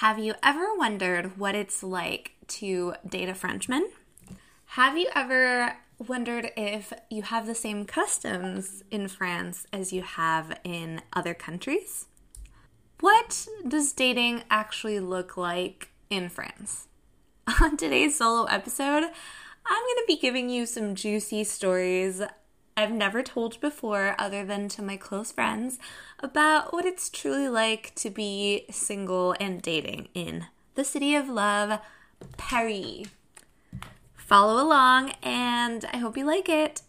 Have 0.00 0.20
you 0.20 0.34
ever 0.44 0.76
wondered 0.76 1.38
what 1.38 1.56
it's 1.56 1.82
like 1.82 2.34
to 2.46 2.94
date 3.04 3.28
a 3.28 3.34
Frenchman? 3.34 3.90
Have 4.66 4.96
you 4.96 5.08
ever 5.12 5.76
wondered 5.98 6.52
if 6.56 6.92
you 7.10 7.22
have 7.22 7.48
the 7.48 7.54
same 7.56 7.84
customs 7.84 8.84
in 8.92 9.08
France 9.08 9.66
as 9.72 9.92
you 9.92 10.02
have 10.02 10.56
in 10.62 11.00
other 11.12 11.34
countries? 11.34 12.06
What 13.00 13.48
does 13.66 13.92
dating 13.92 14.44
actually 14.52 15.00
look 15.00 15.36
like 15.36 15.88
in 16.10 16.28
France? 16.28 16.86
On 17.60 17.76
today's 17.76 18.18
solo 18.18 18.44
episode, 18.44 19.02
I'm 19.02 19.82
going 19.82 19.96
to 19.96 20.04
be 20.06 20.16
giving 20.16 20.48
you 20.48 20.64
some 20.64 20.94
juicy 20.94 21.42
stories 21.42 22.22
I've 22.78 22.92
never 22.92 23.24
told 23.24 23.60
before, 23.60 24.14
other 24.20 24.44
than 24.44 24.68
to 24.68 24.82
my 24.82 24.96
close 24.96 25.32
friends, 25.32 25.80
about 26.20 26.72
what 26.72 26.84
it's 26.84 27.10
truly 27.10 27.48
like 27.48 27.92
to 27.96 28.08
be 28.08 28.66
single 28.70 29.34
and 29.40 29.60
dating 29.60 30.06
in 30.14 30.46
the 30.76 30.84
city 30.84 31.16
of 31.16 31.28
love, 31.28 31.80
Paris. 32.36 33.08
Follow 34.14 34.62
along, 34.62 35.14
and 35.24 35.86
I 35.92 35.96
hope 35.96 36.16
you 36.16 36.24
like 36.24 36.48
it. 36.48 36.82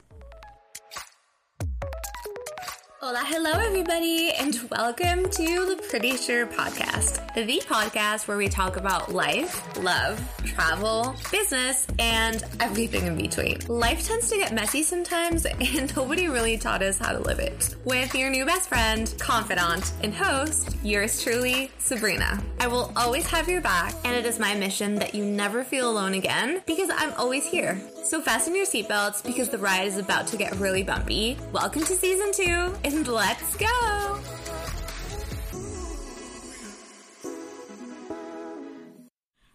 Hola, 3.01 3.23
hello, 3.25 3.51
everybody, 3.51 4.29
and 4.33 4.59
welcome 4.69 5.23
to 5.23 5.65
the 5.65 5.81
Pretty 5.89 6.17
Sure 6.17 6.45
Podcast, 6.45 7.33
the 7.33 7.61
podcast 7.61 8.27
where 8.27 8.35
we 8.35 8.49
talk 8.49 8.75
about 8.75 9.13
life, 9.13 9.77
love, 9.81 10.21
travel, 10.43 11.15
business, 11.31 11.87
and 11.97 12.43
everything 12.59 13.05
in 13.05 13.15
between. 13.15 13.59
Life 13.69 14.05
tends 14.05 14.29
to 14.31 14.35
get 14.35 14.53
messy 14.53 14.83
sometimes, 14.83 15.45
and 15.61 15.95
nobody 15.95 16.27
really 16.27 16.57
taught 16.57 16.81
us 16.81 16.99
how 16.99 17.13
to 17.13 17.19
live 17.19 17.39
it. 17.39 17.73
With 17.85 18.13
your 18.13 18.29
new 18.29 18.45
best 18.45 18.67
friend, 18.67 19.13
confidant, 19.17 19.93
and 20.03 20.13
host, 20.13 20.75
yours 20.83 21.23
truly, 21.23 21.71
Sabrina. 21.77 22.43
I 22.59 22.67
will 22.67 22.91
always 22.97 23.25
have 23.27 23.47
your 23.47 23.61
back, 23.61 23.93
and 24.03 24.13
it 24.13 24.25
is 24.25 24.39
my 24.39 24.55
mission 24.55 24.95
that 24.95 25.15
you 25.15 25.23
never 25.23 25.63
feel 25.63 25.89
alone 25.89 26.15
again 26.15 26.63
because 26.65 26.89
I'm 26.93 27.13
always 27.13 27.45
here. 27.45 27.79
So 28.09 28.19
fasten 28.19 28.55
your 28.55 28.65
seatbelts 28.65 29.23
because 29.23 29.49
the 29.49 29.59
ride 29.59 29.85
is 29.85 29.99
about 29.99 30.25
to 30.29 30.35
get 30.35 30.55
really 30.55 30.81
bumpy. 30.81 31.37
Welcome 31.51 31.83
to 31.83 31.95
season 31.95 32.31
two 32.31 32.73
and 32.83 33.07
let's 33.07 33.55
go! 33.55 34.19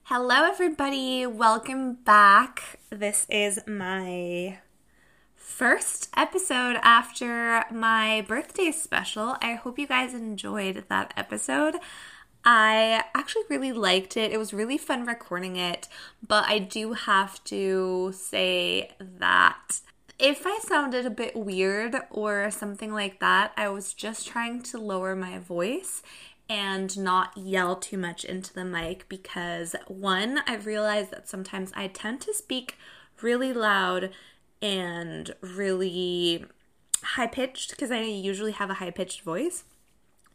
Hello, 0.05 0.45
everybody. 0.45 1.27
Welcome 1.27 1.95
back. 2.05 2.79
This 2.91 3.27
is 3.29 3.59
my 3.67 4.59
first 5.35 6.11
episode 6.17 6.77
after 6.85 7.65
my 7.73 8.25
birthday 8.29 8.71
special. 8.71 9.37
I 9.43 9.55
hope 9.55 9.81
you 9.81 9.89
guys 9.89 10.15
enjoyed 10.15 10.85
that 10.89 11.13
episode. 11.17 11.79
I 12.45 13.05
actually 13.15 13.45
really 13.49 13.73
liked 13.73 14.17
it. 14.17 14.33
It 14.33 14.39
was 14.39 14.53
really 14.53 14.77
fun 14.77 15.07
recording 15.07 15.57
it, 15.57 15.89
but 16.27 16.45
I 16.47 16.59
do 16.59 16.93
have 16.93 17.43
to 17.45 18.13
say 18.15 18.91
that 19.01 19.81
if 20.19 20.47
I 20.47 20.59
sounded 20.63 21.07
a 21.07 21.11
bit 21.11 21.35
weird 21.35 21.97
or 22.11 22.51
something 22.51 22.93
like 22.93 23.19
that, 23.21 23.53
I 23.57 23.69
was 23.69 23.95
just 23.95 24.29
trying 24.29 24.63
to 24.65 24.79
lower 24.79 25.17
my 25.17 25.39
voice 25.39 26.03
and 26.49 26.97
not 26.99 27.37
yell 27.37 27.77
too 27.77 27.97
much 27.97 28.25
into 28.25 28.53
the 28.53 28.65
mic 28.65 29.09
because 29.09 29.75
one, 29.89 30.41
I've 30.47 30.67
realized 30.67 31.11
that 31.13 31.29
sometimes 31.29 31.73
I 31.75 31.89
tend 31.89 32.21
to 32.23 32.35
speak 32.35 32.77
really 33.23 33.53
loud 33.53 34.11
and 34.61 35.35
really 35.41 36.45
high 37.03 37.27
pitched 37.27 37.71
because 37.71 37.91
I 37.91 38.01
usually 38.01 38.53
have 38.53 38.71
a 38.71 38.75
high 38.75 38.91
pitched 38.91 39.23
voice. 39.23 39.65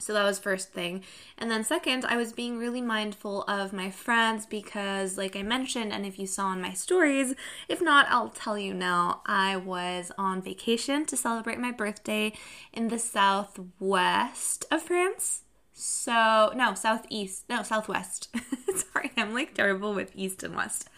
So 0.02 0.14
that 0.14 0.23
was 0.23 0.39
first 0.39 0.72
thing. 0.72 1.03
And 1.38 1.52
then 1.52 1.66
second, 1.66 2.05
I 2.05 2.16
was 2.16 2.31
being 2.31 2.58
really 2.58 2.81
mindful 2.81 3.44
of 3.44 3.73
my 3.73 3.92
friends 3.92 4.45
because 4.45 5.17
like 5.17 5.36
I 5.36 5.44
mentioned 5.44 5.92
and 5.92 6.05
if 6.05 6.17
you 6.17 6.25
saw 6.25 6.53
in 6.53 6.61
my 6.61 6.72
stories, 6.72 7.36
if 7.67 7.81
not, 7.81 8.08
I'll 8.09 8.30
tell 8.30 8.58
you 8.58 8.73
now, 8.73 9.22
I 9.25 9.58
was 9.58 10.14
on 10.17 10.42
vacation 10.42 11.05
to 11.08 11.17
celebrate 11.17 11.60
my 11.60 11.71
birthday 11.71 12.32
in 12.71 12.87
the 12.87 12.98
southwest 12.98 14.65
of 14.71 14.83
France. 14.83 15.43
So, 15.73 16.52
no, 16.55 16.73
southeast, 16.76 17.43
no, 17.49 17.64
southwest. 17.64 18.30
Sorry, 18.76 19.11
I'm 19.17 19.33
like 19.33 19.54
terrible 19.54 19.93
with 19.93 20.11
east 20.16 20.43
and 20.43 20.55
west. 20.55 20.89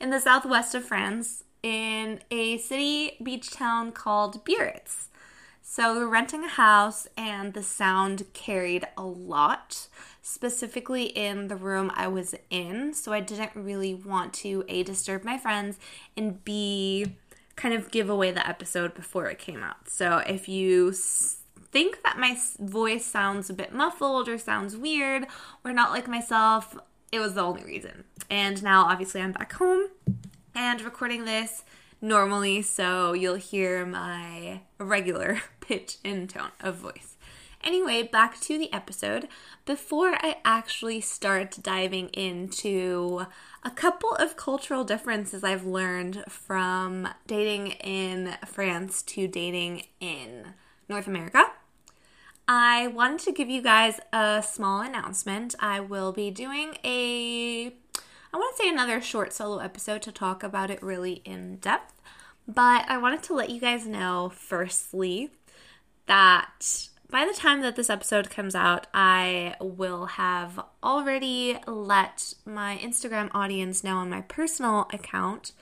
In 0.00 0.10
the 0.10 0.20
southwest 0.20 0.76
of 0.76 0.84
France 0.84 1.42
in 1.64 2.20
a 2.30 2.58
city 2.58 3.16
beach 3.22 3.50
town 3.50 3.90
called 3.90 4.44
Biarritz. 4.44 5.08
So 5.66 5.94
we 5.94 6.00
were 6.00 6.10
renting 6.10 6.44
a 6.44 6.48
house, 6.48 7.08
and 7.16 7.54
the 7.54 7.62
sound 7.62 8.24
carried 8.34 8.86
a 8.98 9.02
lot, 9.02 9.88
specifically 10.20 11.04
in 11.04 11.48
the 11.48 11.56
room 11.56 11.90
I 11.94 12.06
was 12.06 12.34
in. 12.50 12.92
So 12.92 13.14
I 13.14 13.20
didn't 13.20 13.52
really 13.54 13.94
want 13.94 14.34
to 14.34 14.64
A, 14.68 14.82
disturb 14.82 15.24
my 15.24 15.38
friends, 15.38 15.78
and 16.18 16.44
B, 16.44 17.16
kind 17.56 17.74
of 17.74 17.90
give 17.90 18.10
away 18.10 18.30
the 18.30 18.46
episode 18.46 18.94
before 18.94 19.26
it 19.30 19.38
came 19.38 19.62
out. 19.62 19.88
So 19.88 20.18
if 20.18 20.50
you 20.50 20.92
think 20.92 22.02
that 22.02 22.18
my 22.18 22.36
voice 22.60 23.06
sounds 23.06 23.48
a 23.48 23.54
bit 23.54 23.72
muffled 23.72 24.28
or 24.28 24.36
sounds 24.36 24.76
weird 24.76 25.26
or 25.64 25.72
not 25.72 25.90
like 25.90 26.06
myself, 26.06 26.76
it 27.10 27.20
was 27.20 27.34
the 27.34 27.42
only 27.42 27.64
reason. 27.64 28.04
And 28.28 28.62
now, 28.62 28.84
obviously, 28.84 29.22
I'm 29.22 29.32
back 29.32 29.54
home 29.54 29.88
and 30.54 30.82
recording 30.82 31.24
this 31.24 31.64
normally, 32.04 32.62
so 32.62 33.14
you'll 33.14 33.34
hear 33.36 33.84
my 33.86 34.60
regular 34.78 35.40
pitch 35.60 35.96
and 36.04 36.28
tone 36.28 36.50
of 36.60 36.76
voice. 36.76 37.16
Anyway, 37.62 38.02
back 38.02 38.38
to 38.40 38.58
the 38.58 38.70
episode. 38.74 39.26
Before 39.64 40.14
I 40.20 40.36
actually 40.44 41.00
start 41.00 41.58
diving 41.62 42.08
into 42.10 43.24
a 43.62 43.70
couple 43.70 44.12
of 44.16 44.36
cultural 44.36 44.84
differences 44.84 45.42
I've 45.42 45.64
learned 45.64 46.24
from 46.28 47.08
dating 47.26 47.68
in 47.68 48.36
France 48.46 49.00
to 49.02 49.26
dating 49.26 49.84
in 49.98 50.48
North 50.90 51.06
America, 51.06 51.44
I 52.46 52.88
wanted 52.88 53.20
to 53.20 53.32
give 53.32 53.48
you 53.48 53.62
guys 53.62 53.98
a 54.12 54.44
small 54.46 54.82
announcement. 54.82 55.54
I 55.58 55.80
will 55.80 56.12
be 56.12 56.30
doing 56.30 56.76
a 56.84 57.72
I 58.34 58.36
want 58.36 58.56
to 58.56 58.64
say 58.64 58.68
another 58.68 59.00
short 59.00 59.32
solo 59.32 59.58
episode 59.58 60.02
to 60.02 60.10
talk 60.10 60.42
about 60.42 60.68
it 60.68 60.82
really 60.82 61.22
in 61.24 61.58
depth, 61.58 62.02
but 62.48 62.84
I 62.88 62.98
wanted 62.98 63.22
to 63.22 63.32
let 63.32 63.48
you 63.48 63.60
guys 63.60 63.86
know 63.86 64.32
firstly 64.34 65.30
that 66.06 66.88
by 67.08 67.24
the 67.26 67.32
time 67.32 67.60
that 67.60 67.76
this 67.76 67.88
episode 67.88 68.30
comes 68.30 68.56
out, 68.56 68.88
I 68.92 69.54
will 69.60 70.06
have 70.06 70.58
already 70.82 71.60
let 71.68 72.34
my 72.44 72.76
Instagram 72.82 73.30
audience 73.32 73.84
know 73.84 73.98
on 73.98 74.10
my 74.10 74.22
personal 74.22 74.88
account 74.92 75.52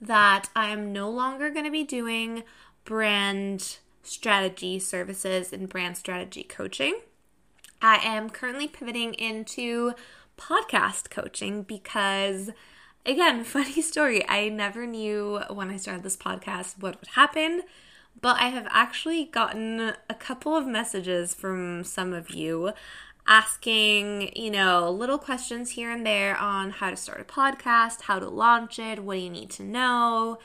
that 0.00 0.48
I'm 0.56 0.94
no 0.94 1.10
longer 1.10 1.50
going 1.50 1.66
to 1.66 1.70
be 1.70 1.84
doing 1.84 2.44
brand 2.86 3.76
strategy 4.02 4.78
services 4.78 5.52
and 5.52 5.68
brand 5.68 5.98
strategy 5.98 6.42
coaching. 6.42 7.00
I 7.82 7.96
am 7.96 8.30
currently 8.30 8.66
pivoting 8.66 9.12
into 9.12 9.92
podcast 10.36 11.10
coaching 11.10 11.62
because 11.62 12.50
again, 13.06 13.44
funny 13.44 13.82
story. 13.82 14.26
I 14.28 14.48
never 14.48 14.86
knew 14.86 15.40
when 15.50 15.70
I 15.70 15.76
started 15.76 16.02
this 16.02 16.16
podcast 16.16 16.80
what 16.80 17.00
would 17.00 17.08
happen 17.10 17.62
but 18.20 18.40
I 18.40 18.48
have 18.48 18.66
actually 18.70 19.24
gotten 19.24 19.92
a 20.08 20.14
couple 20.14 20.56
of 20.56 20.66
messages 20.66 21.34
from 21.34 21.84
some 21.84 22.12
of 22.12 22.30
you 22.30 22.72
asking, 23.26 24.36
you 24.36 24.50
know, 24.50 24.90
little 24.90 25.18
questions 25.18 25.70
here 25.70 25.90
and 25.90 26.06
there 26.06 26.36
on 26.36 26.70
how 26.70 26.90
to 26.90 26.96
start 26.96 27.20
a 27.20 27.24
podcast, 27.24 28.02
how 28.02 28.18
to 28.18 28.28
launch 28.28 28.78
it, 28.78 29.02
what 29.02 29.14
do 29.14 29.20
you 29.20 29.30
need 29.30 29.50
to 29.50 29.62
know, 29.62 30.38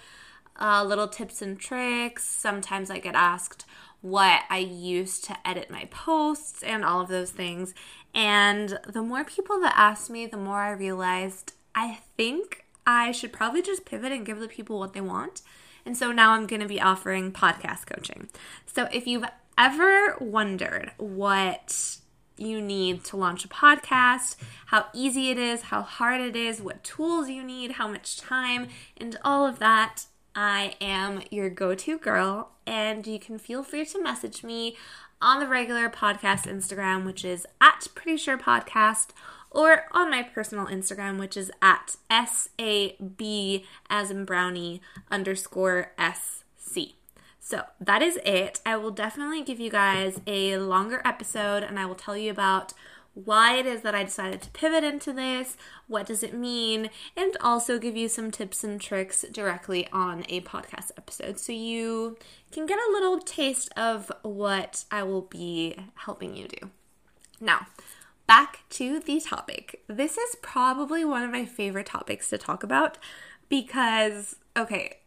uh, 0.60 0.84
little 0.84 1.08
tips 1.08 1.42
and 1.42 1.60
tricks. 1.60 2.24
Sometimes 2.24 2.90
I 2.90 3.00
get 3.00 3.16
asked 3.16 3.66
what 4.02 4.42
I 4.50 4.60
used 4.60 5.24
to 5.26 5.38
edit 5.48 5.70
my 5.70 5.86
posts 5.92 6.64
and 6.64 6.86
all 6.86 7.02
of 7.02 7.10
those 7.10 7.32
things. 7.32 7.74
And 8.14 8.80
the 8.88 9.02
more 9.02 9.24
people 9.24 9.60
that 9.62 9.74
asked 9.76 10.10
me, 10.10 10.26
the 10.26 10.38
more 10.38 10.62
I 10.62 10.72
realized 10.72 11.54
I 11.76 12.00
think 12.18 12.66
I 12.88 13.12
should 13.12 13.34
probably 13.34 13.62
just 13.62 13.86
pivot 13.86 14.12
and 14.12 14.26
give 14.26 14.40
the 14.40 14.48
people 14.48 14.80
what 14.80 14.94
they 14.94 15.02
want 15.02 15.42
and 15.86 15.98
so 15.98 16.12
now 16.12 16.34
I'm 16.34 16.46
going 16.46 16.62
to 16.62 16.68
be 16.68 16.80
offering 16.80 17.32
podcast 17.32 17.88
coaching. 17.88 18.30
So 18.66 18.88
if 18.94 19.08
you've 19.08 19.26
ever 19.58 20.16
wondered 20.20 20.92
what 20.98 21.98
you 22.38 22.62
need 22.62 23.04
to 23.06 23.18
launch 23.18 23.44
a 23.44 23.48
podcast, 23.48 24.36
how 24.68 24.86
easy 24.94 25.30
it 25.30 25.38
is, 25.38 25.64
how 25.64 25.82
hard 25.82 26.22
it 26.22 26.36
is, 26.36 26.62
what 26.62 26.84
tools 26.84 27.30
you 27.30 27.44
need, 27.44 27.72
how 27.72 27.88
much 27.88 28.18
time, 28.18 28.68
and 28.98 29.18
all 29.24 29.46
of 29.46 29.60
that, 29.60 30.06
I 30.42 30.76
am 30.80 31.22
your 31.32 31.50
go 31.50 31.76
to 31.76 31.98
girl. 31.98 32.52
And 32.66 33.06
you 33.06 33.20
can 33.20 33.38
feel 33.38 33.62
free 33.62 33.84
to 33.84 34.02
message 34.02 34.42
me 34.42 34.78
on 35.22 35.42
the 35.42 35.48
regular 35.50 35.90
podcast 35.90 36.48
Instagram, 36.48 37.06
which 37.06 37.26
is 37.26 37.46
at 37.60 37.90
Pretty 37.94 38.16
Sure 38.16 38.38
Podcast, 38.38 39.08
or 39.52 39.88
on 39.92 40.10
my 40.10 40.24
personal 40.24 40.68
Instagram, 40.68 41.20
which 41.20 41.36
is 41.36 41.52
at 41.62 41.98
SAB 42.10 43.22
as 43.90 44.12
in 44.12 44.24
brownie 44.24 44.82
underscore 45.12 45.92
SC. 46.00 46.94
So 47.42 47.64
that 47.82 48.02
is 48.02 48.18
it. 48.24 48.62
I 48.66 48.78
will 48.78 48.92
definitely 48.92 49.44
give 49.44 49.60
you 49.60 49.70
guys 49.70 50.22
a 50.26 50.58
longer 50.58 51.02
episode 51.04 51.64
and 51.64 51.78
I 51.78 51.86
will 51.86 51.96
tell 51.96 52.16
you 52.16 52.32
about 52.32 52.72
why 53.14 53.58
it 53.58 53.66
is 53.66 53.82
that 53.82 53.96
I 53.96 54.04
decided 54.04 54.42
to 54.42 54.50
pivot 54.52 54.84
into 54.84 55.12
this, 55.12 55.58
what 55.88 56.06
does 56.06 56.24
it 56.24 56.34
mean, 56.34 56.90
and 57.18 57.36
also 57.42 57.80
give 57.80 57.98
you 57.98 58.08
some 58.08 58.32
tips 58.32 58.64
and 58.64 58.80
tricks 58.80 59.26
directly 59.32 59.88
on 59.92 60.26
a 60.30 60.42
podcast 60.42 60.92
episode 60.98 61.40
so 61.40 61.52
you 61.52 62.18
can 62.52 62.66
get 62.66 62.80
a 62.80 62.92
little 62.92 63.20
taste 63.20 63.70
of 63.78 64.12
what 64.22 64.86
I 64.92 65.04
will 65.04 65.24
be 65.24 65.76
helping 65.96 66.36
you 66.36 66.48
do. 66.48 66.70
Now, 67.42 67.68
back 68.28 68.64
to 68.72 69.00
the 69.00 69.20
topic. 69.20 69.84
This 69.88 70.18
is 70.18 70.36
probably 70.42 71.04
one 71.04 71.24
of 71.24 71.32
my 71.32 71.46
favorite 71.46 71.88
topics 71.88 72.30
to 72.30 72.38
talk 72.38 72.64
about 72.64 72.98
because, 73.50 74.36
okay, 74.56 74.98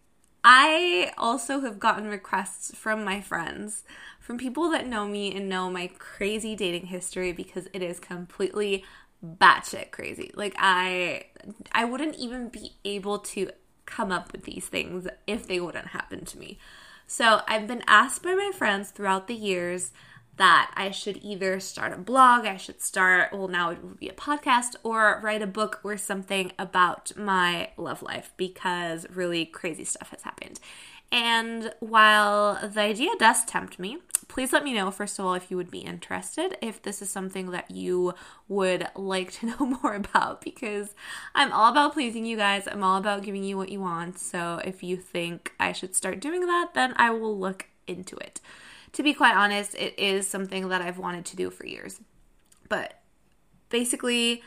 I 0.45 1.13
also 1.17 1.61
have 1.61 1.79
gotten 1.79 2.09
requests 2.09 2.75
from 2.75 3.05
my 3.05 3.21
friends, 3.21 3.85
from 4.19 4.39
people 4.39 4.71
that 4.71 4.87
know 4.87 5.07
me 5.07 5.35
and 5.35 5.49
know 5.49 5.71
my 5.71 5.91
crazy 5.99 6.57
dating 6.57 6.87
history 6.87 7.33
because 7.33 7.69
it 7.73 7.83
is 7.83 8.01
completely 8.01 8.85
batshit 9.25 9.93
crazy. 9.93 10.33
Like 10.35 10.55
I 10.59 11.27
I 11.73 11.85
wouldn't 11.85 12.17
even 12.17 12.49
be 12.49 12.73
able 12.85 13.19
to 13.21 13.51
come 13.87 14.11
up 14.11 14.33
with 14.33 14.45
these 14.45 14.67
things 14.67 15.07
if 15.27 15.47
they 15.47 15.61
wouldn't 15.61 15.89
happen 15.89 16.25
to 16.25 16.39
me. 16.39 16.59
So, 17.07 17.43
I've 17.47 17.67
been 17.67 17.83
asked 17.87 18.23
by 18.23 18.35
my 18.35 18.53
friends 18.55 18.91
throughout 18.91 19.27
the 19.27 19.35
years 19.35 19.91
that 20.37 20.73
I 20.75 20.91
should 20.91 21.19
either 21.23 21.61
start 21.61 21.93
a 21.93 21.99
blog, 21.99 22.47
I 22.47 22.57
should 22.57 22.81
start, 22.81 23.33
well, 23.33 23.49
now 23.49 23.71
it 23.71 23.83
would 23.83 23.99
be 23.99 24.09
a 24.09 24.15
podcast, 24.15 24.77
or 24.83 25.21
write 25.23 25.43
a 25.43 25.47
book 25.47 25.81
or 25.85 25.97
something 25.97 26.53
about 26.59 27.17
my 27.17 27.71
love 27.77 28.03
life 28.03 28.33
because 28.37 29.07
really 29.11 29.45
crazy 29.45 29.85
stuff 29.85 30.11
has 30.11 30.23
happened. 30.23 30.59
And 31.11 31.75
while 31.81 32.59
the 32.67 32.81
idea 32.81 33.11
does 33.19 33.45
tempt 33.45 33.79
me, 33.79 33.99
please 34.29 34.51
let 34.51 34.65
me 34.65 34.73
know, 34.73 34.91
first 34.91 35.19
of 35.19 35.27
all, 35.27 35.35
if 35.35 35.51
you 35.51 35.59
would 35.59 35.71
be 35.71 35.81
interested, 35.81 36.57
if 36.63 36.81
this 36.81 37.03
is 37.03 37.11
something 37.11 37.51
that 37.51 37.71
you 37.71 38.15
would 38.49 38.89
like 38.97 39.33
to 39.33 39.47
know 39.59 39.67
more 39.83 39.95
about, 39.95 40.41
because 40.41 40.95
I'm 41.35 41.53
all 41.53 41.71
about 41.71 41.93
pleasing 41.93 42.25
you 42.25 42.39
guys. 42.39 42.67
I'm 42.67 42.83
all 42.83 42.97
about 42.97 43.23
giving 43.23 43.45
you 43.45 43.59
what 43.59 43.69
you 43.69 43.81
want. 43.81 44.19
So 44.19 44.63
if 44.65 44.83
you 44.83 44.97
think 44.97 45.53
I 45.61 45.73
should 45.73 45.95
start 45.95 46.21
doing 46.21 46.47
that, 46.47 46.71
then 46.73 46.95
I 46.97 47.11
will 47.11 47.39
look 47.39 47.67
into 47.87 48.17
it 48.17 48.41
to 48.93 49.03
be 49.03 49.15
quite 49.15 49.35
honest, 49.35 49.75
it 49.75 49.99
is 49.99 50.27
something 50.27 50.69
that 50.69 50.83
I've 50.83 50.99
wanted 50.99 51.25
to 51.27 51.37
do 51.37 51.51
for 51.51 51.67
years. 51.67 52.01
But 52.69 53.01
basically, 53.69 54.43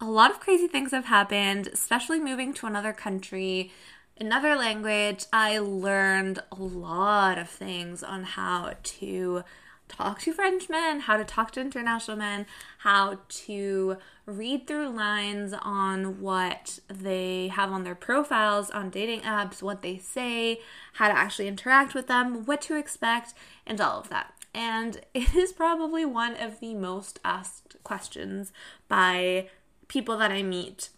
a 0.00 0.06
lot 0.06 0.30
of 0.30 0.40
crazy 0.40 0.66
things 0.66 0.90
have 0.90 1.06
happened, 1.06 1.68
especially 1.68 2.20
moving 2.20 2.52
to 2.54 2.66
another 2.66 2.92
country, 2.92 3.72
another 4.18 4.56
language. 4.56 5.24
I 5.32 5.58
learned 5.58 6.40
a 6.52 6.62
lot 6.62 7.38
of 7.38 7.48
things 7.48 8.02
on 8.02 8.24
how 8.24 8.74
to 8.82 9.44
talk 9.88 10.20
to 10.20 10.32
French 10.32 10.68
men, 10.68 11.00
how 11.00 11.16
to 11.16 11.24
talk 11.24 11.52
to 11.52 11.60
international 11.60 12.16
men, 12.16 12.46
how 12.78 13.18
to 13.28 13.96
read 14.26 14.66
through 14.66 14.88
lines 14.88 15.54
on 15.62 16.20
what 16.20 16.80
they 16.88 17.48
have 17.48 17.70
on 17.70 17.84
their 17.84 17.94
profiles 17.94 18.70
on 18.70 18.90
dating 18.90 19.20
apps, 19.20 19.62
what 19.62 19.82
they 19.82 19.98
say, 19.98 20.60
how 20.94 21.08
to 21.08 21.16
actually 21.16 21.48
interact 21.48 21.94
with 21.94 22.08
them, 22.08 22.44
what 22.44 22.60
to 22.60 22.76
expect, 22.76 23.34
and 23.66 23.80
all 23.80 24.00
of 24.00 24.08
that. 24.08 24.32
And 24.52 25.00
it 25.14 25.34
is 25.34 25.52
probably 25.52 26.04
one 26.04 26.34
of 26.36 26.60
the 26.60 26.74
most 26.74 27.20
asked 27.24 27.76
questions 27.84 28.52
by 28.88 29.48
people 29.88 30.16
that 30.18 30.32
I 30.32 30.42
meet 30.42 30.90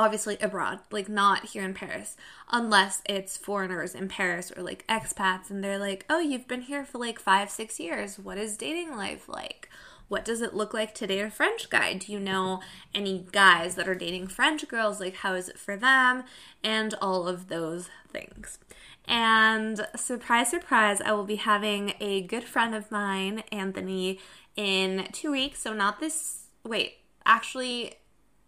obviously 0.00 0.38
abroad, 0.40 0.80
like 0.90 1.10
not 1.10 1.44
here 1.50 1.62
in 1.62 1.74
Paris, 1.74 2.16
unless 2.50 3.02
it's 3.04 3.36
foreigners 3.36 3.94
in 3.94 4.08
Paris 4.08 4.50
or 4.56 4.62
like 4.62 4.86
expats 4.86 5.50
and 5.50 5.62
they're 5.62 5.78
like, 5.78 6.06
oh, 6.08 6.20
you've 6.20 6.48
been 6.48 6.62
here 6.62 6.86
for 6.86 6.96
like 6.96 7.20
five, 7.20 7.50
six 7.50 7.78
years. 7.78 8.18
What 8.18 8.38
is 8.38 8.56
dating 8.56 8.96
life 8.96 9.28
like? 9.28 9.68
What 10.08 10.24
does 10.24 10.40
it 10.40 10.54
look 10.54 10.72
like 10.72 10.94
to 10.94 11.06
date 11.06 11.20
a 11.20 11.30
French 11.30 11.68
guy? 11.68 11.92
Do 11.92 12.10
you 12.10 12.18
know 12.18 12.62
any 12.94 13.26
guys 13.30 13.74
that 13.74 13.86
are 13.86 13.94
dating 13.94 14.28
French 14.28 14.66
girls? 14.68 15.00
Like, 15.00 15.16
how 15.16 15.34
is 15.34 15.50
it 15.50 15.58
for 15.58 15.76
them? 15.76 16.24
And 16.64 16.94
all 17.02 17.28
of 17.28 17.48
those 17.48 17.90
things. 18.10 18.58
And 19.06 19.86
surprise, 19.96 20.48
surprise, 20.48 21.02
I 21.02 21.12
will 21.12 21.26
be 21.26 21.36
having 21.36 21.92
a 22.00 22.22
good 22.22 22.44
friend 22.44 22.74
of 22.74 22.90
mine, 22.90 23.42
Anthony, 23.52 24.18
in 24.56 25.08
two 25.12 25.30
weeks. 25.30 25.60
So, 25.60 25.74
not 25.74 26.00
this, 26.00 26.46
wait, 26.64 26.98
actually, 27.26 27.96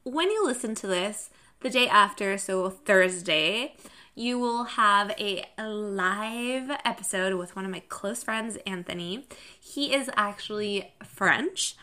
when 0.04 0.30
you 0.30 0.44
listen 0.46 0.74
to 0.76 0.86
this, 0.86 1.30
the 1.62 1.70
day 1.70 1.86
after, 1.86 2.36
so 2.38 2.68
Thursday, 2.68 3.74
you 4.16 4.38
will 4.38 4.64
have 4.64 5.14
a 5.18 5.44
live 5.62 6.70
episode 6.84 7.34
with 7.34 7.54
one 7.54 7.64
of 7.64 7.70
my 7.70 7.80
close 7.88 8.24
friends, 8.24 8.58
Anthony. 8.66 9.26
He 9.60 9.94
is 9.94 10.10
actually 10.16 10.92
French, 11.04 11.76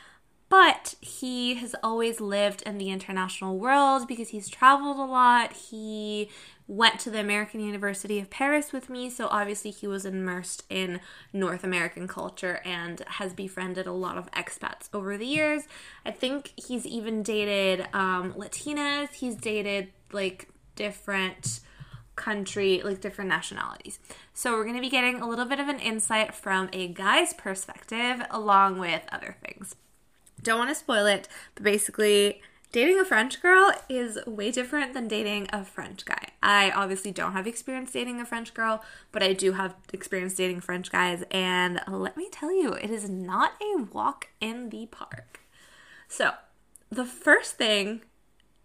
but 0.49 0.95
he 0.99 1.55
has 1.55 1.75
always 1.83 2.19
lived 2.19 2.63
in 2.63 2.79
the 2.79 2.89
international 2.89 3.57
world 3.57 4.07
because 4.07 4.29
he's 4.29 4.49
traveled 4.49 4.97
a 4.97 5.05
lot. 5.05 5.53
He 5.53 6.29
went 6.67 6.99
to 6.99 7.09
the 7.09 7.19
American 7.19 7.59
University 7.59 8.19
of 8.19 8.29
Paris 8.29 8.71
with 8.71 8.89
me, 8.89 9.09
so 9.09 9.27
obviously 9.29 9.71
he 9.71 9.87
was 9.87 10.05
immersed 10.05 10.63
in 10.69 10.99
North 11.33 11.63
American 11.63 12.07
culture 12.07 12.61
and 12.63 13.01
has 13.07 13.33
befriended 13.33 13.87
a 13.87 13.91
lot 13.91 14.17
of 14.17 14.29
expats 14.31 14.87
over 14.93 15.17
the 15.17 15.25
years. 15.25 15.63
I 16.05 16.11
think 16.11 16.53
he's 16.55 16.85
even 16.85 17.23
dated 17.23 17.87
um, 17.93 18.33
Latinas, 18.33 19.13
he's 19.13 19.35
dated 19.35 19.89
like 20.11 20.49
different 20.75 21.59
country, 22.15 22.81
like 22.83 23.01
different 23.01 23.29
nationalities. 23.29 23.99
So 24.33 24.53
we're 24.53 24.63
going 24.63 24.75
to 24.75 24.81
be 24.81 24.89
getting 24.89 25.21
a 25.21 25.27
little 25.27 25.45
bit 25.45 25.59
of 25.59 25.69
an 25.69 25.79
insight 25.79 26.35
from 26.35 26.69
a 26.73 26.87
guy's 26.87 27.33
perspective 27.33 28.21
along 28.29 28.77
with 28.77 29.01
other 29.11 29.37
things. 29.43 29.75
Don't 30.43 30.59
want 30.59 30.69
to 30.69 30.75
spoil 30.75 31.05
it, 31.05 31.27
but 31.55 31.63
basically 31.63 32.41
dating 32.71 32.99
a 32.99 33.05
French 33.05 33.41
girl 33.41 33.71
is 33.89 34.19
way 34.25 34.51
different 34.51 34.93
than 34.93 35.07
dating 35.07 35.47
a 35.51 35.65
French 35.65 36.05
guy. 36.05 36.29
I 36.41 36.71
obviously 36.71 37.11
don't 37.11 37.33
have 37.33 37.47
experience 37.47 37.91
dating 37.91 38.21
a 38.21 38.25
French 38.25 38.53
girl, 38.53 38.83
but 39.11 39.23
I 39.23 39.33
do 39.33 39.53
have 39.53 39.75
experience 39.91 40.35
dating 40.35 40.61
French 40.61 40.91
guys, 40.91 41.23
and 41.31 41.81
let 41.87 42.15
me 42.15 42.29
tell 42.31 42.53
you, 42.53 42.73
it 42.73 42.89
is 42.89 43.09
not 43.09 43.53
a 43.61 43.83
walk 43.83 44.29
in 44.39 44.69
the 44.69 44.85
park. 44.87 45.41
So, 46.07 46.33
the 46.91 47.05
first 47.05 47.53
thing 47.53 48.01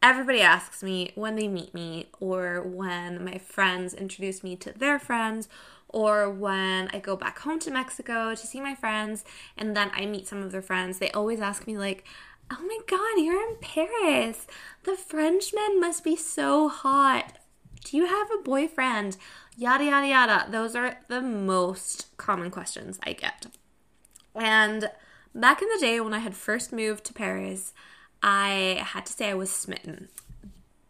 everybody 0.03 0.41
asks 0.43 0.83
me 0.83 1.13
when 1.15 1.35
they 1.35 1.49
meet 1.49 1.73
me, 1.73 2.09
or 2.21 2.61
when 2.63 3.25
my 3.25 3.39
friends 3.39 3.95
introduce 3.95 4.45
me 4.45 4.55
to 4.57 4.71
their 4.71 4.99
friends, 4.99 5.49
or 5.95 6.29
when 6.29 6.91
I 6.93 6.99
go 6.99 7.15
back 7.15 7.39
home 7.39 7.61
to 7.61 7.71
Mexico 7.71 8.35
to 8.35 8.47
see 8.47 8.61
my 8.61 8.75
friends 8.75 9.25
and 9.57 9.77
then 9.77 9.93
I 9.95 10.07
meet 10.07 10.27
some 10.27 10.43
of 10.43 10.51
their 10.51 10.61
friends, 10.61 10.99
they 10.99 11.11
always 11.13 11.41
ask 11.41 11.69
me, 11.69 11.79
like, 11.79 12.05
Oh 12.51 12.61
my 12.61 12.79
god, 12.87 13.23
you're 13.23 13.49
in 13.49 13.57
Paris. 13.61 14.47
The 14.83 14.97
Frenchmen 14.97 15.81
must 15.81 16.05
be 16.05 16.17
so 16.17 16.69
hot. 16.69 17.39
Do 17.85 17.97
you 17.97 18.07
have 18.07 18.29
a 18.31 18.43
boyfriend? 18.43 19.17
Yada, 19.57 19.85
yada, 19.85 20.07
yada. 20.07 20.47
Those 20.51 20.75
are 20.75 20.99
the 21.09 21.23
most 21.23 22.15
common 22.17 22.51
questions 22.51 22.99
I 23.05 23.13
get. 23.13 23.47
And 24.35 24.91
back 25.33 25.63
in 25.63 25.69
the 25.69 25.81
day 25.81 26.01
when 26.01 26.13
I 26.13 26.19
had 26.19 26.35
first 26.35 26.73
moved 26.73 27.05
to 27.05 27.15
Paris, 27.15 27.73
I 28.23 28.83
had 28.85 29.07
to 29.07 29.13
say 29.13 29.31
I 29.31 29.35
was 29.35 29.51
smitten. 29.51 30.09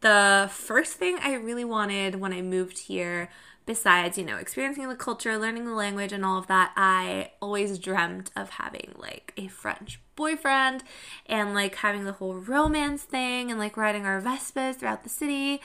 The 0.00 0.49
first 0.50 0.95
thing 0.95 1.19
I 1.23 1.35
really 1.35 1.64
wanted 1.64 2.21
when 2.21 2.33
I 2.33 2.43
moved 2.43 2.79
here 2.79 3.29
besides, 3.66 4.18
you 4.18 4.25
know, 4.25 4.37
experiencing 4.37 4.88
the 4.88 4.94
culture, 4.94 5.38
learning 5.38 5.64
the 5.64 5.75
language, 5.75 6.12
and 6.12 6.25
all 6.25 6.38
of 6.38 6.47
that, 6.49 6.73
I 6.76 7.33
always 7.40 7.78
dreamt 7.78 8.30
of 8.37 8.50
having 8.50 8.94
like 8.97 9.33
a 9.37 9.49
French 9.49 10.00
boyfriend 10.16 10.85
and 11.26 11.54
like 11.54 11.76
having 11.76 12.04
the 12.04 12.12
whole 12.12 12.35
romance 12.35 13.02
thing 13.02 13.50
and 13.50 13.59
like 13.59 13.76
riding 13.76 14.06
our 14.06 14.21
Vespas 14.21 14.76
throughout 14.76 15.02
the 15.02 15.09
city. 15.09 15.61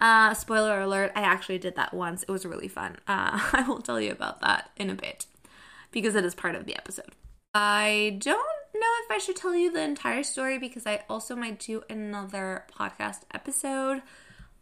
Uh, 0.00 0.32
spoiler 0.34 0.80
alert, 0.80 1.10
I 1.16 1.22
actually 1.22 1.58
did 1.58 1.74
that 1.76 1.92
once. 1.92 2.22
It 2.22 2.30
was 2.30 2.46
really 2.46 2.68
fun. 2.68 2.96
Uh, 3.08 3.40
I 3.52 3.64
will 3.66 3.80
tell 3.80 4.00
you 4.00 4.12
about 4.12 4.40
that 4.42 4.70
in 4.76 4.90
a 4.90 4.94
bit 4.94 5.26
because 5.90 6.14
it 6.14 6.24
is 6.24 6.34
part 6.34 6.54
of 6.54 6.66
the 6.66 6.76
episode. 6.76 7.12
I 7.54 8.18
don't 8.18 8.38
know 8.74 8.94
if 9.04 9.10
I 9.10 9.18
should 9.18 9.36
tell 9.36 9.54
you 9.54 9.72
the 9.72 9.82
entire 9.82 10.22
story 10.22 10.58
because 10.58 10.86
I 10.86 11.04
also 11.08 11.34
might 11.34 11.58
do 11.58 11.82
another 11.88 12.66
podcast 12.78 13.20
episode, 13.32 14.02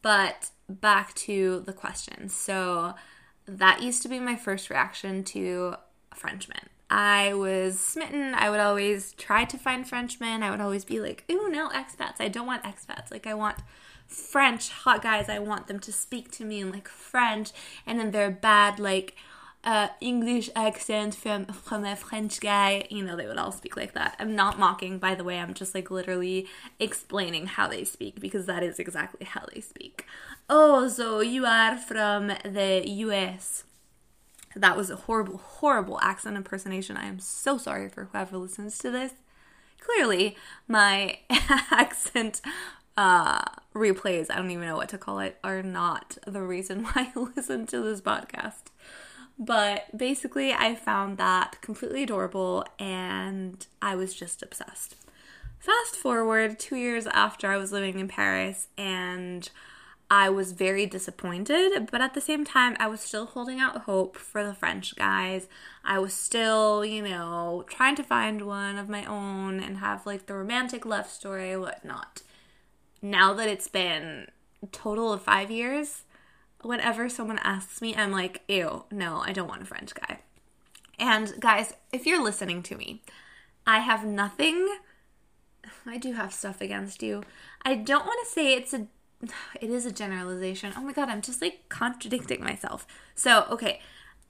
but 0.01 0.51
back 0.69 1.15
to 1.15 1.61
the 1.67 1.73
question. 1.73 2.29
So 2.29 2.95
that 3.47 3.83
used 3.83 4.03
to 4.03 4.09
be 4.09 4.19
my 4.19 4.37
first 4.37 4.71
reaction 4.71 5.25
to 5.25 5.77
Frenchmen. 6.15 6.69
I 6.89 7.35
was 7.35 7.81
smitten. 7.81 8.35
I 8.35 8.49
would 8.49 8.61
always 8.61 9.13
try 9.13 9.45
to 9.45 9.59
find 9.59 9.89
Frenchmen. 9.89 10.43
I 10.43 10.51
would 10.51 10.61
always 10.61 10.85
be 10.85 11.01
like, 11.01 11.25
ooh, 11.31 11.49
no, 11.49 11.69
expats. 11.69 12.21
I 12.21 12.29
don't 12.29 12.47
want 12.47 12.63
expats. 12.63 13.11
Like, 13.11 13.27
I 13.27 13.35
want 13.35 13.59
French 14.07 14.71
hot 14.71 15.03
guys. 15.03 15.29
I 15.29 15.41
want 15.41 15.67
them 15.67 15.81
to 15.81 15.93
speak 15.93 16.31
to 16.33 16.45
me 16.45 16.61
in 16.61 16.71
like 16.71 16.89
French. 16.89 17.51
And 17.87 17.99
then 17.99 18.13
they're 18.13 18.31
bad, 18.31 18.79
like, 18.79 19.17
uh, 19.65 19.89
English 20.01 20.49
accent 20.55 21.13
from 21.17 21.47
from 21.47 21.85
a 21.85 21.97
French 21.97 22.39
guy. 22.41 22.87
You 22.89 23.03
know, 23.03 23.17
they 23.17 23.27
would 23.27 23.37
all 23.37 23.51
speak 23.51 23.77
like 23.77 23.95
that. 23.95 24.15
I'm 24.21 24.37
not 24.37 24.61
mocking, 24.61 24.99
by 24.99 25.17
the 25.17 25.25
way. 25.25 25.41
I'm 25.41 25.55
just 25.55 25.75
like 25.75 25.91
literally 25.91 26.47
explaining 26.79 27.47
how 27.47 27.67
they 27.67 27.83
speak 27.83 28.21
because 28.21 28.47
that 28.47 28.63
is 28.63 28.79
exactly 28.79 29.27
how 29.27 29.45
they 29.53 29.61
speak. 29.61 30.07
Oh, 30.49 30.89
so 30.89 31.21
you 31.21 31.45
are 31.45 31.77
from 31.77 32.29
the 32.45 32.83
U.S. 32.87 33.65
That 34.55 34.77
was 34.77 34.91
a 34.91 34.97
horrible, 34.97 35.39
horrible 35.39 35.99
accent 36.01 36.37
impersonation. 36.37 36.97
I 36.97 37.07
am 37.07 37.19
so 37.19 37.59
sorry 37.59 37.89
for 37.89 38.05
whoever 38.05 38.39
listens 38.39 38.79
to 38.79 38.91
this 38.91 39.13
clearly 39.87 40.37
my 40.69 41.19
accent 41.71 42.41
uh, 42.97 43.43
replays, 43.75 44.31
I 44.31 44.37
don't 44.37 44.51
even 44.51 44.67
know 44.67 44.77
what 44.77 44.89
to 44.91 44.99
call 44.99 45.21
it, 45.21 45.39
are 45.45 45.63
not 45.63 46.19
the 46.27 46.43
reason 46.43 46.85
why 46.85 47.13
I 47.15 47.19
listen 47.37 47.67
to 47.67 47.81
this 47.81 48.01
podcast. 48.01 48.65
But 49.39 49.97
basically, 49.97 50.53
I 50.53 50.75
found 50.75 51.19
that 51.19 51.61
completely 51.61 52.05
adorable 52.05 52.65
and 52.79 53.67
I 53.83 53.95
was 53.95 54.15
just 54.15 54.43
obsessed. 54.43 54.97
Fast 55.59 55.97
forward 55.97 56.59
two 56.59 56.77
years 56.77 57.07
after 57.09 57.51
I 57.51 57.59
was 57.59 57.71
living 57.71 57.99
in 57.99 58.09
Paris 58.09 58.69
and 58.79 59.49
I 60.09 60.29
was 60.31 60.53
very 60.53 60.87
disappointed, 60.87 61.89
but 61.91 62.01
at 62.01 62.15
the 62.15 62.21
same 62.21 62.45
time, 62.45 62.77
I 62.79 62.87
was 62.87 63.01
still 63.01 63.27
holding 63.27 63.59
out 63.59 63.83
hope 63.83 64.17
for 64.17 64.45
the 64.45 64.55
French 64.55 64.95
guys. 64.95 65.49
I 65.85 65.99
was 65.99 66.15
still, 66.15 66.85
you 66.85 67.03
know, 67.03 67.65
trying 67.69 67.97
to 67.97 68.05
find 68.05 68.43
one 68.43 68.77
of 68.77 68.89
my 68.89 69.05
own 69.05 69.59
and 69.59 69.79
have 69.79 70.07
like 70.07 70.27
the 70.27 70.35
romantic 70.35 70.87
love 70.87 71.09
story, 71.09 71.57
whatnot. 71.57 72.23
Now 73.03 73.35
that 73.35 73.49
it's 73.49 73.69
been 73.69 74.29
total 74.71 75.13
of 75.13 75.23
five 75.23 75.51
years, 75.51 76.03
whenever 76.63 77.09
someone 77.09 77.39
asks 77.43 77.83
me, 77.83 77.95
I'm 77.95 78.13
like, 78.13 78.43
ew, 78.49 78.85
no, 78.91 79.23
I 79.25 79.33
don't 79.33 79.49
want 79.49 79.63
a 79.63 79.67
French 79.67 79.93
guy. 79.95 80.21
And 80.99 81.35
guys, 81.41 81.75
if 81.93 82.07
you're 82.07 82.23
listening 82.23 82.63
to 82.65 82.77
me, 82.77 83.03
I 83.67 83.81
have 83.81 84.05
nothing. 84.05 84.69
I 85.85 85.99
do 85.99 86.13
have 86.13 86.33
stuff 86.33 86.61
against 86.61 87.03
you. 87.03 87.23
I 87.63 87.75
don't 87.75 88.07
want 88.07 88.25
to 88.25 88.33
say 88.33 88.55
it's 88.55 88.73
a. 88.73 88.87
It 89.61 89.71
is 89.71 89.87
a 89.87 89.93
generalization. 89.93 90.73
Oh 90.77 90.83
my 90.83 90.93
god, 90.93 91.09
I'm 91.09 91.23
just 91.23 91.43
like 91.43 91.69
contradicting 91.69 92.43
myself. 92.43 92.87
So, 93.15 93.47
okay, 93.51 93.81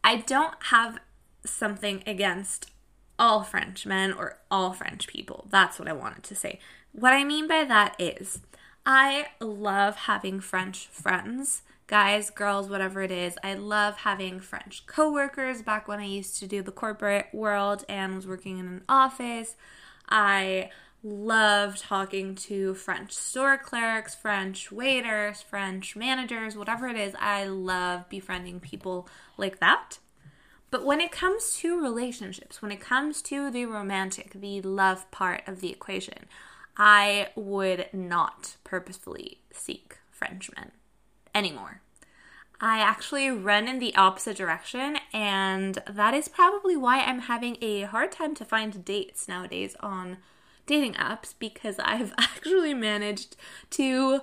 I 0.02 0.16
don't 0.16 0.54
have 0.64 0.98
something 1.44 2.02
against 2.06 2.70
all 3.18 3.42
Frenchmen 3.42 4.12
or 4.12 4.38
all 4.50 4.72
French 4.72 5.06
people. 5.06 5.46
That's 5.50 5.78
what 5.78 5.88
I 5.88 5.92
wanted 5.92 6.22
to 6.24 6.34
say. 6.34 6.58
What 6.92 7.12
I 7.12 7.24
mean 7.24 7.48
by 7.48 7.64
that 7.64 7.94
is, 7.98 8.40
I 8.84 9.26
love 9.40 9.96
having 9.96 10.40
French 10.40 10.86
friends 10.86 11.62
guys, 11.86 12.30
girls, 12.30 12.68
whatever 12.68 13.02
it 13.02 13.10
is. 13.10 13.38
I 13.42 13.54
love 13.54 13.98
having 13.98 14.40
French 14.40 14.86
coworkers 14.86 15.62
back 15.62 15.86
when 15.86 16.00
I 16.00 16.04
used 16.04 16.38
to 16.40 16.46
do 16.46 16.62
the 16.62 16.72
corporate 16.72 17.28
world 17.32 17.84
and 17.88 18.14
was 18.14 18.26
working 18.26 18.58
in 18.58 18.66
an 18.66 18.82
office. 18.88 19.56
I 20.08 20.70
love 21.06 21.78
talking 21.78 22.34
to 22.34 22.74
French 22.74 23.12
store 23.12 23.56
clerks, 23.56 24.14
French 24.14 24.72
waiters, 24.72 25.40
French 25.40 25.94
managers, 25.94 26.56
whatever 26.56 26.88
it 26.88 26.96
is. 26.96 27.14
I 27.18 27.44
love 27.44 28.08
befriending 28.08 28.60
people 28.60 29.08
like 29.36 29.60
that. 29.60 29.98
But 30.70 30.84
when 30.84 31.00
it 31.00 31.12
comes 31.12 31.56
to 31.58 31.80
relationships, 31.80 32.60
when 32.60 32.72
it 32.72 32.80
comes 32.80 33.22
to 33.22 33.50
the 33.50 33.66
romantic, 33.66 34.32
the 34.32 34.60
love 34.60 35.08
part 35.10 35.42
of 35.46 35.60
the 35.60 35.70
equation, 35.70 36.26
I 36.76 37.28
would 37.36 37.88
not 37.92 38.56
purposefully 38.64 39.38
seek 39.52 39.98
Frenchmen 40.10 40.72
anymore. 41.34 41.82
I 42.60 42.78
actually 42.78 43.30
run 43.30 43.68
in 43.68 43.78
the 43.78 43.94
opposite 43.96 44.36
direction, 44.36 44.96
and 45.12 45.78
that 45.88 46.14
is 46.14 46.26
probably 46.26 46.76
why 46.76 47.00
I'm 47.00 47.20
having 47.20 47.58
a 47.60 47.82
hard 47.82 48.12
time 48.12 48.34
to 48.34 48.44
find 48.44 48.84
dates 48.84 49.28
nowadays 49.28 49.76
on 49.80 50.16
dating 50.66 50.94
apps 50.94 51.34
because 51.38 51.76
I've 51.78 52.12
actually 52.18 52.74
managed 52.74 53.36
to 53.70 54.20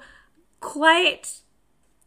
quite 0.60 1.42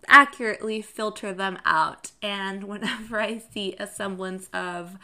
accurately 0.09 0.83
filter 0.83 1.33
them 1.33 1.59
out. 1.64 2.12
And 2.23 2.64
whenever 2.64 3.21
I 3.21 3.38
see 3.38 3.75
a 3.78 3.87
semblance 3.87 4.49
of, 4.52 4.97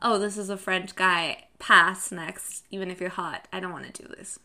oh, 0.00 0.18
this 0.18 0.38
is 0.38 0.50
a 0.50 0.56
French 0.56 0.94
guy, 0.94 1.44
pass 1.58 2.10
next, 2.10 2.64
even 2.70 2.90
if 2.90 3.00
you're 3.00 3.10
hot, 3.10 3.46
I 3.52 3.60
don't 3.60 3.72
want 3.72 3.92
to 3.92 4.02
do 4.02 4.08
this 4.08 4.38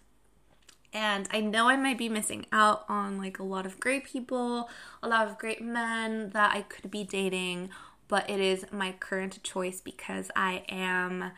and 0.93 1.27
I 1.31 1.41
know 1.41 1.67
I 1.67 1.75
might 1.75 1.97
be 1.97 2.07
missing 2.07 2.45
out 2.51 2.85
on 2.87 3.17
like 3.17 3.39
a 3.39 3.43
lot 3.43 3.65
of 3.65 3.79
great 3.79 4.05
people, 4.05 4.69
a 5.01 5.07
lot 5.07 5.27
of 5.27 5.39
great 5.39 5.61
men 5.61 6.29
that 6.29 6.55
I 6.55 6.61
could 6.61 6.91
be 6.91 7.03
dating, 7.03 7.69
but 8.07 8.29
it 8.29 8.39
is 8.39 8.65
my 8.71 8.93
current 8.99 9.41
choice 9.43 9.81
because 9.81 10.29
I 10.35 10.63
am 10.69 11.31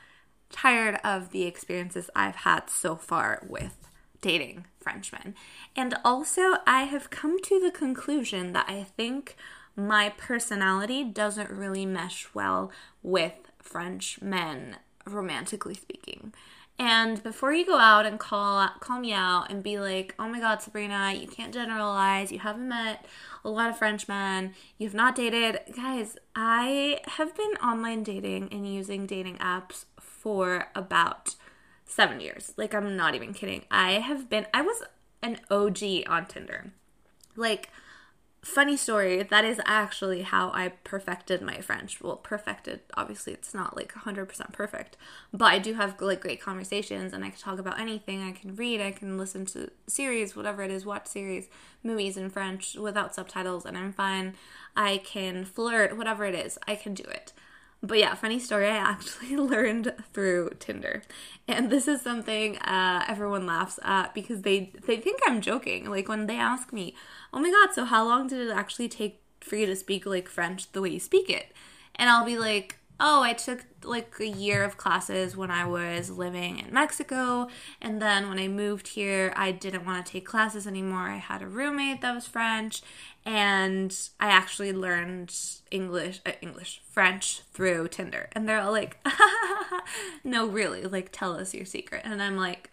tired 0.56 1.00
of 1.04 1.32
the 1.32 1.44
experiences 1.44 2.10
I've 2.16 2.38
had 2.38 2.70
so 2.70 2.96
far 2.96 3.44
with 3.48 3.90
dating 4.22 4.66
Frenchmen. 4.80 5.36
And 5.76 5.96
also, 6.06 6.56
I 6.66 6.84
have 6.84 7.10
come 7.10 7.42
to 7.42 7.60
the 7.60 7.72
conclusion 7.72 8.54
that 8.54 8.66
I 8.70 8.84
think 8.84 9.36
my 9.76 10.14
personality 10.18 11.04
doesn't 11.04 11.50
really 11.50 11.86
mesh 11.86 12.30
well 12.34 12.72
with 13.04 13.34
French 13.60 14.22
men, 14.22 14.78
romantically 15.06 15.74
speaking. 15.74 16.34
And 16.78 17.22
before 17.24 17.54
you 17.54 17.66
go 17.66 17.78
out 17.78 18.06
and 18.06 18.20
call 18.20 18.68
call 18.80 19.00
me 19.00 19.14
out 19.14 19.50
and 19.50 19.64
be 19.64 19.80
like, 19.80 20.14
"Oh 20.20 20.28
my 20.28 20.42
god, 20.42 20.62
Sabrina, 20.62 21.14
you 21.14 21.28
can't 21.28 21.54
generalize. 21.54 22.34
You 22.34 22.40
haven't 22.40 22.68
met 22.68 23.06
a 23.46 23.50
lot 23.50 23.70
of 23.70 23.78
Frenchmen. 23.78 24.54
You've 24.78 24.94
not 24.94 25.16
dated." 25.16 25.60
Guys, 25.74 26.18
I 26.36 27.00
have 27.06 27.34
been 27.36 27.54
online 27.64 28.04
dating 28.04 28.50
and 28.52 28.68
using 28.68 29.06
dating 29.06 29.38
apps 29.38 29.86
for 30.26 30.70
about 30.74 31.36
7 31.86 32.20
years. 32.20 32.52
Like 32.58 32.74
I'm 32.74 32.98
not 32.98 33.14
even 33.14 33.32
kidding. 33.32 33.62
I 33.70 34.00
have 34.00 34.28
been 34.28 34.48
I 34.52 34.64
was 34.64 34.82
an 35.22 35.38
OG 35.52 35.84
on 36.08 36.26
Tinder. 36.26 36.72
Like 37.36 37.70
funny 38.42 38.76
story 38.76 39.24
that 39.24 39.44
is 39.44 39.60
actually 39.66 40.22
how 40.22 40.52
i 40.52 40.68
perfected 40.84 41.42
my 41.42 41.60
french 41.62 42.00
well 42.00 42.16
perfected 42.18 42.80
obviously 42.96 43.34
it's 43.34 43.56
not 43.56 43.76
like 43.76 43.92
100% 43.92 44.54
perfect 44.54 44.98
but 45.34 45.46
i 45.46 45.58
do 45.58 45.74
have 45.74 46.00
like 46.00 46.22
great 46.22 46.40
conversations 46.40 47.12
and 47.12 47.26
i 47.26 47.30
can 47.32 47.40
talk 47.40 47.58
about 47.58 47.80
anything 47.80 48.22
i 48.22 48.32
can 48.32 48.56
read 48.56 48.80
i 48.80 48.92
can 48.92 49.18
listen 49.18 49.48
to 49.48 49.72
series 49.88 50.36
whatever 50.36 50.62
it 50.62 50.70
is 50.70 50.86
watch 50.86 51.08
series 51.08 51.48
movies 51.82 52.18
in 52.18 52.30
french 52.30 52.76
without 52.76 53.16
subtitles 53.16 53.66
and 53.66 53.76
i'm 53.76 53.92
fine 53.92 54.36
i 54.76 55.02
can 55.04 55.44
flirt 55.44 55.98
whatever 55.98 56.24
it 56.24 56.36
is 56.36 56.60
i 56.68 56.76
can 56.76 56.94
do 56.94 57.04
it 57.06 57.34
but 57.88 58.00
yeah, 58.00 58.14
funny 58.16 58.40
story, 58.40 58.68
I 58.68 58.78
actually 58.78 59.36
learned 59.38 59.94
through 60.14 60.52
Tinder. 60.60 61.04
And 61.48 61.70
this 61.70 61.88
is 61.88 62.02
something 62.02 62.58
uh, 62.60 63.06
everyone 63.08 63.46
laughs 63.46 63.80
at 63.84 64.14
because 64.14 64.42
they, 64.42 64.72
they 64.86 64.98
think 64.98 65.20
I'm 65.26 65.42
joking. 65.42 65.90
Like 65.90 66.10
when 66.10 66.28
they 66.28 66.38
ask 66.38 66.74
me, 66.74 66.96
oh 67.34 67.40
my 67.40 67.52
god, 67.52 67.74
so 67.74 67.86
how 67.86 68.06
long 68.06 68.28
did 68.28 68.48
it 68.48 68.52
actually 68.52 68.90
take 68.90 69.22
for 69.42 69.56
you 69.56 69.66
to 69.66 69.76
speak 69.76 70.06
like 70.06 70.28
French 70.28 70.72
the 70.72 70.82
way 70.82 70.90
you 70.90 71.00
speak 71.00 71.30
it? 71.30 71.54
And 71.96 72.10
I'll 72.10 72.26
be 72.26 72.38
like, 72.38 72.78
oh, 73.00 73.22
I 73.24 73.34
took 73.34 73.66
like 73.84 74.14
a 74.20 74.28
year 74.28 74.64
of 74.64 74.78
classes 74.78 75.36
when 75.36 75.52
I 75.52 75.66
was 75.66 76.10
living 76.10 76.60
in 76.60 76.74
Mexico. 76.74 77.48
And 77.82 78.02
then 78.02 78.30
when 78.30 78.40
I 78.40 78.48
moved 78.48 78.90
here, 78.90 79.34
I 79.36 79.52
didn't 79.52 79.86
want 79.86 80.06
to 80.06 80.12
take 80.12 80.26
classes 80.26 80.66
anymore. 80.66 81.10
I 81.10 81.18
had 81.18 81.42
a 81.42 81.48
roommate 81.48 82.02
that 82.02 82.16
was 82.16 82.26
French. 82.26 82.82
And 83.26 83.98
I 84.20 84.28
actually 84.28 84.72
learned 84.72 85.36
English, 85.72 86.22
uh, 86.26 86.34
English, 86.42 86.82
French 86.90 87.42
through 87.54 87.88
Tinder. 87.90 88.30
And 88.34 88.48
they're 88.48 88.62
all 88.62 88.72
like, 88.72 88.98
no, 90.24 90.48
really, 90.48 90.84
like, 90.84 91.10
tell 91.12 91.34
us 91.34 91.54
your 91.54 91.66
secret. 91.66 92.04
And 92.06 92.22
I'm 92.22 92.38
like, 92.38 92.72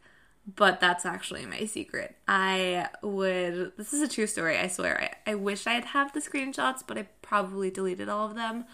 but 0.57 0.81
that's 0.81 1.07
actually 1.07 1.47
my 1.47 1.65
secret. 1.65 2.17
I 2.27 2.89
would, 3.03 3.73
this 3.77 3.93
is 3.93 4.03
a 4.03 4.09
true 4.09 4.27
story, 4.27 4.59
I 4.59 4.67
swear. 4.67 5.11
I, 5.27 5.33
I 5.33 5.35
wish 5.37 5.67
I'd 5.67 5.87
have 5.87 6.13
the 6.13 6.21
screenshots, 6.21 6.83
but 6.87 6.99
I 6.99 7.07
probably 7.23 7.71
deleted 7.71 8.09
all 8.09 8.29
of 8.29 8.35
them. 8.35 8.65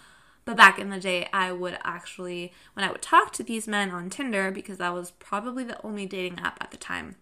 But 0.49 0.57
back 0.57 0.79
in 0.79 0.89
the 0.89 0.99
day, 0.99 1.29
I 1.31 1.53
would 1.53 1.77
actually, 1.85 2.55
when 2.73 2.83
I 2.83 2.91
would 2.91 3.03
talk 3.03 3.35
to 3.35 3.43
these 3.43 3.69
men 3.69 3.91
on 3.91 4.09
Tinder, 4.09 4.51
because 4.51 4.79
that 4.79 4.95
was 4.95 5.11
probably 5.11 5.63
the 5.63 5.79
only 5.85 6.07
dating 6.07 6.39
app 6.39 6.57
at 6.63 6.71
the 6.71 6.79
time, 6.79 7.17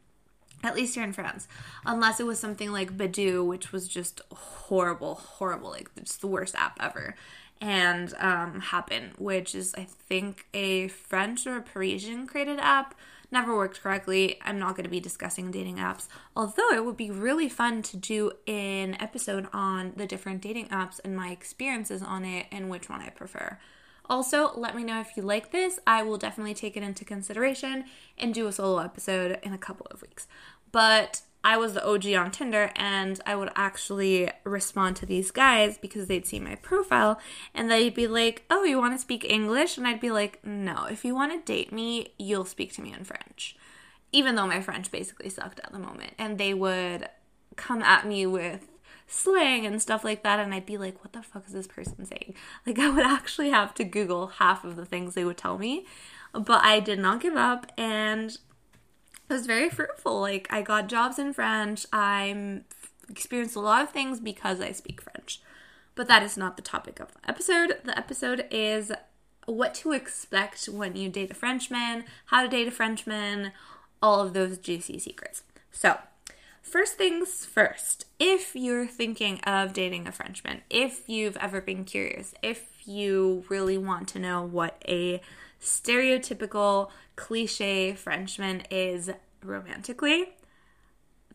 at 0.63 0.77
least 0.77 0.95
here 0.95 1.03
in 1.03 1.13
France, 1.13 1.49
unless 1.85 2.21
it 2.21 2.27
was 2.27 2.39
something 2.39 2.71
like 2.71 2.97
Badoo, 2.97 3.45
which 3.45 3.73
was 3.73 3.89
just 3.89 4.21
horrible, 4.31 5.17
horrible, 5.17 5.71
like 5.71 5.91
just 5.97 6.21
the 6.21 6.29
worst 6.29 6.55
app 6.55 6.79
ever. 6.81 7.17
And 7.61 8.15
um, 8.21 8.61
Happn, 8.61 9.19
which 9.19 9.57
is, 9.57 9.75
I 9.75 9.89
think, 10.09 10.47
a 10.55 10.87
French 10.87 11.49
or 11.49 11.57
a 11.57 11.63
Parisian 11.63 12.29
created 12.29 12.61
app 12.61 12.95
never 13.31 13.57
worked 13.57 13.83
correctly. 13.83 14.39
I'm 14.43 14.59
not 14.59 14.77
going 14.77 14.85
to 14.85 14.91
be 14.91 15.01
discussing 15.01 15.51
dating 15.51 15.77
apps, 15.77 16.09
although 16.35 16.71
it 16.73 16.85
would 16.85 16.97
be 16.97 17.11
really 17.11 17.49
fun 17.49 17.83
to 17.83 17.97
do 17.97 18.33
an 18.47 18.97
episode 19.01 19.49
on 19.53 19.93
the 19.97 20.07
different 20.07 20.43
dating 20.43 20.69
apps 20.69 21.01
and 21.05 21.17
my 21.17 21.31
experiences 21.31 22.03
on 22.03 22.25
it 22.25 22.47
and 22.51 22.71
which 22.71 22.89
one 22.89 23.01
I 23.01 23.11
prefer. 23.11 23.59
Also, 24.09 24.53
let 24.57 24.77
me 24.77 24.85
know 24.85 25.01
if 25.01 25.17
you 25.17 25.23
like 25.23 25.51
this. 25.51 25.81
I 25.87 26.03
will 26.03 26.17
definitely 26.17 26.55
take 26.55 26.77
it 26.77 26.83
into 26.83 27.05
consideration 27.05 27.85
and 28.17 28.33
do 28.33 28.47
a 28.47 28.53
solo 28.53 28.79
episode 28.79 29.39
in 29.43 29.53
a 29.53 29.59
couple 29.59 29.87
of 29.91 30.01
weeks. 30.03 30.29
But 30.71 31.23
I 31.47 31.57
was 31.59 31.75
the 31.75 31.87
OG 31.87 32.07
on 32.07 32.33
Tinder 32.33 32.73
and 32.75 33.21
I 33.25 33.37
would 33.37 33.53
actually 33.55 34.29
respond 34.43 34.97
to 34.97 35.07
these 35.07 35.31
guys 35.31 35.79
because 35.79 36.09
they'd 36.09 36.27
see 36.27 36.41
my 36.41 36.57
profile 36.57 37.21
and 37.55 37.71
they'd 37.71 37.95
be 37.95 38.09
like, 38.09 38.45
Oh, 38.51 38.65
you 38.65 38.79
want 38.79 38.95
to 38.95 38.99
speak 38.99 39.25
English? 39.25 39.79
And 39.79 39.87
I'd 39.87 40.01
be 40.01 40.11
like, 40.11 40.45
No, 40.45 40.87
if 40.91 41.05
you 41.05 41.15
want 41.15 41.33
to 41.33 41.53
date 41.53 41.73
me, 41.73 42.09
you'll 42.19 42.47
speak 42.47 42.73
to 42.75 42.83
me 42.83 42.93
in 42.93 43.05
French. 43.05 43.57
Even 44.11 44.35
though 44.35 44.49
my 44.49 44.61
French 44.61 44.91
basically 44.91 45.29
sucked 45.29 45.61
at 45.61 45.71
the 45.71 45.79
moment. 45.79 46.15
And 46.19 46.37
they 46.37 46.53
would 46.53 47.09
come 47.55 47.81
at 47.81 48.09
me 48.09 48.27
with 48.27 48.67
slang 49.07 49.65
and 49.65 49.81
stuff 49.81 50.03
like 50.03 50.25
that 50.25 50.41
and 50.41 50.53
I'd 50.53 50.67
be 50.67 50.79
like 50.79 51.01
what 51.05 51.13
the 51.13 51.23
fuck 51.23 51.47
is 51.47 51.53
this 51.53 51.69
person 51.69 52.05
saying 52.05 52.35
like 52.67 52.77
I 52.81 52.91
would 52.91 53.07
actually 53.07 53.51
have 53.51 53.73
to 53.75 53.85
google 53.85 54.27
half 54.27 54.65
of 54.65 54.75
the 54.75 54.85
things 54.85 55.15
they 55.15 55.25
would 55.25 55.37
tell 55.37 55.59
me 55.59 55.87
but 56.33 56.65
I 56.65 56.81
did 56.81 56.99
not 56.99 57.21
give 57.21 57.37
up 57.37 57.71
and 57.79 58.37
it 59.29 59.33
was 59.33 59.47
very 59.47 59.69
fruitful. 59.69 60.21
Like 60.21 60.47
I 60.51 60.63
got 60.63 60.89
jobs 60.89 61.19
in 61.19 61.33
French. 61.33 61.87
I'm 61.93 62.65
experienced 63.09 63.57
a 63.57 63.61
lot 63.61 63.83
of 63.83 63.91
things 63.91 64.21
because 64.21 64.61
I 64.61 64.73
speak 64.73 65.01
French. 65.01 65.41
But 65.95 66.09
that 66.09 66.23
is 66.23 66.37
not 66.37 66.57
the 66.57 66.63
topic 66.63 67.01
of 67.01 67.13
the 67.13 67.29
episode. 67.29 67.79
The 67.85 67.97
episode 67.97 68.47
is 68.51 68.93
what 69.47 69.75
to 69.75 69.93
expect 69.93 70.67
when 70.67 70.97
you 70.97 71.09
date 71.09 71.31
a 71.31 71.35
Frenchman, 71.35 72.05
how 72.27 72.43
to 72.43 72.49
date 72.49 72.69
a 72.69 72.73
Frenchman, 72.73 73.53
all 74.03 74.21
of 74.21 74.35
those 74.35 74.59
juicy 74.59 74.99
secrets. 74.99 75.43
So, 75.71 75.99
first 76.63 76.95
things 76.95 77.47
first, 77.47 78.07
if 78.19 78.55
you're 78.55 78.87
thinking 78.87 79.41
of 79.41 79.73
dating 79.73 80.07
a 80.07 80.13
Frenchman, 80.13 80.63
if 80.69 81.09
you've 81.09 81.37
ever 81.39 81.61
been 81.61 81.85
curious, 81.85 82.35
if 82.43 82.67
you 82.87 83.45
really 83.49 83.79
want 83.79 84.09
to 84.09 84.19
know 84.19 84.43
what 84.43 84.83
a 84.87 85.21
stereotypical 85.61 86.91
cliche 87.17 87.95
Frenchman 87.95 88.63
is 88.71 89.11
romantically, 89.43 90.29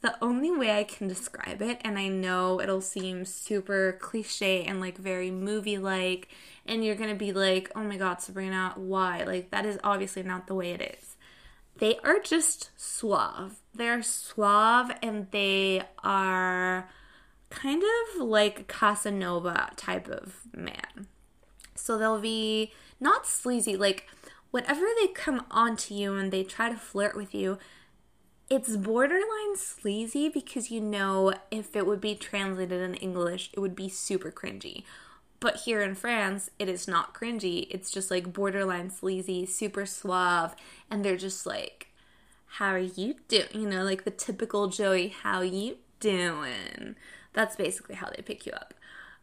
the 0.02 0.16
only 0.22 0.50
way 0.50 0.72
I 0.78 0.84
can 0.84 1.08
describe 1.08 1.62
it, 1.62 1.80
and 1.84 1.98
I 2.00 2.08
know 2.08 2.60
it'll 2.60 2.82
seem 2.82 3.24
super 3.24 3.98
cliche 4.00 4.64
and 4.64 4.82
like 4.82 4.98
very 4.98 5.30
movie 5.30 5.78
like, 5.78 6.28
and 6.66 6.84
you're 6.84 6.96
gonna 6.96 7.16
be 7.16 7.32
like, 7.32 7.72
oh 7.76 7.84
my 7.84 7.98
god, 7.98 8.22
Sabrina, 8.22 8.74
why? 8.76 9.24
Like, 9.24 9.52
that 9.52 9.66
is 9.66 9.80
obviously 9.84 10.24
not 10.24 10.48
the 10.48 10.56
way 10.56 10.72
it 10.72 10.98
is. 11.00 11.18
They 11.78 11.98
are 12.04 12.20
just 12.20 12.72
suave. 12.76 13.60
They're 13.74 14.04
suave 14.04 14.92
and 15.02 15.28
they 15.32 15.84
are 16.04 16.90
kind 17.50 17.84
of 17.84 18.22
like 18.22 18.68
Casanova 18.68 19.72
type 19.76 20.08
of 20.08 20.42
man. 20.56 21.08
So 21.76 21.98
they'll 21.98 22.22
be 22.22 22.72
not 23.02 23.26
sleazy, 23.26 23.76
like, 23.76 24.08
whenever 24.52 24.86
they 25.00 25.08
come 25.08 25.46
onto 25.50 25.94
you 25.94 26.16
and 26.16 26.32
they 26.32 26.44
try 26.44 26.70
to 26.70 26.78
flirt 26.78 27.16
with 27.16 27.34
you, 27.34 27.58
it's 28.50 28.76
borderline 28.76 29.56
sleazy 29.56 30.28
because 30.28 30.70
you 30.70 30.82
know 30.82 31.34
if 31.50 31.74
it 31.76 31.88
would 31.88 32.02
be 32.02 32.16
translated 32.16 32.82
in 32.82 32.96
English, 32.96 33.50
it 33.54 33.62
would 33.62 33.76
be 33.76 33.88
super 33.88 34.30
cringy. 34.30 34.84
But 35.40 35.62
here 35.62 35.82
in 35.82 35.96
France, 35.96 36.52
it 36.60 36.68
is 36.68 36.88
not 36.88 37.16
cringy. 37.16 37.68
It's 37.72 37.90
just 37.90 38.12
like 38.12 38.34
borderline 38.34 38.90
sleazy, 38.90 39.46
super 39.46 39.86
suave, 39.86 40.54
and 40.90 41.04
they're 41.04 41.18
just 41.18 41.46
like, 41.46 41.88
"How 42.58 42.74
are 42.74 42.78
you 42.78 43.16
doing?" 43.30 43.48
You 43.54 43.68
know, 43.68 43.84
like 43.84 44.04
the 44.04 44.12
typical 44.12 44.68
Joey, 44.68 45.08
"How 45.08 45.42
you 45.42 45.78
doing?" 46.00 46.96
That's 47.34 47.56
basically 47.56 47.96
how 47.96 48.10
they 48.10 48.22
pick 48.22 48.46
you 48.46 48.52
up. 48.52 48.74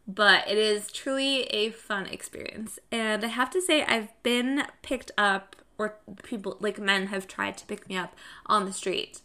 But 0.08 0.48
it 0.48 0.56
is 0.56 0.90
truly 0.90 1.42
a 1.44 1.70
fun 1.70 2.06
experience. 2.06 2.78
And 2.90 3.22
I 3.22 3.28
have 3.28 3.50
to 3.50 3.60
say 3.60 3.84
I've 3.84 4.10
been 4.22 4.62
picked 4.80 5.10
up 5.18 5.54
or 5.76 5.96
people 6.24 6.56
like 6.60 6.78
men 6.78 7.08
have 7.08 7.28
tried 7.28 7.56
to 7.58 7.66
pick 7.66 7.88
me 7.88 7.96
up 7.96 8.16
on 8.46 8.64
the 8.64 8.72
street, 8.72 9.20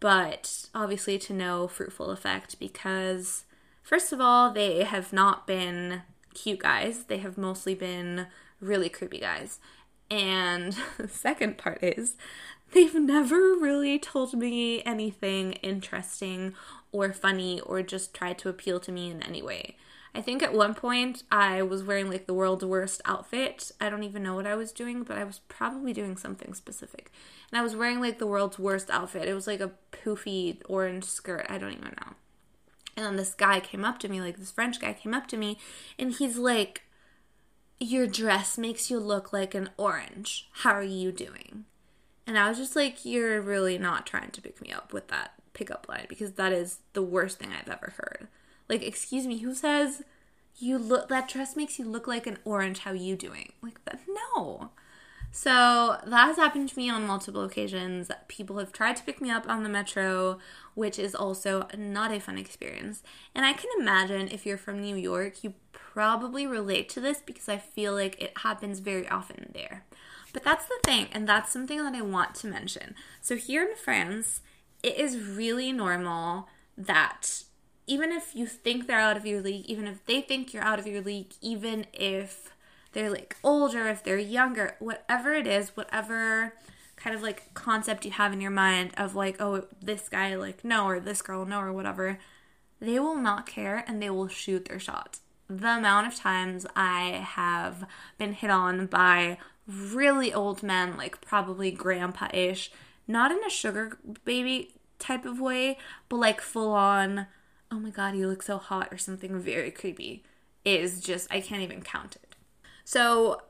but 0.00 0.66
obviously 0.74 1.18
to 1.18 1.32
no 1.32 1.68
fruitful 1.68 2.10
effect 2.10 2.58
because 2.58 3.44
first 3.82 4.12
of 4.12 4.20
all, 4.20 4.50
they 4.50 4.82
have 4.84 5.12
not 5.12 5.46
been 5.46 6.02
cute 6.34 6.60
guys. 6.60 7.04
They 7.04 7.18
have 7.18 7.38
mostly 7.38 7.74
been 7.74 8.26
really 8.60 8.88
creepy 8.88 9.20
guys. 9.20 9.60
And 10.10 10.76
the 10.98 11.08
second 11.08 11.56
part 11.58 11.78
is 11.82 12.16
they've 12.72 12.94
never 12.94 13.36
really 13.36 13.98
told 13.98 14.34
me 14.34 14.82
anything 14.84 15.52
interesting 15.54 16.54
or 16.90 17.12
funny 17.12 17.60
or 17.60 17.82
just 17.82 18.12
tried 18.12 18.38
to 18.38 18.48
appeal 18.48 18.80
to 18.80 18.92
me 18.92 19.10
in 19.10 19.22
any 19.22 19.42
way. 19.42 19.76
I 20.14 20.20
think 20.20 20.42
at 20.42 20.52
one 20.52 20.74
point 20.74 21.22
I 21.30 21.62
was 21.62 21.82
wearing 21.82 22.10
like 22.10 22.26
the 22.26 22.34
world's 22.34 22.64
worst 22.64 23.00
outfit. 23.06 23.72
I 23.80 23.88
don't 23.88 24.02
even 24.02 24.22
know 24.22 24.34
what 24.34 24.46
I 24.46 24.54
was 24.54 24.70
doing, 24.70 25.04
but 25.04 25.16
I 25.16 25.24
was 25.24 25.40
probably 25.48 25.94
doing 25.94 26.18
something 26.18 26.52
specific. 26.52 27.10
And 27.50 27.58
I 27.58 27.62
was 27.62 27.74
wearing 27.74 28.00
like 28.00 28.18
the 28.18 28.26
world's 28.26 28.58
worst 28.58 28.90
outfit. 28.90 29.26
It 29.26 29.34
was 29.34 29.46
like 29.46 29.60
a 29.60 29.72
poofy 29.90 30.60
orange 30.68 31.04
skirt. 31.04 31.46
I 31.48 31.56
don't 31.56 31.72
even 31.72 31.94
know. 32.00 32.14
And 32.94 33.06
then 33.06 33.16
this 33.16 33.32
guy 33.32 33.60
came 33.60 33.86
up 33.86 33.98
to 34.00 34.08
me, 34.08 34.20
like 34.20 34.36
this 34.36 34.50
French 34.50 34.78
guy 34.78 34.92
came 34.92 35.14
up 35.14 35.26
to 35.28 35.38
me, 35.38 35.56
and 35.98 36.12
he's 36.12 36.36
like, 36.36 36.82
Your 37.80 38.06
dress 38.06 38.58
makes 38.58 38.90
you 38.90 38.98
look 38.98 39.32
like 39.32 39.54
an 39.54 39.70
orange. 39.78 40.50
How 40.52 40.72
are 40.72 40.82
you 40.82 41.10
doing? 41.10 41.64
And 42.26 42.38
I 42.38 42.50
was 42.50 42.58
just 42.58 42.76
like, 42.76 43.06
You're 43.06 43.40
really 43.40 43.78
not 43.78 44.06
trying 44.06 44.30
to 44.32 44.42
pick 44.42 44.60
me 44.60 44.72
up 44.72 44.92
with 44.92 45.08
that 45.08 45.32
pickup 45.54 45.88
line 45.88 46.04
because 46.06 46.32
that 46.32 46.52
is 46.52 46.80
the 46.92 47.02
worst 47.02 47.38
thing 47.38 47.48
I've 47.50 47.72
ever 47.72 47.94
heard. 47.96 48.28
Like, 48.72 48.82
excuse 48.82 49.26
me, 49.26 49.36
who 49.36 49.54
says 49.54 50.02
you 50.56 50.78
look 50.78 51.10
that 51.10 51.28
dress 51.28 51.56
makes 51.56 51.78
you 51.78 51.84
look 51.84 52.06
like 52.06 52.26
an 52.26 52.38
orange? 52.42 52.78
How 52.78 52.92
you 52.92 53.16
doing? 53.16 53.52
Like? 53.60 53.78
No. 54.08 54.70
So 55.30 55.98
that 56.06 56.26
has 56.26 56.36
happened 56.36 56.70
to 56.70 56.78
me 56.78 56.88
on 56.88 57.06
multiple 57.06 57.44
occasions. 57.44 58.10
People 58.28 58.56
have 58.56 58.72
tried 58.72 58.96
to 58.96 59.02
pick 59.02 59.20
me 59.20 59.30
up 59.30 59.46
on 59.46 59.62
the 59.62 59.68
metro, 59.68 60.38
which 60.72 60.98
is 60.98 61.14
also 61.14 61.68
not 61.76 62.12
a 62.12 62.18
fun 62.18 62.38
experience. 62.38 63.02
And 63.34 63.44
I 63.44 63.52
can 63.52 63.68
imagine 63.78 64.28
if 64.28 64.46
you're 64.46 64.56
from 64.56 64.80
New 64.80 64.96
York, 64.96 65.44
you 65.44 65.52
probably 65.72 66.46
relate 66.46 66.88
to 66.90 67.00
this 67.02 67.20
because 67.20 67.50
I 67.50 67.58
feel 67.58 67.92
like 67.92 68.22
it 68.22 68.38
happens 68.38 68.78
very 68.78 69.06
often 69.06 69.50
there. 69.52 69.84
But 70.32 70.44
that's 70.44 70.64
the 70.64 70.80
thing, 70.82 71.08
and 71.12 71.28
that's 71.28 71.52
something 71.52 71.76
that 71.76 71.94
I 71.94 72.00
want 72.00 72.34
to 72.36 72.46
mention. 72.46 72.94
So 73.20 73.36
here 73.36 73.68
in 73.68 73.76
France, 73.76 74.40
it 74.82 74.98
is 74.98 75.18
really 75.18 75.72
normal 75.72 76.48
that 76.78 77.44
even 77.86 78.12
if 78.12 78.34
you 78.34 78.46
think 78.46 78.86
they're 78.86 78.98
out 78.98 79.16
of 79.16 79.26
your 79.26 79.40
league, 79.40 79.66
even 79.66 79.86
if 79.86 80.04
they 80.06 80.20
think 80.20 80.52
you're 80.52 80.62
out 80.62 80.78
of 80.78 80.86
your 80.86 81.02
league, 81.02 81.32
even 81.40 81.86
if 81.92 82.52
they're 82.92 83.10
like 83.10 83.36
older, 83.42 83.88
if 83.88 84.04
they're 84.04 84.18
younger, 84.18 84.76
whatever 84.78 85.34
it 85.34 85.46
is, 85.46 85.70
whatever 85.76 86.54
kind 86.96 87.16
of 87.16 87.22
like 87.22 87.52
concept 87.54 88.04
you 88.04 88.12
have 88.12 88.32
in 88.32 88.40
your 88.40 88.50
mind 88.50 88.92
of 88.96 89.14
like, 89.14 89.40
oh, 89.40 89.66
this 89.80 90.08
guy 90.08 90.34
like 90.36 90.64
no, 90.64 90.86
or 90.86 91.00
this 91.00 91.22
girl 91.22 91.44
no, 91.44 91.60
or 91.60 91.72
whatever, 91.72 92.18
they 92.80 92.98
will 92.98 93.16
not 93.16 93.46
care 93.46 93.84
and 93.88 94.00
they 94.00 94.10
will 94.10 94.28
shoot 94.28 94.66
their 94.66 94.78
shot. 94.78 95.18
The 95.48 95.76
amount 95.78 96.06
of 96.06 96.14
times 96.14 96.66
I 96.76 97.24
have 97.24 97.86
been 98.18 98.32
hit 98.32 98.50
on 98.50 98.86
by 98.86 99.38
really 99.66 100.32
old 100.32 100.62
men, 100.62 100.96
like 100.96 101.20
probably 101.20 101.70
grandpa 101.70 102.28
ish, 102.32 102.70
not 103.08 103.32
in 103.32 103.42
a 103.44 103.50
sugar 103.50 103.98
baby 104.24 104.74
type 104.98 105.24
of 105.24 105.40
way, 105.40 105.78
but 106.08 106.16
like 106.16 106.40
full 106.40 106.72
on 106.72 107.26
oh 107.72 107.80
my 107.80 107.90
god, 107.90 108.14
you 108.14 108.28
look 108.28 108.42
so 108.42 108.58
hot, 108.58 108.88
or 108.92 108.98
something 108.98 109.40
very 109.40 109.70
creepy, 109.70 110.22
is 110.64 111.00
just, 111.00 111.26
I 111.32 111.40
can't 111.40 111.62
even 111.62 111.80
count 111.80 112.16
it. 112.16 112.36
So, 112.84 113.42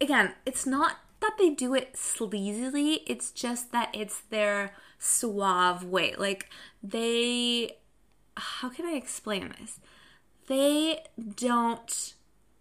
again, 0.00 0.32
it's 0.46 0.64
not 0.64 0.96
that 1.20 1.36
they 1.38 1.50
do 1.50 1.74
it 1.74 1.92
sleazily, 1.92 3.00
it's 3.06 3.30
just 3.30 3.70
that 3.72 3.90
it's 3.92 4.22
their 4.30 4.72
suave 4.98 5.84
way. 5.84 6.14
Like, 6.16 6.48
they, 6.82 7.76
how 8.36 8.70
can 8.70 8.86
I 8.86 8.92
explain 8.92 9.54
this? 9.60 9.78
They 10.46 11.04
don't 11.36 12.14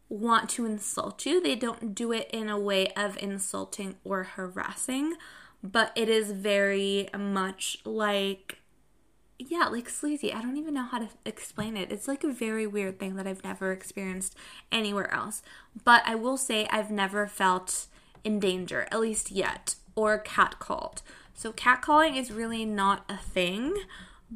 want 0.09 0.49
to 0.49 0.65
insult 0.65 1.25
you, 1.25 1.41
they 1.41 1.55
don't 1.55 1.95
do 1.95 2.11
it 2.11 2.29
in 2.33 2.49
a 2.49 2.59
way 2.59 2.87
of 2.97 3.17
insulting 3.17 3.95
or 4.03 4.23
harassing, 4.23 5.15
but 5.63 5.93
it 5.95 6.09
is 6.09 6.31
very 6.31 7.09
much 7.17 7.77
like 7.85 8.58
yeah, 9.39 9.67
like 9.67 9.89
sleazy. 9.89 10.33
I 10.33 10.41
don't 10.41 10.57
even 10.57 10.73
know 10.73 10.83
how 10.83 10.99
to 10.99 11.07
explain 11.25 11.77
it. 11.77 11.91
It's 11.91 12.07
like 12.07 12.25
a 12.25 12.31
very 12.31 12.67
weird 12.67 12.99
thing 12.99 13.15
that 13.15 13.25
I've 13.25 13.43
never 13.43 13.71
experienced 13.71 14.35
anywhere 14.71 15.11
else. 15.13 15.41
But 15.85 16.03
I 16.05 16.15
will 16.15 16.37
say 16.37 16.67
I've 16.69 16.91
never 16.91 17.25
felt 17.25 17.87
in 18.25 18.39
danger, 18.39 18.85
at 18.91 18.99
least 18.99 19.31
yet, 19.31 19.75
or 19.95 20.21
catcalled. 20.21 21.01
So 21.33 21.53
catcalling 21.53 22.17
is 22.17 22.33
really 22.33 22.65
not 22.65 23.05
a 23.07 23.15
thing, 23.15 23.73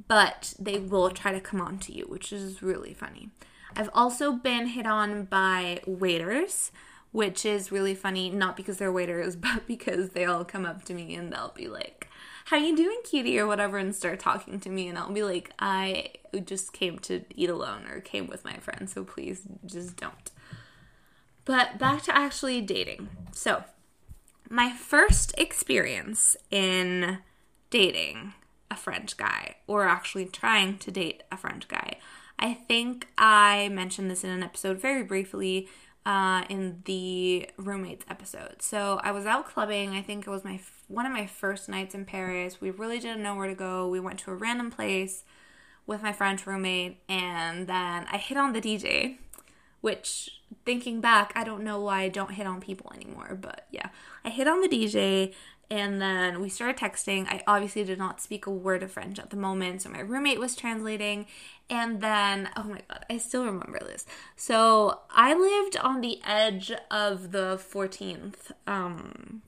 but 0.07 0.53
they 0.57 0.79
will 0.79 1.09
try 1.09 1.33
to 1.33 1.41
come 1.41 1.59
on 1.59 1.79
to 1.79 1.93
you, 1.93 2.05
which 2.05 2.31
is 2.31 2.63
really 2.63 2.93
funny. 2.93 3.29
I've 3.75 3.89
also 3.93 4.31
been 4.31 4.67
hit 4.67 4.85
on 4.85 5.25
by 5.25 5.81
waiters, 5.85 6.71
which 7.11 7.45
is 7.45 7.73
really 7.73 7.93
funny, 7.93 8.29
not 8.29 8.55
because 8.55 8.77
they're 8.77 8.91
waiters, 8.91 9.35
but 9.39 9.67
because 9.67 10.11
they 10.11 10.23
all 10.23 10.45
come 10.45 10.65
up 10.65 10.85
to 10.85 10.93
me 10.93 11.13
and 11.13 11.31
they'll 11.33 11.53
be 11.53 11.67
like, 11.67 12.07
how 12.45 12.57
you 12.57 12.75
doing, 12.75 12.99
cutie, 13.03 13.39
or 13.39 13.47
whatever, 13.47 13.77
and 13.77 13.95
start 13.95 14.19
talking 14.19 14.59
to 14.59 14.69
me, 14.69 14.87
and 14.87 14.97
I'll 14.97 15.11
be 15.11 15.23
like, 15.23 15.51
I 15.59 16.11
just 16.43 16.73
came 16.73 16.99
to 16.99 17.23
eat 17.35 17.49
alone 17.49 17.85
or 17.87 18.01
came 18.01 18.27
with 18.27 18.43
my 18.43 18.57
friend, 18.57 18.89
so 18.89 19.03
please 19.03 19.43
just 19.65 19.97
don't. 19.97 20.31
But 21.45 21.77
back 21.77 22.03
to 22.03 22.17
actually 22.17 22.61
dating. 22.61 23.09
So, 23.31 23.63
my 24.49 24.71
first 24.71 25.33
experience 25.37 26.35
in 26.51 27.19
dating 27.69 28.33
a 28.69 28.75
French 28.75 29.17
guy, 29.17 29.55
or 29.67 29.87
actually 29.87 30.25
trying 30.25 30.77
to 30.79 30.91
date 30.91 31.23
a 31.31 31.37
French 31.37 31.67
guy, 31.67 31.97
I 32.39 32.53
think 32.53 33.07
I 33.17 33.69
mentioned 33.69 34.11
this 34.11 34.23
in 34.23 34.29
an 34.29 34.43
episode 34.43 34.79
very 34.79 35.03
briefly 35.03 35.69
uh, 36.05 36.43
in 36.49 36.81
the 36.85 37.49
roommates 37.57 38.05
episode. 38.09 38.61
So 38.61 38.99
I 39.03 39.11
was 39.11 39.25
out 39.25 39.47
clubbing. 39.47 39.91
I 39.91 40.01
think 40.01 40.27
it 40.27 40.29
was 40.29 40.43
my 40.43 40.59
one 40.87 41.05
of 41.05 41.11
my 41.11 41.25
first 41.25 41.69
nights 41.69 41.95
in 41.95 42.05
Paris. 42.05 42.59
We 42.59 42.71
really 42.71 42.99
didn't 42.99 43.23
know 43.23 43.35
where 43.35 43.47
to 43.47 43.55
go. 43.55 43.87
We 43.87 43.99
went 43.99 44.19
to 44.19 44.31
a 44.31 44.35
random 44.35 44.69
place 44.69 45.23
with 45.85 46.01
my 46.01 46.13
French 46.13 46.45
roommate, 46.47 46.99
and 47.09 47.67
then 47.67 48.05
I 48.11 48.17
hit 48.17 48.37
on 48.37 48.53
the 48.53 48.61
DJ. 48.61 49.17
Which, 49.81 50.29
thinking 50.65 51.01
back, 51.01 51.33
I 51.35 51.43
don't 51.43 51.61
know 51.61 51.81
why 51.81 52.03
I 52.03 52.07
don't 52.07 52.31
hit 52.31 52.47
on 52.47 52.61
people 52.61 52.91
anymore. 52.95 53.37
But 53.39 53.67
yeah, 53.69 53.89
I 54.23 54.29
hit 54.29 54.47
on 54.47 54.61
the 54.61 54.69
DJ, 54.69 55.33
And 55.69 56.01
then 56.01 56.41
we 56.41 56.49
started 56.49 56.77
texting. 56.77 57.27
I 57.27 57.41
obviously 57.47 57.83
did 57.83 57.97
not 57.97 58.21
speak 58.21 58.45
a 58.45 58.51
word 58.51 58.83
of 58.83 58.91
French 58.91 59.19
at 59.19 59.29
the 59.29 59.35
moment, 59.37 59.81
so 59.81 59.89
my 59.89 59.99
roommate 59.99 60.39
was 60.39 60.55
translating. 60.55 61.25
And 61.69 62.01
then, 62.01 62.49
oh 62.55 62.63
my 62.63 62.81
god, 62.87 63.05
I 63.09 63.17
still 63.17 63.45
remember 63.45 63.79
this. 63.79 64.05
So 64.35 64.99
I 65.09 65.33
lived 65.33 65.77
on 65.77 66.01
the 66.01 66.19
edge 66.25 66.71
of 66.91 67.31
the 67.31 67.59
14th, 67.59 68.51
um, 68.67 69.41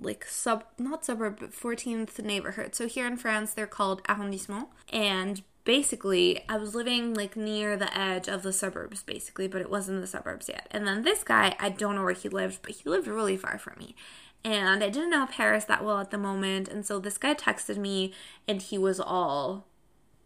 like 0.00 0.24
sub, 0.26 0.64
not 0.78 1.04
suburb, 1.04 1.38
but 1.40 1.52
14th 1.52 2.22
neighborhood. 2.22 2.74
So 2.74 2.86
here 2.86 3.06
in 3.06 3.16
France, 3.16 3.54
they're 3.54 3.66
called 3.66 4.02
arrondissement. 4.08 4.68
And 4.92 5.42
basically 5.68 6.40
I 6.48 6.56
was 6.56 6.74
living 6.74 7.12
like 7.12 7.36
near 7.36 7.76
the 7.76 7.94
edge 7.96 8.26
of 8.26 8.42
the 8.42 8.54
suburbs 8.54 9.02
basically, 9.02 9.48
but 9.48 9.60
it 9.60 9.68
wasn't 9.68 10.00
the 10.00 10.06
suburbs 10.06 10.48
yet. 10.48 10.66
And 10.70 10.86
then 10.86 11.02
this 11.02 11.22
guy, 11.22 11.56
I 11.60 11.68
don't 11.68 11.94
know 11.94 12.04
where 12.04 12.14
he 12.14 12.30
lived, 12.30 12.60
but 12.62 12.72
he 12.72 12.88
lived 12.88 13.06
really 13.06 13.36
far 13.36 13.58
from 13.58 13.74
me. 13.78 13.94
And 14.42 14.82
I 14.82 14.88
didn't 14.88 15.10
know 15.10 15.26
Paris 15.26 15.66
that 15.66 15.84
well 15.84 15.98
at 15.98 16.10
the 16.10 16.16
moment, 16.16 16.68
and 16.68 16.86
so 16.86 16.98
this 16.98 17.18
guy 17.18 17.34
texted 17.34 17.76
me 17.76 18.14
and 18.46 18.62
he 18.62 18.78
was 18.78 18.98
all 18.98 19.66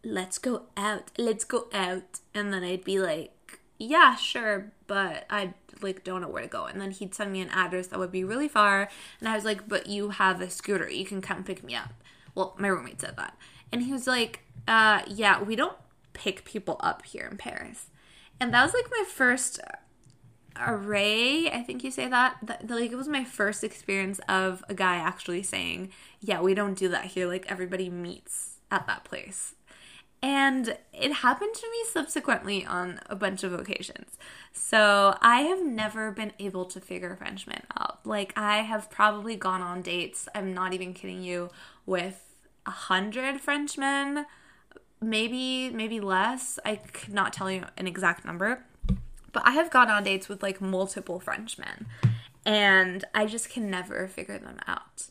let's 0.05 0.39
go 0.39 0.63
out, 0.77 1.11
let's 1.19 1.45
go 1.45 1.69
out. 1.73 2.21
And 2.35 2.53
then 2.53 2.63
I'd 2.63 2.85
be 2.85 2.99
like, 2.99 3.61
yeah, 3.79 4.15
sure, 4.17 4.73
but 4.87 5.27
I 5.31 5.55
like 5.81 6.05
don't 6.05 6.21
know 6.21 6.29
where 6.29 6.43
to 6.43 6.49
go. 6.49 6.67
And 6.67 6.81
then 6.81 6.93
he'd 6.93 7.15
send 7.15 7.33
me 7.33 7.41
an 7.41 7.49
address 7.51 7.89
that 7.89 7.99
would 7.99 8.13
be 8.13 8.25
really 8.25 8.49
far, 8.49 8.89
and 9.21 9.29
I 9.29 9.35
was 9.35 9.45
like, 9.45 9.69
but 9.69 9.87
you 9.87 10.11
have 10.11 10.41
a 10.41 10.51
scooter, 10.51 10.89
you 10.89 11.05
can 11.05 11.21
come 11.21 11.45
pick 11.45 11.65
me 11.65 11.75
up. 11.75 11.93
Well, 12.35 12.55
my 12.59 12.69
roommate 12.69 13.01
said 13.01 13.17
that. 13.17 13.37
And 13.73 13.83
he 13.83 13.93
was 13.93 14.07
like, 14.07 14.41
uh, 14.69 15.03
yeah, 15.07 15.43
we 15.43 15.57
don't 15.57 15.77
pick 16.13 16.45
people 16.45 16.77
up 16.81 17.05
here 17.05 17.27
in 17.31 17.37
Paris. 17.37 17.87
And 18.39 18.53
that 18.53 18.63
was 18.65 18.75
like 18.75 18.87
my 18.91 19.05
first 19.09 19.61
array, 20.61 21.51
I 21.51 21.63
think 21.63 21.85
you 21.85 21.91
say 21.91 22.09
that. 22.09 22.37
that. 22.43 22.69
Like, 22.69 22.93
it 22.93 22.97
was 22.97 23.09
my 23.09 23.25
first 23.25 23.65
experience 23.65 24.21
of 24.29 24.65
a 24.69 24.75
guy 24.75 24.97
actually 24.97 25.43
saying, 25.43 25.91
yeah, 26.21 26.41
we 26.41 26.55
don't 26.55 26.75
do 26.75 26.89
that 26.89 27.07
here. 27.07 27.27
Like, 27.27 27.47
everybody 27.51 27.89
meets 27.89 28.57
at 28.71 28.87
that 28.87 29.05
place. 29.05 29.55
And 30.23 30.77
it 30.93 31.13
happened 31.13 31.55
to 31.55 31.71
me 31.71 31.79
subsequently 31.91 32.65
on 32.65 33.01
a 33.07 33.17
bunch 33.17 33.43
of 33.43 33.53
occasions. 33.53 34.17
So 34.53 35.19
I 35.21 35.41
have 35.43 35.65
never 35.65 36.13
been 36.13 36.33
able 36.39 36.65
to 36.67 36.81
figure 36.81 37.17
Frenchmen 37.17 37.63
out. 37.77 38.07
Like, 38.07 38.33
I 38.37 38.59
have 38.59 38.89
probably 38.89 39.35
gone 39.35 39.63
on 39.63 39.83
dates, 39.83 40.29
I'm 40.35 40.55
not 40.55 40.75
even 40.75 40.95
kidding 40.95 41.23
you, 41.23 41.51
with 41.87 42.37
a 42.65 42.71
hundred 42.71 43.41
Frenchmen 43.41 44.27
maybe 45.03 45.69
maybe 45.71 46.01
less. 46.01 46.59
I 46.65 46.77
could 46.77 47.13
not 47.13 47.33
tell 47.33 47.51
you 47.51 47.65
an 47.77 47.87
exact 47.87 48.25
number. 48.25 48.65
But 49.33 49.43
I 49.47 49.53
have 49.53 49.71
gone 49.71 49.91
on 49.91 50.05
dates 50.05 50.29
with 50.29 50.43
like 50.43 50.61
multiple 50.61 51.19
Frenchmen 51.19 51.87
and 52.45 53.05
I 53.15 53.27
just 53.27 53.51
can 53.51 53.71
never 53.71 54.07
figure 54.07 54.39
them 54.39 54.59
out. 54.67 55.09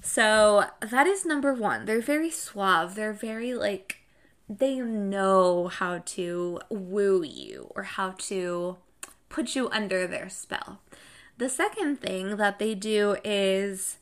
So 0.00 0.64
that 0.80 1.06
is 1.06 1.24
number 1.24 1.52
1. 1.52 1.84
They're 1.84 2.00
very 2.00 2.30
suave. 2.30 2.94
They're 2.94 3.12
very 3.12 3.54
like 3.54 4.03
they 4.48 4.76
know 4.76 5.68
how 5.68 5.98
to 5.98 6.60
woo 6.68 7.22
you 7.22 7.70
or 7.74 7.84
how 7.84 8.10
to 8.10 8.76
put 9.28 9.54
you 9.54 9.68
under 9.70 10.06
their 10.06 10.28
spell. 10.28 10.80
The 11.38 11.48
second 11.48 12.00
thing 12.00 12.36
that 12.36 12.58
they 12.58 12.74
do 12.74 13.16
is 13.24 13.98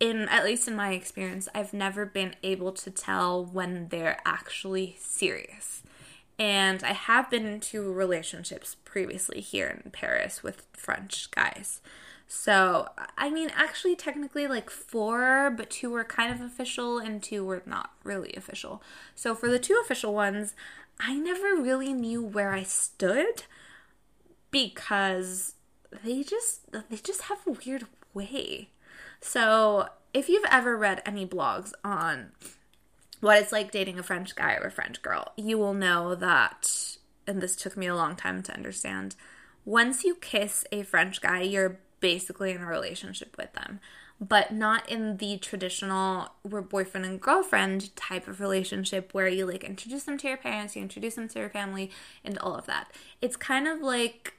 in 0.00 0.28
at 0.28 0.44
least 0.44 0.68
in 0.68 0.76
my 0.76 0.92
experience, 0.92 1.48
I've 1.54 1.72
never 1.72 2.06
been 2.06 2.36
able 2.42 2.72
to 2.72 2.90
tell 2.90 3.44
when 3.44 3.88
they're 3.88 4.20
actually 4.24 4.96
serious. 5.00 5.82
And 6.38 6.84
I 6.84 6.92
have 6.92 7.30
been 7.30 7.46
into 7.46 7.92
relationships 7.92 8.76
previously 8.84 9.40
here 9.40 9.80
in 9.84 9.90
Paris 9.90 10.42
with 10.42 10.66
French 10.72 11.30
guys. 11.32 11.80
So, 12.30 12.88
I 13.16 13.30
mean, 13.30 13.50
actually, 13.54 13.96
technically, 13.96 14.46
like 14.46 14.68
four, 14.68 15.50
but 15.50 15.70
two 15.70 15.90
were 15.90 16.04
kind 16.04 16.32
of 16.32 16.42
official 16.42 16.98
and 16.98 17.22
two 17.22 17.42
were 17.44 17.62
not 17.64 17.92
really 18.04 18.34
official. 18.36 18.82
So, 19.14 19.34
for 19.34 19.48
the 19.48 19.58
two 19.58 19.80
official 19.82 20.14
ones, 20.14 20.54
I 21.00 21.16
never 21.16 21.54
really 21.54 21.94
knew 21.94 22.22
where 22.22 22.52
I 22.52 22.64
stood 22.64 23.44
because 24.50 25.54
they 26.04 26.22
just 26.22 26.70
they 26.70 26.96
just 26.96 27.22
have 27.22 27.38
a 27.46 27.52
weird 27.52 27.86
way 28.12 28.68
so, 29.20 29.88
if 30.14 30.28
you've 30.28 30.44
ever 30.50 30.76
read 30.76 31.02
any 31.04 31.26
blogs 31.26 31.72
on 31.84 32.32
what 33.20 33.38
it's 33.38 33.52
like 33.52 33.70
dating 33.70 33.98
a 33.98 34.02
French 34.02 34.34
guy 34.36 34.54
or 34.54 34.66
a 34.66 34.70
French 34.70 35.02
girl, 35.02 35.32
you 35.36 35.58
will 35.58 35.74
know 35.74 36.14
that, 36.14 36.96
and 37.26 37.40
this 37.40 37.56
took 37.56 37.76
me 37.76 37.86
a 37.86 37.96
long 37.96 38.16
time 38.16 38.42
to 38.44 38.54
understand, 38.54 39.16
once 39.64 40.04
you 40.04 40.14
kiss 40.14 40.64
a 40.72 40.82
French 40.82 41.20
guy, 41.20 41.42
you're 41.42 41.80
basically 42.00 42.52
in 42.52 42.62
a 42.62 42.66
relationship 42.66 43.36
with 43.36 43.52
them. 43.52 43.80
But 44.20 44.52
not 44.52 44.88
in 44.90 45.18
the 45.18 45.38
traditional 45.38 46.32
we're 46.42 46.60
boyfriend 46.60 47.06
and 47.06 47.20
girlfriend 47.20 47.94
type 47.94 48.26
of 48.26 48.40
relationship 48.40 49.14
where 49.14 49.28
you 49.28 49.46
like 49.46 49.62
introduce 49.62 50.04
them 50.04 50.18
to 50.18 50.28
your 50.28 50.36
parents, 50.36 50.74
you 50.74 50.82
introduce 50.82 51.14
them 51.14 51.28
to 51.28 51.38
your 51.38 51.50
family, 51.50 51.90
and 52.24 52.36
all 52.38 52.56
of 52.56 52.66
that. 52.66 52.90
It's 53.22 53.36
kind 53.36 53.68
of 53.68 53.80
like 53.80 54.34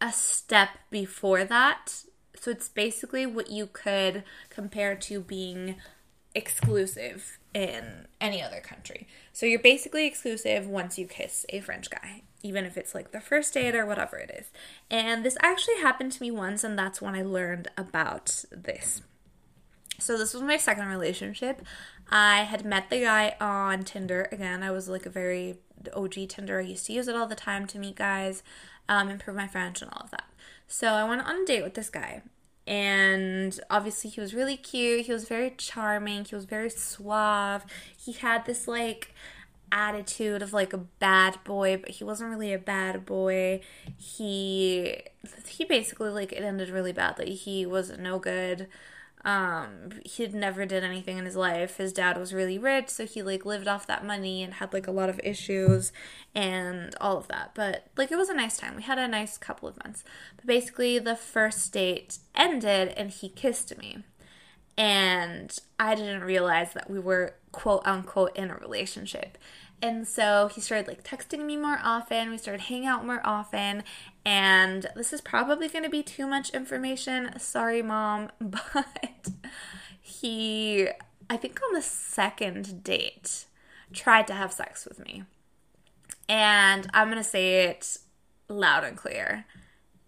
a 0.00 0.12
step 0.12 0.68
before 0.90 1.44
that 1.44 2.04
so 2.40 2.50
it's 2.50 2.68
basically 2.68 3.26
what 3.26 3.50
you 3.50 3.66
could 3.66 4.22
compare 4.50 4.94
to 4.94 5.20
being 5.20 5.76
exclusive 6.34 7.38
in 7.56 8.06
any 8.20 8.42
other 8.42 8.60
country. 8.60 9.08
So 9.32 9.46
you're 9.46 9.58
basically 9.58 10.06
exclusive 10.06 10.66
once 10.66 10.98
you 10.98 11.06
kiss 11.06 11.46
a 11.48 11.60
French 11.60 11.88
guy, 11.88 12.22
even 12.42 12.66
if 12.66 12.76
it's 12.76 12.94
like 12.94 13.12
the 13.12 13.20
first 13.20 13.54
date 13.54 13.74
or 13.74 13.86
whatever 13.86 14.18
it 14.18 14.30
is. 14.38 14.50
And 14.90 15.24
this 15.24 15.38
actually 15.40 15.76
happened 15.76 16.12
to 16.12 16.22
me 16.22 16.30
once, 16.30 16.64
and 16.64 16.78
that's 16.78 17.00
when 17.00 17.14
I 17.14 17.22
learned 17.22 17.68
about 17.78 18.44
this. 18.52 19.00
So 19.98 20.18
this 20.18 20.34
was 20.34 20.42
my 20.42 20.58
second 20.58 20.88
relationship. 20.88 21.62
I 22.10 22.42
had 22.42 22.66
met 22.66 22.90
the 22.90 23.00
guy 23.00 23.36
on 23.40 23.84
Tinder. 23.84 24.28
Again, 24.30 24.62
I 24.62 24.70
was 24.70 24.86
like 24.86 25.06
a 25.06 25.10
very 25.10 25.56
OG 25.94 26.28
Tinder. 26.28 26.58
I 26.58 26.64
used 26.64 26.84
to 26.86 26.92
use 26.92 27.08
it 27.08 27.16
all 27.16 27.26
the 27.26 27.34
time 27.34 27.66
to 27.68 27.78
meet 27.78 27.96
guys, 27.96 28.42
um, 28.86 29.08
improve 29.08 29.36
my 29.36 29.48
French 29.48 29.80
and 29.80 29.90
all 29.94 30.02
of 30.04 30.10
that. 30.10 30.28
So 30.68 30.88
I 30.88 31.08
went 31.08 31.26
on 31.26 31.42
a 31.42 31.46
date 31.46 31.62
with 31.62 31.72
this 31.72 31.88
guy. 31.88 32.20
And 32.66 33.58
obviously, 33.70 34.10
he 34.10 34.20
was 34.20 34.34
really 34.34 34.56
cute. 34.56 35.06
He 35.06 35.12
was 35.12 35.28
very 35.28 35.54
charming. 35.56 36.24
He 36.24 36.34
was 36.34 36.44
very 36.44 36.70
suave. 36.70 37.64
He 37.96 38.12
had 38.12 38.44
this 38.44 38.66
like 38.66 39.14
attitude 39.72 40.42
of 40.42 40.52
like 40.52 40.72
a 40.72 40.78
bad 40.78 41.38
boy, 41.44 41.76
but 41.76 41.90
he 41.90 42.04
wasn't 42.04 42.30
really 42.30 42.52
a 42.52 42.58
bad 42.58 43.04
boy. 43.04 43.60
He 43.96 45.00
he 45.46 45.64
basically 45.64 46.10
like 46.10 46.32
it 46.32 46.42
ended 46.42 46.70
really 46.70 46.92
badly. 46.92 47.34
He 47.34 47.66
was 47.66 47.96
no 47.98 48.18
good. 48.18 48.68
Um, 49.26 49.90
he 50.04 50.24
never 50.28 50.64
did 50.66 50.84
anything 50.84 51.18
in 51.18 51.24
his 51.24 51.34
life. 51.34 51.78
His 51.78 51.92
dad 51.92 52.16
was 52.16 52.32
really 52.32 52.58
rich, 52.58 52.88
so 52.88 53.04
he 53.04 53.24
like 53.24 53.44
lived 53.44 53.66
off 53.66 53.84
that 53.88 54.06
money 54.06 54.40
and 54.44 54.54
had 54.54 54.72
like 54.72 54.86
a 54.86 54.92
lot 54.92 55.08
of 55.08 55.20
issues 55.24 55.92
and 56.32 56.94
all 57.00 57.18
of 57.18 57.26
that. 57.26 57.50
But 57.52 57.88
like 57.96 58.12
it 58.12 58.18
was 58.18 58.28
a 58.28 58.34
nice 58.34 58.56
time. 58.56 58.76
We 58.76 58.84
had 58.84 58.98
a 58.98 59.08
nice 59.08 59.36
couple 59.36 59.68
of 59.68 59.82
months. 59.84 60.04
But 60.36 60.46
basically 60.46 61.00
the 61.00 61.16
first 61.16 61.72
date 61.72 62.18
ended 62.36 62.94
and 62.96 63.10
he 63.10 63.28
kissed 63.28 63.76
me. 63.76 64.04
And 64.78 65.58
I 65.80 65.96
didn't 65.96 66.22
realize 66.22 66.72
that 66.74 66.88
we 66.88 67.00
were 67.00 67.34
quote 67.50 67.82
unquote 67.84 68.36
in 68.36 68.50
a 68.52 68.56
relationship. 68.56 69.38
And 69.82 70.08
so 70.08 70.48
he 70.52 70.60
started 70.60 70.88
like 70.88 71.04
texting 71.04 71.44
me 71.44 71.56
more 71.56 71.78
often. 71.82 72.30
We 72.30 72.38
started 72.38 72.62
hanging 72.62 72.86
out 72.86 73.06
more 73.06 73.20
often. 73.24 73.84
And 74.24 74.86
this 74.96 75.12
is 75.12 75.20
probably 75.20 75.68
going 75.68 75.84
to 75.84 75.90
be 75.90 76.02
too 76.02 76.26
much 76.26 76.50
information. 76.50 77.38
Sorry, 77.38 77.82
mom. 77.82 78.30
But 78.40 79.28
he, 80.00 80.88
I 81.28 81.36
think 81.36 81.60
on 81.62 81.74
the 81.74 81.82
second 81.82 82.82
date, 82.82 83.46
tried 83.92 84.26
to 84.28 84.34
have 84.34 84.52
sex 84.52 84.86
with 84.86 84.98
me. 84.98 85.24
And 86.28 86.88
I'm 86.94 87.08
going 87.08 87.22
to 87.22 87.28
say 87.28 87.64
it 87.64 87.98
loud 88.48 88.84
and 88.84 88.96
clear. 88.96 89.46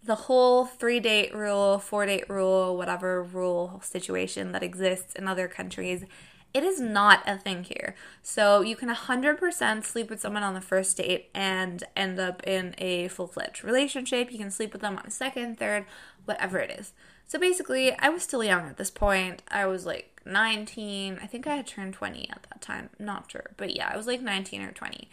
The 0.03 0.15
whole 0.15 0.65
three 0.65 0.99
date 0.99 1.35
rule, 1.35 1.77
four 1.77 2.05
date 2.05 2.29
rule, 2.29 2.75
whatever 2.75 3.21
rule 3.21 3.81
situation 3.83 4.51
that 4.53 4.63
exists 4.63 5.13
in 5.13 5.27
other 5.27 5.47
countries 5.47 6.05
it 6.53 6.63
is 6.63 6.79
not 6.79 7.21
a 7.27 7.37
thing 7.37 7.63
here. 7.63 7.95
So 8.23 8.61
you 8.61 8.75
can 8.75 8.89
100% 8.89 9.83
sleep 9.83 10.09
with 10.09 10.19
someone 10.19 10.43
on 10.43 10.53
the 10.53 10.61
first 10.61 10.97
date 10.97 11.29
and 11.33 11.83
end 11.95 12.19
up 12.19 12.45
in 12.45 12.75
a 12.77 13.07
full 13.09 13.27
fledged 13.27 13.63
relationship. 13.63 14.31
You 14.31 14.39
can 14.39 14.51
sleep 14.51 14.73
with 14.73 14.81
them 14.81 14.97
on 14.97 15.05
a 15.05 15.11
second, 15.11 15.59
third, 15.59 15.85
whatever 16.25 16.57
it 16.59 16.71
is. 16.71 16.93
So 17.27 17.37
basically, 17.37 17.93
I 17.99 18.09
was 18.09 18.23
still 18.23 18.43
young 18.43 18.67
at 18.67 18.77
this 18.77 18.89
point. 18.89 19.43
I 19.49 19.67
was 19.67 19.85
like 19.85 20.21
19. 20.25 21.19
I 21.21 21.27
think 21.27 21.45
I 21.45 21.55
had 21.55 21.67
turned 21.67 21.93
20 21.93 22.27
at 22.31 22.47
that 22.49 22.61
time. 22.61 22.89
Not 22.97 23.31
sure. 23.31 23.51
But 23.55 23.75
yeah, 23.75 23.91
I 23.93 23.97
was 23.97 24.07
like 24.07 24.21
19 24.21 24.63
or 24.63 24.71
20 24.71 25.07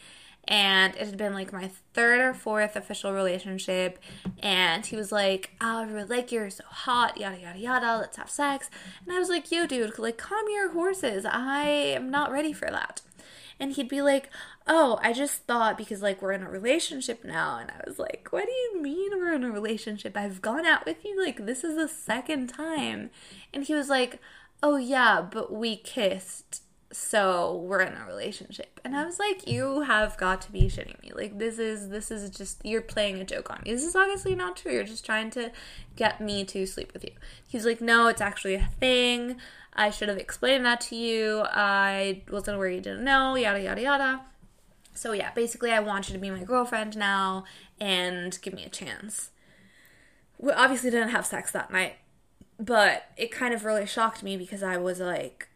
and 0.49 0.95
it 0.95 1.07
had 1.07 1.17
been 1.17 1.35
like 1.35 1.53
my 1.53 1.71
third 1.95 2.21
or 2.21 2.35
fourth 2.35 2.77
official 2.77 3.13
relationship 3.13 3.99
and 4.41 4.87
he 4.87 4.97
was 4.97 5.11
like 5.11 5.51
oh, 5.61 5.79
i 5.79 5.83
really 5.85 6.05
like 6.05 6.31
you 6.31 6.41
you're 6.41 6.51
so 6.51 6.65
hot 6.69 7.17
yada 7.17 7.39
yada 7.39 7.59
yada 7.59 7.99
let's 7.99 8.17
have 8.17 8.31
sex 8.31 8.71
and 9.05 9.15
i 9.15 9.19
was 9.19 9.29
like 9.29 9.51
yo 9.51 9.67
dude 9.67 9.99
like 9.99 10.19
calm 10.19 10.45
your 10.51 10.73
horses 10.73 11.25
i 11.25 11.63
am 11.63 12.11
not 12.11 12.31
ready 12.31 12.53
for 12.53 12.71
that 12.71 13.01
And 13.59 13.73
he'd 13.73 13.89
be 13.89 14.03
like, 14.03 14.29
Oh, 14.67 14.99
I 15.03 15.13
just 15.13 15.45
thought 15.45 15.79
because 15.79 16.03
like 16.03 16.21
we're 16.21 16.33
in 16.33 16.43
a 16.43 16.51
relationship 16.51 17.25
now. 17.25 17.59
And 17.59 17.71
I 17.71 17.81
was 17.87 17.99
like, 17.99 18.29
What 18.31 18.47
do 18.47 18.53
you 18.53 18.83
mean 18.83 19.13
we're 19.17 19.33
in 19.35 19.45
a 19.45 19.51
relationship? 19.51 20.17
I've 20.17 20.43
gone 20.43 20.67
out 20.67 20.85
with 20.85 21.05
you. 21.05 21.19
Like, 21.23 21.47
this 21.47 21.65
is 21.65 21.77
the 21.77 21.89
second 21.89 22.49
time. 22.49 23.11
And 23.55 23.65
he 23.65 23.75
was 23.75 23.89
like, 23.89 24.21
Oh, 24.63 24.77
yeah, 24.77 25.23
but 25.23 25.53
we 25.53 25.77
kissed 25.77 26.63
so 26.97 27.57
we're 27.57 27.83
in 27.83 27.93
a 27.93 28.07
relationship. 28.07 28.81
And 28.83 28.97
i 28.97 29.05
was 29.05 29.19
like 29.19 29.47
you 29.47 29.83
have 29.83 30.17
got 30.17 30.41
to 30.43 30.53
be 30.53 30.63
shitting 30.63 31.01
me. 31.03 31.13
Like 31.15 31.39
this 31.39 31.59
is 31.59 31.91
this 31.91 32.11
is 32.11 32.31
just 32.31 32.65
you're 32.65 32.81
playing 32.81 33.19
a 33.19 33.25
joke 33.25 33.51
on 33.51 33.61
me. 33.65 33.73
This 33.73 33.85
is 33.85 33.95
obviously 33.95 34.35
not 34.35 34.57
true. 34.57 34.73
You're 34.73 34.85
just 34.85 35.05
trying 35.05 35.31
to 35.33 35.53
get 35.95 36.21
me 36.21 36.45
to 36.47 36.67
sleep 36.67 36.93
with 36.95 37.05
you. 37.05 37.13
He's 37.47 37.67
like 37.67 37.81
no 37.81 38.09
it's 38.09 38.23
actually 38.23 38.55
a 38.55 38.71
thing. 38.81 39.37
I 39.75 39.91
should 39.91 40.09
have 40.09 40.17
explained 40.17 40.65
that 40.65 40.81
to 40.83 40.97
you. 40.97 41.43
I 41.45 42.23
wasn't 42.31 42.57
aware 42.57 42.71
you 42.71 42.81
didn't 42.81 43.05
know 43.05 43.35
yada 43.35 43.61
yada 43.61 43.83
yada. 43.83 44.21
So 44.95 45.13
yeah 45.13 45.33
basically 45.33 45.73
i 45.73 45.81
want 45.81 46.09
you 46.09 46.15
to 46.15 46.21
be 46.21 46.31
my 46.31 46.45
girlfriend 46.45 46.97
now 46.97 47.45
and 47.79 48.39
give 48.41 48.55
me 48.55 48.65
a 48.65 48.71
chance. 48.71 49.31
We 50.39 50.51
obviously 50.51 50.91
didn't 50.91 51.11
have 51.11 51.27
sex 51.27 51.51
that 51.53 51.71
night 51.71 51.97
but 52.59 53.11
it 53.19 53.31
kind 53.31 53.53
of 53.53 53.67
really 53.67 53.85
shocked 53.85 54.23
me 54.23 54.35
because 54.35 54.63
i 54.63 54.79
was 54.79 54.99
like 54.99 55.51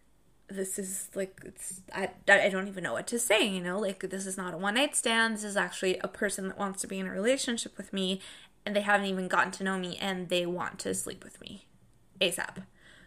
this 0.51 0.79
is 0.79 1.09
like 1.15 1.41
it's 1.45 1.81
I, 1.93 2.11
I 2.29 2.49
don't 2.49 2.69
even 2.69 2.85
know 2.85 2.93
what 2.93 3.07
to 3.09 3.19
say 3.19 3.47
you 3.47 3.61
know? 3.61 3.79
Like 3.79 4.01
this 4.11 4.27
is 4.27 4.37
not 4.37 4.55
a 4.55 4.57
one 4.57 4.75
night 4.75 4.97
stand. 4.97 5.37
This 5.37 5.45
is 5.45 5.57
actually 5.57 5.99
a 5.99 6.09
person 6.09 6.49
that 6.49 6.59
wants 6.59 6.81
to 6.83 6.87
be 6.87 6.99
in 6.99 7.07
a 7.07 7.11
relationship 7.11 7.77
with 7.77 7.93
me 7.93 8.21
and 8.65 8.77
they 8.77 8.83
haven't 8.83 9.07
even 9.07 9.29
gotten 9.29 9.53
to 9.53 9.65
know 9.65 9.79
me 9.79 9.97
and 10.01 10.29
they 10.29 10.47
want 10.47 10.79
to 10.81 10.95
sleep 10.95 11.25
with 11.25 11.41
me 11.41 11.67
asap 12.21 12.59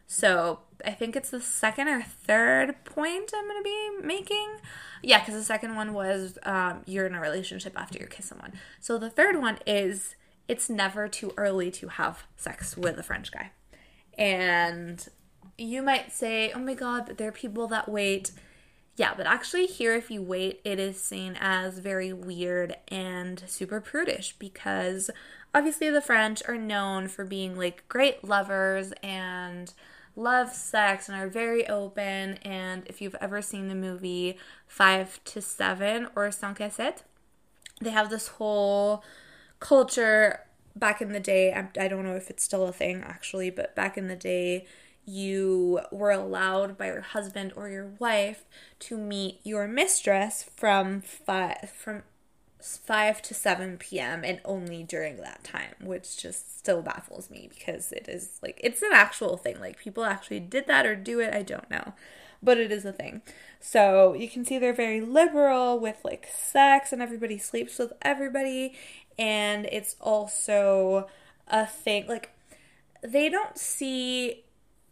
so 0.08 0.62
i 0.84 0.90
think 0.90 1.16
it's 1.16 1.30
the 1.30 1.40
second 1.40 1.88
or 1.88 2.02
third 2.02 2.84
point 2.86 3.32
i'm 3.36 3.48
to 3.64 4.00
be 4.02 4.08
making. 4.08 4.48
Yeah 5.02 5.20
because 5.20 5.36
the 5.36 5.44
second 5.44 5.76
one 5.76 5.94
was 5.94 6.38
um, 6.44 6.82
you're 6.86 7.06
in 7.06 7.16
a 7.16 7.22
relationship 7.22 7.74
after 7.80 8.00
you 8.00 8.08
kiss 8.08 8.26
someone. 8.26 8.54
So 8.80 8.98
the 8.98 9.10
third 9.10 9.40
one 9.40 9.60
is 9.66 10.16
it's 10.48 10.70
never 10.70 11.08
too 11.08 11.34
early 11.38 11.72
to 11.72 11.88
have 11.88 12.24
sex 12.38 12.78
with 12.78 12.98
a 12.98 13.04
french 13.04 13.32
guy. 13.32 13.52
And 14.18 15.06
you 15.58 15.82
might 15.82 16.12
say, 16.12 16.52
oh 16.54 16.60
my 16.60 16.74
god, 16.74 17.06
but 17.06 17.18
there 17.18 17.30
are 17.30 17.34
people 17.34 17.68
that 17.68 17.89
wait. 17.89 18.32
Yeah, 18.96 19.13
but 19.16 19.26
actually, 19.26 19.66
here, 19.66 19.96
if 19.96 20.12
you 20.12 20.22
wait, 20.22 20.62
it 20.63 20.80
is 20.80 21.02
seen 21.02 21.36
as 21.39 21.80
very 21.80 22.13
weird 22.13 22.76
and 22.89 23.44
super 23.48 23.82
prudish 23.82 24.36
because 24.38 25.10
obviously 25.54 25.89
the 25.89 26.02
French 26.02 26.44
are 26.48 26.58
known 26.58 27.08
for 27.08 27.26
being 27.26 27.58
like 27.58 27.88
great 27.88 28.24
lovers 28.24 28.94
and 29.02 29.74
love 30.16 30.54
sex 30.54 31.10
and 31.10 31.18
are 31.18 31.28
very 31.28 31.68
open. 31.68 32.36
And 32.44 32.84
if 32.86 33.02
you've 33.02 33.16
ever 33.20 33.42
seen 33.42 33.68
the 33.68 33.76
movie 33.76 34.38
Five 34.68 35.24
to 35.26 35.42
Seven 35.42 36.08
or 36.16 36.32
Cinq 36.32 36.60
à 36.60 37.02
they 37.82 37.89
have 37.89 38.10
this 38.10 38.28
whole 38.28 39.04
culture 39.60 40.42
back 40.76 41.02
in 41.02 41.12
the 41.12 41.20
day. 41.20 41.54
I 41.54 41.88
don't 41.88 42.04
know 42.04 42.16
if 42.16 42.30
it's 42.30 42.44
still 42.44 42.68
a 42.68 42.72
thing 42.72 43.04
actually, 43.04 43.50
but 43.50 43.76
back 43.76 43.98
in 43.98 44.08
the 44.08 44.16
day, 44.16 44.66
you 45.06 45.82
were 45.92 46.12
allowed 46.12 46.78
by 46.78 46.88
your 46.88 47.02
husband 47.02 47.54
or 47.56 47.70
your 47.70 47.94
wife 48.00 48.46
to 48.80 48.98
meet 48.98 49.39
your 49.44 49.68
mistress 49.68 50.50
from 50.56 51.02
five 51.02 51.70
from 51.76 52.04
5 52.63 53.22
to 53.24 53.34
7 53.34 53.78
p.m. 53.78 54.24
and 54.24 54.39
only 54.46 54.84
during 54.84 55.18
that 55.18 55.44
time, 55.44 55.76
which 55.82 56.18
just 56.18 56.58
still 56.58 56.82
baffles 56.82 57.30
me 57.30 57.50
because 57.54 57.92
it 57.92 58.08
is 58.08 58.39
like 58.42 58.60
it's 58.63 58.82
an 58.82 58.92
actual 58.94 59.38
thing. 59.38 59.60
Like 59.60 59.78
people 59.78 60.06
actually 60.06 60.39
did 60.39 60.68
that 60.68 60.86
or 60.86 60.96
do 60.96 61.20
it, 61.20 61.34
I 61.34 61.42
don't 61.44 61.70
know. 61.70 61.94
But 62.42 62.58
it 62.58 62.72
is 62.72 62.86
a 62.86 62.94
thing. 62.94 63.22
So 63.60 64.13
you 64.13 64.30
can 64.30 64.46
see 64.46 64.60
they're 64.60 64.74
very 64.74 65.02
liberal 65.02 65.80
with 65.80 65.98
like 66.04 66.28
sex 66.34 66.92
and 66.94 67.02
everybody 67.02 67.38
sleeps 67.38 67.80
with 67.80 67.94
everybody. 68.02 68.74
And 69.18 69.66
it's 69.66 69.96
also 70.00 71.08
a 71.48 71.66
thing 71.66 72.08
like 72.08 72.32
they 73.02 73.30
don't 73.30 73.58
see 73.58 74.44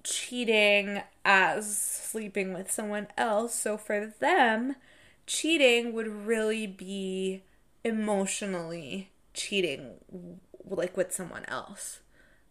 cheating 0.03 1.01
as 1.23 1.77
sleeping 1.77 2.53
with 2.53 2.71
someone 2.71 3.07
else. 3.17 3.55
So 3.55 3.77
for 3.77 4.13
them, 4.19 4.75
cheating 5.25 5.93
would 5.93 6.07
really 6.07 6.67
be 6.67 7.43
emotionally 7.83 9.11
cheating 9.33 9.95
like 10.65 10.95
with 10.95 11.11
someone 11.11 11.45
else 11.47 12.01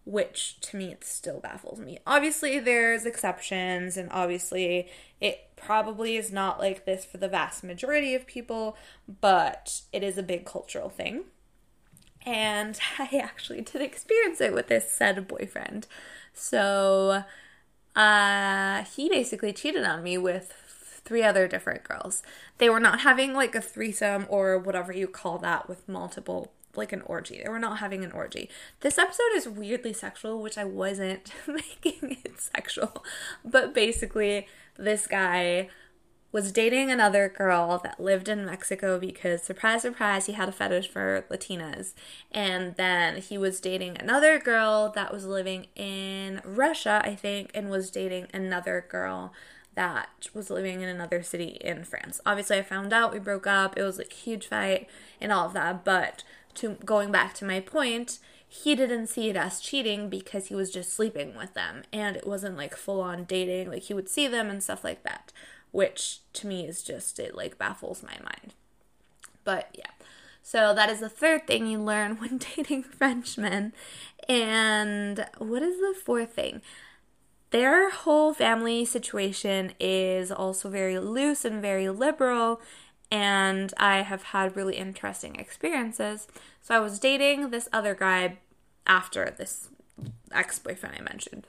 which 0.04 0.58
to 0.60 0.76
me 0.76 0.92
it 0.92 1.04
still 1.04 1.40
baffles 1.40 1.78
me. 1.78 1.98
Obviously 2.06 2.58
there's 2.58 3.04
exceptions 3.04 3.96
and 3.96 4.08
obviously 4.10 4.88
it 5.20 5.50
probably 5.56 6.16
is 6.16 6.32
not 6.32 6.58
like 6.58 6.84
this 6.84 7.04
for 7.04 7.18
the 7.18 7.28
vast 7.28 7.62
majority 7.62 8.14
of 8.14 8.26
people, 8.26 8.76
but 9.20 9.82
it 9.92 10.02
is 10.02 10.16
a 10.16 10.22
big 10.22 10.44
cultural 10.44 10.88
thing. 10.88 11.24
And 12.24 12.78
I 12.98 13.20
actually 13.22 13.60
did 13.60 13.82
experience 13.82 14.40
it 14.40 14.54
with 14.54 14.68
this 14.68 14.90
said 14.90 15.28
boyfriend. 15.28 15.86
So 16.32 17.24
uh, 17.96 18.84
he 18.84 19.08
basically 19.08 19.52
cheated 19.52 19.84
on 19.84 20.02
me 20.02 20.18
with 20.18 20.52
three 21.04 21.22
other 21.22 21.48
different 21.48 21.84
girls. 21.84 22.22
They 22.58 22.68
were 22.68 22.80
not 22.80 23.00
having 23.00 23.32
like 23.32 23.54
a 23.54 23.60
threesome 23.60 24.26
or 24.28 24.58
whatever 24.58 24.92
you 24.92 25.08
call 25.08 25.38
that 25.38 25.68
with 25.68 25.88
multiple 25.88 26.52
like 26.76 26.92
an 26.92 27.02
orgy. 27.02 27.40
They 27.42 27.48
were 27.48 27.58
not 27.58 27.78
having 27.78 28.04
an 28.04 28.12
orgy. 28.12 28.48
This 28.80 28.98
episode 28.98 29.34
is 29.34 29.48
weirdly 29.48 29.92
sexual, 29.92 30.40
which 30.40 30.56
I 30.56 30.64
wasn't 30.64 31.32
making 31.46 32.18
it 32.24 32.40
sexual. 32.40 33.04
But 33.44 33.74
basically, 33.74 34.46
this 34.76 35.06
guy 35.06 35.68
was 36.32 36.52
dating 36.52 36.90
another 36.90 37.28
girl 37.28 37.78
that 37.82 37.98
lived 37.98 38.28
in 38.28 38.46
Mexico 38.46 38.98
because, 38.98 39.42
surprise, 39.42 39.82
surprise, 39.82 40.26
he 40.26 40.32
had 40.32 40.48
a 40.48 40.52
fetish 40.52 40.88
for 40.88 41.24
Latinas. 41.30 41.92
And 42.30 42.76
then 42.76 43.20
he 43.20 43.36
was 43.36 43.60
dating 43.60 43.96
another 43.98 44.38
girl 44.38 44.92
that 44.94 45.12
was 45.12 45.24
living 45.26 45.66
in 45.74 46.40
Russia, 46.44 47.02
I 47.04 47.16
think, 47.16 47.50
and 47.52 47.68
was 47.68 47.90
dating 47.90 48.28
another 48.32 48.84
girl 48.88 49.32
that 49.74 50.28
was 50.32 50.50
living 50.50 50.82
in 50.82 50.88
another 50.88 51.22
city 51.22 51.58
in 51.60 51.84
France. 51.84 52.20
Obviously, 52.24 52.58
I 52.58 52.62
found 52.62 52.92
out, 52.92 53.12
we 53.12 53.18
broke 53.18 53.46
up, 53.46 53.76
it 53.76 53.82
was 53.82 53.98
like 53.98 54.12
a 54.12 54.16
huge 54.16 54.46
fight 54.46 54.88
and 55.20 55.32
all 55.32 55.46
of 55.46 55.52
that. 55.54 55.84
But 55.84 56.22
to 56.56 56.76
going 56.84 57.10
back 57.10 57.34
to 57.34 57.44
my 57.44 57.60
point, 57.60 58.18
he 58.46 58.74
didn't 58.74 59.06
see 59.06 59.30
it 59.30 59.36
as 59.36 59.60
cheating 59.60 60.08
because 60.08 60.46
he 60.46 60.56
was 60.56 60.72
just 60.72 60.92
sleeping 60.92 61.36
with 61.36 61.54
them 61.54 61.84
and 61.92 62.16
it 62.16 62.26
wasn't 62.26 62.56
like 62.56 62.76
full 62.76 63.00
on 63.00 63.22
dating. 63.24 63.70
Like 63.70 63.84
he 63.84 63.94
would 63.94 64.08
see 64.08 64.26
them 64.26 64.50
and 64.50 64.60
stuff 64.60 64.82
like 64.82 65.04
that 65.04 65.32
which 65.72 66.20
to 66.34 66.46
me 66.46 66.66
is 66.66 66.82
just, 66.82 67.18
it 67.18 67.34
like 67.34 67.58
baffles 67.58 68.02
my 68.02 68.16
mind. 68.22 68.54
But 69.44 69.68
yeah. 69.76 69.90
So 70.42 70.74
that 70.74 70.90
is 70.90 71.00
the 71.00 71.08
third 71.08 71.46
thing 71.46 71.66
you 71.66 71.80
learn 71.80 72.16
when 72.18 72.38
dating 72.38 72.84
Frenchmen. 72.84 73.72
And 74.28 75.26
what 75.38 75.62
is 75.62 75.78
the 75.78 75.94
fourth 76.04 76.34
thing? 76.34 76.62
Their 77.50 77.90
whole 77.90 78.32
family 78.32 78.84
situation 78.84 79.72
is 79.80 80.30
also 80.30 80.70
very 80.70 81.00
loose 81.00 81.44
and 81.44 81.60
very 81.60 81.88
liberal, 81.88 82.60
and 83.10 83.74
I 83.76 84.02
have 84.02 84.22
had 84.22 84.54
really 84.54 84.76
interesting 84.76 85.34
experiences. 85.34 86.28
So 86.62 86.76
I 86.76 86.80
was 86.80 87.00
dating 87.00 87.50
this 87.50 87.68
other 87.72 87.96
guy 87.96 88.38
after 88.86 89.34
this 89.36 89.68
ex 90.30 90.60
boyfriend 90.60 90.94
I 90.96 91.02
mentioned. 91.02 91.48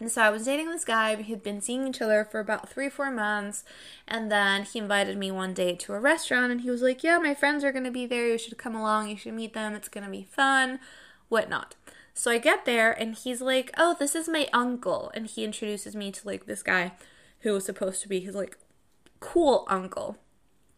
And 0.00 0.10
so 0.10 0.22
I 0.22 0.30
was 0.30 0.44
dating 0.44 0.70
this 0.70 0.84
guy. 0.84 1.14
We 1.16 1.24
had 1.24 1.42
been 1.42 1.60
seeing 1.60 1.86
each 1.86 2.00
other 2.00 2.24
for 2.24 2.38
about 2.38 2.68
three, 2.68 2.88
four 2.88 3.10
months. 3.10 3.64
And 4.06 4.30
then 4.30 4.62
he 4.62 4.78
invited 4.78 5.18
me 5.18 5.30
one 5.30 5.54
day 5.54 5.74
to 5.74 5.94
a 5.94 6.00
restaurant 6.00 6.52
and 6.52 6.60
he 6.60 6.70
was 6.70 6.82
like, 6.82 7.02
Yeah, 7.02 7.18
my 7.18 7.34
friends 7.34 7.64
are 7.64 7.72
going 7.72 7.84
to 7.84 7.90
be 7.90 8.06
there. 8.06 8.28
You 8.28 8.38
should 8.38 8.58
come 8.58 8.76
along. 8.76 9.08
You 9.08 9.16
should 9.16 9.34
meet 9.34 9.54
them. 9.54 9.74
It's 9.74 9.88
going 9.88 10.04
to 10.04 10.10
be 10.10 10.22
fun, 10.22 10.78
whatnot. 11.28 11.74
So 12.14 12.30
I 12.30 12.38
get 12.38 12.64
there 12.64 12.92
and 12.92 13.14
he's 13.14 13.40
like, 13.40 13.72
Oh, 13.76 13.96
this 13.98 14.14
is 14.14 14.28
my 14.28 14.48
uncle. 14.52 15.10
And 15.14 15.26
he 15.26 15.44
introduces 15.44 15.96
me 15.96 16.12
to 16.12 16.26
like 16.26 16.46
this 16.46 16.62
guy 16.62 16.92
who 17.40 17.52
was 17.52 17.64
supposed 17.64 18.00
to 18.02 18.08
be 18.08 18.20
his 18.20 18.36
like 18.36 18.56
cool 19.18 19.66
uncle. 19.68 20.16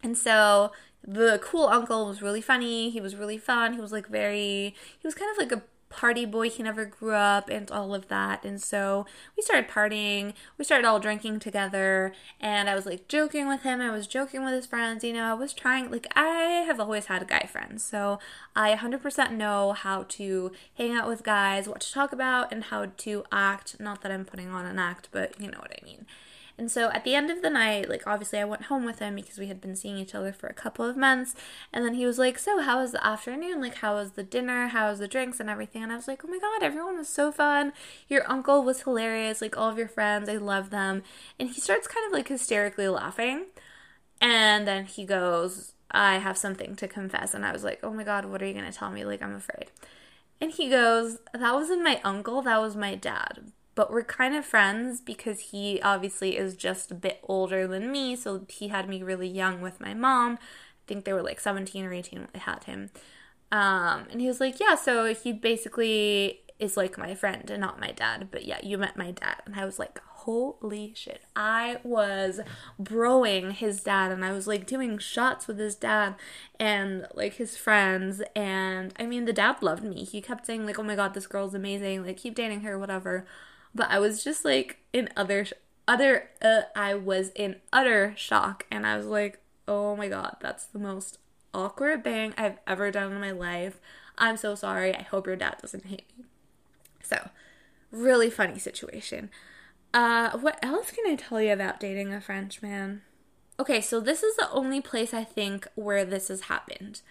And 0.03 0.17
so 0.17 0.73
the 1.07 1.39
cool 1.43 1.67
uncle 1.67 2.07
was 2.07 2.23
really 2.23 2.41
funny. 2.41 2.89
He 2.89 3.01
was 3.03 3.17
really 3.17 3.39
fun. 3.39 3.75
He 3.75 3.81
was 3.81 3.93
like 3.93 4.07
very, 4.07 4.75
he 4.99 5.07
was 5.07 5.15
kind 5.15 5.31
of 5.31 5.39
like 5.39 5.53
a 5.53 5.63
party 5.91 6.25
boy 6.25 6.49
he 6.49 6.63
never 6.63 6.87
grew 6.87 7.13
up 7.15 7.51
and 7.51 7.71
all 7.71 7.95
of 7.95 8.09
that. 8.09 8.45
And 8.45 8.63
so 8.63 9.05
we 9.37 9.43
started 9.43 9.69
partying. 9.69 10.33
We 10.57 10.65
started 10.65 10.87
all 10.87 11.01
drinking 11.01 11.41
together. 11.41 12.15
And 12.41 12.71
i 12.71 12.75
was 12.75 12.87
like 12.87 13.09
joking 13.09 13.49
with 13.49 13.63
him. 13.63 13.81
I 13.81 13.91
was 13.91 14.07
joking 14.07 14.45
with 14.45 14.55
his 14.55 14.67
friends. 14.67 15.05
You 15.05 15.13
know 15.13 15.25
i 15.25 15.35
was 15.35 15.53
trying 15.53 15.91
like 15.91 16.07
i 16.17 16.65
have 16.67 16.81
always 16.81 17.07
had 17.07 17.27
guy 17.29 17.47
friends. 17.51 17.83
So 17.85 18.19
i 18.57 18.75
100% 18.75 19.33
know 19.33 19.73
how 19.73 20.05
to 20.09 20.53
hang 20.79 20.93
out 20.93 21.09
with 21.09 21.23
guys 21.23 21.69
what 21.69 21.81
to 21.81 21.93
talk 21.93 22.13
about 22.13 22.53
and 22.53 22.65
how 22.65 22.87
to 22.87 23.25
act. 23.31 23.79
Not 23.79 24.01
that 24.03 24.13
i'm 24.13 24.25
putting 24.25 24.49
on 24.49 24.65
an 24.65 24.79
act 24.79 25.09
but 25.13 25.39
you 25.41 25.51
know 25.51 25.59
what 25.59 25.73
i 25.73 25.85
mean 25.85 26.07
and 26.61 26.71
so 26.71 26.91
at 26.91 27.05
the 27.05 27.15
end 27.15 27.31
of 27.31 27.41
the 27.41 27.49
night, 27.49 27.89
like 27.89 28.07
obviously 28.07 28.39
I 28.39 28.45
went 28.45 28.65
home 28.65 28.85
with 28.85 28.99
him 28.99 29.15
because 29.15 29.39
we 29.39 29.47
had 29.47 29.63
been 29.63 29.75
seeing 29.75 29.97
each 29.97 30.15
other 30.15 30.31
for 30.31 30.47
a 30.47 30.53
couple 30.53 30.85
of 30.85 30.95
months. 30.95 31.35
And 31.73 31.87
then 31.87 31.95
he 31.95 32.05
was 32.05 32.19
like, 32.19 32.39
So, 32.39 32.61
how 32.61 32.83
was 32.83 32.93
the 32.93 33.03
afternoon? 33.03 33.63
Like, 33.63 33.77
how 33.77 33.95
was 33.95 34.11
the 34.11 34.23
dinner? 34.23 34.69
How 34.69 34.91
was 34.91 34.99
the 34.99 35.09
drinks 35.09 35.41
and 35.41 35.49
everything? 35.49 35.83
And 35.83 35.91
I 35.91 35.97
was 35.97 36.07
like, 36.07 36.23
Oh 36.23 36.29
my 36.29 36.39
God, 36.39 36.63
everyone 36.63 36.99
was 36.99 37.09
so 37.09 37.33
fun. 37.33 37.73
Your 38.09 38.31
uncle 38.31 38.63
was 38.63 38.83
hilarious. 38.83 39.41
Like, 39.41 39.57
all 39.57 39.71
of 39.71 39.79
your 39.79 39.89
friends, 39.89 40.29
I 40.29 40.37
love 40.37 40.69
them. 40.69 41.03
And 41.39 41.49
he 41.49 41.63
starts 41.63 41.89
kind 41.89 42.07
of 42.07 42.13
like 42.13 42.29
hysterically 42.29 42.89
laughing. 42.89 43.47
And 44.21 44.69
then 44.69 44.85
he 44.85 45.07
goes, 45.07 45.73
I 45.91 46.19
have 46.19 46.37
something 46.37 46.77
to 46.77 46.87
confess. 46.87 47.33
And 47.33 47.47
I 47.47 47.53
was 47.53 47.65
like, 47.65 47.81
oh 47.83 47.91
my 47.91 48.05
God, 48.05 48.27
what 48.27 48.43
are 48.43 48.47
you 48.47 48.53
going 48.53 48.71
to 48.71 48.79
tell 48.79 48.91
me? 48.91 49.07
Like, 49.07 49.23
I'm 49.23 49.35
afraid. 49.35 49.71
And 50.43 50.53
he 50.53 50.69
goes, 50.69 51.21
that 51.33 51.55
wasn't 51.55 51.83
my 51.83 52.03
uncle, 52.05 52.43
that 52.43 52.61
was 52.61 52.77
my 52.77 52.97
dad. 52.97 53.51
But 53.81 53.91
we're 53.91 54.05
kind 54.05 54.37
of 54.37 54.45
friends 54.45 55.01
because 55.01 55.41
he 55.41 55.81
obviously 55.81 56.37
is 56.37 56.55
just 56.55 56.91
a 56.91 56.95
bit 56.95 57.19
older 57.23 57.67
than 57.67 57.91
me. 57.91 58.15
So 58.15 58.45
he 58.47 58.69
had 58.69 58.91
me 58.91 59.03
really 59.03 59.27
young 59.27 59.63
with 59.63 59.81
my 59.81 59.95
mom. 59.95 60.35
I 60.35 60.85
think 60.87 61.07
they 61.07 61.15
were 61.15 61.23
like 61.23 61.41
17 61.41 61.87
or 61.87 61.95
18 61.95 62.19
when 62.19 62.29
I 62.35 62.39
had 62.41 62.65
him. 62.65 62.91
Um, 63.51 64.05
and 64.11 64.21
he 64.21 64.27
was 64.27 64.39
like, 64.39 64.61
yeah, 64.61 64.75
so 64.75 65.15
he 65.15 65.33
basically 65.33 66.41
is 66.59 66.77
like 66.77 66.99
my 66.99 67.15
friend 67.15 67.51
and 67.51 67.63
not 67.63 67.81
my 67.81 67.91
dad. 67.93 68.29
But 68.31 68.45
yeah, 68.45 68.59
you 68.63 68.77
met 68.77 68.99
my 68.99 69.13
dad. 69.13 69.37
And 69.47 69.55
I 69.55 69.65
was 69.65 69.79
like, 69.79 69.99
holy 70.05 70.93
shit. 70.95 71.23
I 71.35 71.79
was 71.83 72.41
broing 72.79 73.53
his 73.53 73.83
dad 73.83 74.13
and 74.13 74.23
I 74.23 74.33
was 74.33 74.47
like 74.47 74.67
doing 74.67 74.99
shots 74.99 75.49
with 75.49 75.59
his 75.59 75.75
dad 75.75 76.17
and 76.59 77.07
like 77.15 77.37
his 77.37 77.57
friends. 77.57 78.21
And 78.37 78.93
I 78.99 79.07
mean, 79.07 79.25
the 79.25 79.33
dad 79.33 79.63
loved 79.63 79.85
me. 79.85 80.05
He 80.05 80.21
kept 80.21 80.45
saying, 80.45 80.67
like, 80.67 80.79
oh 80.79 80.83
my 80.83 80.97
god, 80.97 81.15
this 81.15 81.27
girl's 81.27 81.55
amazing. 81.55 82.05
Like, 82.05 82.19
keep 82.19 82.35
dating 82.35 82.61
her, 82.61 82.79
whatever. 82.79 83.25
But 83.75 83.91
I 83.91 83.99
was 83.99 84.25
just 84.25 84.45
like 84.45 84.79
in 84.93 85.09
other, 85.17 85.47
other, 85.87 86.31
uh, 86.43 86.63
I 86.75 86.95
was 86.95 87.31
in 87.31 87.57
utter 87.73 88.15
shock. 88.17 88.67
And 88.71 88.87
I 88.87 88.97
was 88.97 89.07
like, 89.07 89.41
oh 89.69 89.97
my 89.97 90.09
god, 90.09 90.37
that's 90.41 90.67
the 90.67 90.79
most 90.79 91.19
awkward 91.55 92.05
thing 92.05 92.35
I've 92.37 92.59
ever 92.67 92.91
done 92.91 93.13
in 93.13 93.21
my 93.21 93.31
life. 93.31 93.81
I'm 94.19 94.37
so 94.37 94.55
sorry. 94.55 94.95
I 94.95 95.03
hope 95.03 95.27
your 95.27 95.37
dad 95.37 95.57
doesn't 95.61 95.87
hate 95.87 96.07
me. 96.17 96.25
So, 97.03 97.31
really 97.91 98.31
funny 98.31 98.59
situation. 98.59 99.31
Uh, 99.93 100.39
what 100.39 100.63
else 100.63 100.93
can 100.93 101.11
I 101.11 101.17
tell 101.17 101.41
you 101.41 101.53
about 101.53 101.81
dating 101.81 102.13
a 102.13 102.21
Frenchman? 102.21 103.03
Okay, 103.59 103.81
so 103.81 104.01
this 104.01 104.23
is 104.23 104.37
the 104.37 104.51
only 104.51 104.81
place 104.81 105.13
I 105.13 105.25
think 105.25 105.67
where 105.75 106.05
this 106.05 106.29
has 106.29 106.43
happened. 106.43 107.03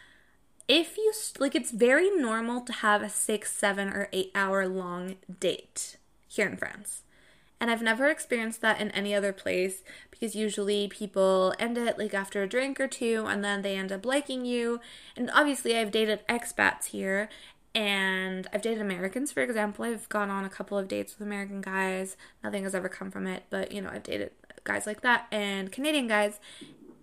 If 0.67 0.97
you, 0.97 1.11
like, 1.39 1.55
it's 1.55 1.71
very 1.71 2.09
normal 2.09 2.61
to 2.61 2.73
have 2.73 3.01
a 3.01 3.09
six, 3.09 3.55
seven, 3.55 3.89
or 3.89 4.07
eight 4.13 4.31
hour 4.33 4.67
long 4.67 5.17
date 5.39 5.97
here 6.29 6.47
in 6.47 6.55
France. 6.55 7.03
And 7.59 7.69
I've 7.69 7.81
never 7.81 8.07
experienced 8.07 8.61
that 8.61 8.79
in 8.79 8.89
any 8.91 9.13
other 9.13 9.33
place 9.33 9.83
because 10.11 10.33
usually 10.33 10.87
people 10.87 11.53
end 11.59 11.77
it 11.77 11.97
like 11.97 12.13
after 12.13 12.41
a 12.41 12.47
drink 12.47 12.79
or 12.79 12.87
two 12.87 13.25
and 13.27 13.43
then 13.43 13.63
they 13.63 13.75
end 13.75 13.91
up 13.91 14.05
liking 14.05 14.45
you. 14.45 14.79
And 15.17 15.29
obviously, 15.33 15.75
I've 15.75 15.91
dated 15.91 16.25
expats 16.29 16.85
here 16.85 17.27
and 17.75 18.47
I've 18.53 18.61
dated 18.61 18.81
Americans, 18.81 19.33
for 19.33 19.41
example. 19.41 19.83
I've 19.83 20.07
gone 20.07 20.29
on 20.29 20.45
a 20.45 20.49
couple 20.49 20.77
of 20.77 20.87
dates 20.87 21.17
with 21.17 21.27
American 21.27 21.59
guys. 21.59 22.15
Nothing 22.43 22.63
has 22.63 22.73
ever 22.73 22.87
come 22.87 23.11
from 23.11 23.27
it, 23.27 23.43
but 23.49 23.73
you 23.73 23.81
know, 23.81 23.89
I've 23.91 24.03
dated 24.03 24.31
guys 24.63 24.87
like 24.87 25.01
that 25.01 25.27
and 25.29 25.69
Canadian 25.69 26.07
guys. 26.07 26.39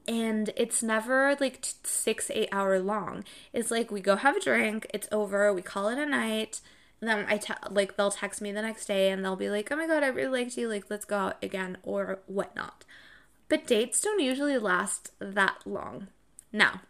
And 0.09 0.51
it's 0.57 0.83
never 0.83 1.37
like 1.39 1.67
six, 1.83 2.31
eight 2.31 2.49
hour 2.51 2.79
long. 2.79 3.25
It's 3.53 3.71
like 3.71 3.91
we 3.91 4.01
go 4.01 4.17
have 4.17 4.37
a 4.37 4.41
drink, 4.41 4.87
it's 4.95 5.09
over, 5.12 5.53
we 5.53 5.62
call 5.62 5.89
it 5.89 5.99
a 5.99 6.07
night 6.07 6.61
then 7.00 7.26
I 7.28 7.37
te- 7.37 7.54
like 7.70 7.96
they'll 7.96 8.11
text 8.11 8.40
me 8.40 8.52
the 8.52 8.62
next 8.62 8.87
day 8.87 9.11
and 9.11 9.24
they'll 9.24 9.37
be 9.37 9.50
like, 9.50 9.70
"Oh 9.70 9.76
my 9.76 9.87
god, 9.87 10.02
I 10.02 10.09
really 10.09 10.44
liked 10.44 10.56
you. 10.56 10.68
Like, 10.68 10.85
let's 10.88 11.04
go 11.04 11.16
out 11.16 11.44
again 11.44 11.78
or 11.82 12.20
whatnot." 12.26 12.85
But 13.48 13.66
dates 13.66 14.00
don't 14.00 14.20
usually 14.20 14.59
last 14.59 15.12
that 15.18 15.59
long. 15.64 16.09
Now, 16.52 16.80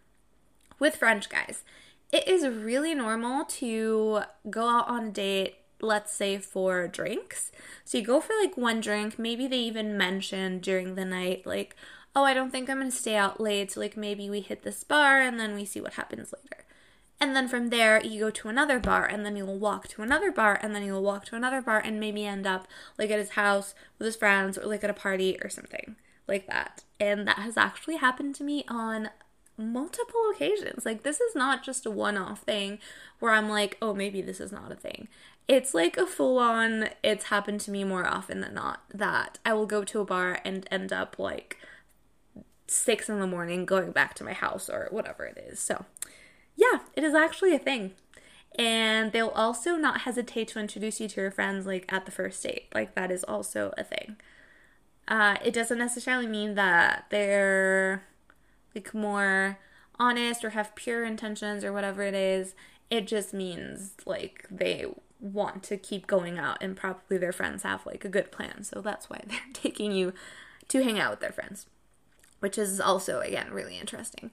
with 0.79 0.97
French 0.97 1.29
guys, 1.29 1.65
it 2.13 2.27
is 2.29 2.47
really 2.47 2.95
normal 2.95 3.45
to 3.45 4.23
go 4.49 4.69
out 4.69 4.89
on 4.89 5.07
a 5.07 5.11
date. 5.11 5.57
Let's 5.81 6.13
say 6.13 6.39
for 6.39 6.89
drinks. 6.89 7.53
So 7.85 7.99
you 7.99 8.05
go 8.05 8.21
for 8.21 8.33
like 8.41 8.57
one 8.57 8.81
drink. 8.81 9.19
Maybe 9.19 9.47
they 9.47 9.59
even 9.59 9.99
mention 9.99 10.61
during 10.61 10.95
the 10.95 11.05
night, 11.05 11.47
like, 11.47 11.77
oh, 12.15 12.25
I 12.25 12.33
don't 12.33 12.51
think 12.51 12.71
I'm 12.71 12.81
to 12.81 12.91
stay 12.91 13.17
out 13.17 13.41
late. 13.41 13.73
So, 13.73 13.81
like, 13.81 13.97
maybe 13.97 14.31
we 14.31 14.41
hit 14.41 14.63
this 14.63 14.83
bar 14.85 15.21
and 15.21 15.39
then 15.39 15.55
we 15.55 15.67
see 15.67 15.81
what 15.83 15.95
happens 15.95 16.33
later. 16.33 16.65
And 17.19 17.35
then 17.35 17.49
from 17.49 17.71
there, 17.71 18.05
you 18.05 18.21
go 18.21 18.31
to 18.31 18.49
another 18.49 18.79
bar, 18.79 19.07
and 19.07 19.25
then 19.25 19.37
you'll 19.37 19.59
walk 19.59 19.89
to 19.89 20.03
another 20.03 20.31
bar, 20.31 20.59
and 20.63 20.75
then 20.75 20.85
you'll 20.85 21.03
walk 21.03 21.25
to 21.27 21.37
another 21.37 21.63
bar, 21.63 21.79
and 21.79 21.99
maybe 21.99 22.27
end 22.27 22.47
up 22.47 22.69
like 22.99 23.11
at 23.11 23.19
his 23.19 23.31
house 23.31 23.75
with 23.99 24.07
his 24.07 24.17
friends, 24.17 24.59
or 24.59 24.67
like 24.67 24.85
at 24.85 24.91
a 24.91 24.95
party 24.95 25.39
or 25.43 25.49
something 25.49 25.97
like 26.29 26.47
that. 26.47 26.85
And 27.01 27.27
that 27.27 27.39
has 27.39 27.57
actually 27.57 27.97
happened 27.97 28.35
to 28.37 28.45
me 28.45 28.65
on 28.69 29.11
multiple 29.57 30.31
occasions. 30.35 30.85
Like, 30.85 31.03
this 31.03 31.21
is 31.21 31.35
not 31.35 31.63
just 31.63 31.87
a 31.87 31.91
one 31.91 32.17
off 32.17 32.43
thing 32.43 32.79
where 33.19 33.33
I'm 33.33 33.49
like, 33.49 33.79
oh, 33.81 33.95
maybe 33.95 34.21
this 34.21 34.41
is 34.41 34.53
not 34.53 34.73
a 34.73 34.77
thing. 34.77 35.09
It's 35.49 35.75
like 35.75 35.97
a 35.97 36.07
full 36.07 36.39
on, 36.39 36.91
it's 37.03 37.27
happened 37.27 37.61
to 37.63 37.71
me 37.71 37.85
more 37.85 38.07
often 38.07 38.41
than 38.41 38.55
not 38.55 38.83
that 38.93 39.39
I 39.45 39.53
will 39.53 39.67
go 39.67 39.85
to 39.85 40.01
a 40.01 40.05
bar 40.05 40.41
and 40.45 40.67
end 40.71 40.93
up 40.93 41.19
like 41.19 41.57
six 42.67 43.09
in 43.09 43.21
the 43.21 43.27
morning 43.27 43.65
going 43.65 43.93
back 43.93 44.15
to 44.15 44.25
my 44.25 44.33
house 44.33 44.69
or 44.69 44.89
whatever 44.91 45.25
it 45.25 45.39
is. 45.51 45.61
So, 45.61 45.85
yeah, 46.57 46.81
it 46.95 47.05
is 47.05 47.15
actually 47.15 47.55
a 47.55 47.59
thing. 47.59 47.93
And 48.59 49.13
they'll 49.13 49.29
also 49.29 49.77
not 49.77 50.03
hesitate 50.03 50.49
to 50.49 50.59
introduce 50.59 51.01
you 51.01 51.09
to 51.09 51.21
your 51.21 51.31
friends 51.31 51.67
like 51.67 51.85
at 51.93 52.07
the 52.07 52.11
first 52.13 52.43
date. 52.43 52.69
Like 52.75 52.95
that 52.95 53.11
is 53.11 53.23
also 53.25 53.73
a 53.77 53.85
thing. 53.85 54.17
Uh, 55.07 55.37
it 55.45 55.53
doesn't 55.53 55.79
necessarily 55.79 56.27
mean 56.27 56.55
that 56.55 57.07
they're 57.11 58.05
like 58.75 58.93
more 58.95 59.59
honest 59.99 60.45
or 60.45 60.51
have 60.51 60.75
pure 60.75 61.05
intentions 61.05 61.65
or 61.65 61.73
whatever 61.73 62.03
it 62.03 62.15
is. 62.15 62.55
It 62.91 63.07
just 63.07 63.35
means 63.35 63.95
like 64.07 64.47
they 64.51 64.87
want 65.21 65.63
to 65.65 65.77
keep 65.77 66.07
going 66.07 66.39
out 66.39 66.59
and 66.61 66.77
probably 66.77 67.19
their 67.19 67.33
friends 67.33 67.63
have 67.63 67.85
like 67.87 68.05
a 68.05 68.09
good 68.09 68.33
plan. 68.33 68.65
So 68.65 68.81
that's 68.81 69.11
why 69.11 69.21
they're 69.27 69.39
taking 69.53 69.93
you 69.93 70.15
to 70.69 70.83
hang 70.83 70.99
out 70.99 71.11
with 71.11 71.21
their 71.21 71.33
friends, 71.33 71.67
which 72.41 72.57
is 72.57 72.81
also 72.81 73.21
again 73.21 73.53
really 73.53 73.79
interesting. 73.79 74.31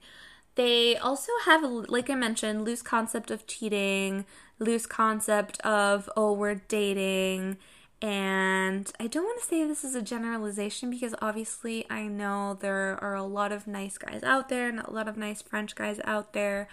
They 0.56 0.96
also 0.96 1.32
have, 1.46 1.64
like 1.64 2.08
I 2.08 2.14
mentioned, 2.14 2.64
loose 2.64 2.82
concept 2.82 3.30
of 3.30 3.46
cheating, 3.46 4.24
loose 4.58 4.86
concept 4.86 5.60
of, 5.62 6.08
oh, 6.16 6.32
we're 6.32 6.62
dating. 6.68 7.56
And 8.00 8.92
I 9.00 9.06
don't 9.06 9.24
want 9.24 9.40
to 9.40 9.46
say 9.46 9.66
this 9.66 9.82
is 9.82 9.94
a 9.94 10.02
generalization 10.02 10.90
because 10.90 11.14
obviously 11.20 11.86
I 11.90 12.06
know 12.06 12.56
there 12.60 13.02
are 13.02 13.14
a 13.14 13.24
lot 13.24 13.50
of 13.50 13.66
nice 13.66 13.98
guys 13.98 14.22
out 14.22 14.48
there 14.48 14.68
and 14.68 14.80
a 14.80 14.90
lot 14.90 15.08
of 15.08 15.16
nice 15.16 15.42
French 15.42 15.74
guys 15.74 16.00
out 16.04 16.34
there. 16.34 16.68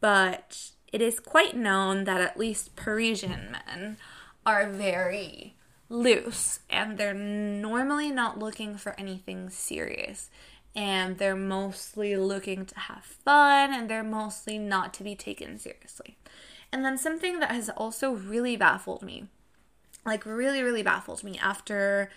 But 0.00 0.72
it 0.92 1.00
is 1.00 1.20
quite 1.20 1.56
known 1.56 2.04
that 2.04 2.20
at 2.20 2.38
least 2.38 2.76
Parisian 2.76 3.52
men 3.52 3.96
are 4.44 4.68
very 4.68 5.54
loose 5.88 6.60
and 6.68 6.98
they're 6.98 7.14
normally 7.14 8.10
not 8.10 8.38
looking 8.38 8.76
for 8.76 8.98
anything 8.98 9.48
serious 9.48 10.30
and 10.74 11.18
they're 11.18 11.36
mostly 11.36 12.16
looking 12.16 12.64
to 12.66 12.78
have 12.78 13.04
fun 13.04 13.72
and 13.72 13.88
they're 13.88 14.02
mostly 14.02 14.58
not 14.58 14.94
to 14.94 15.04
be 15.04 15.14
taken 15.14 15.58
seriously. 15.58 16.16
And 16.72 16.84
then 16.84 16.96
something 16.96 17.40
that 17.40 17.50
has 17.50 17.68
also 17.68 18.12
really 18.12 18.56
baffled 18.56 19.02
me, 19.02 19.26
like 20.06 20.24
really, 20.24 20.62
really 20.62 20.82
baffled 20.82 21.22
me 21.22 21.38
after 21.38 22.10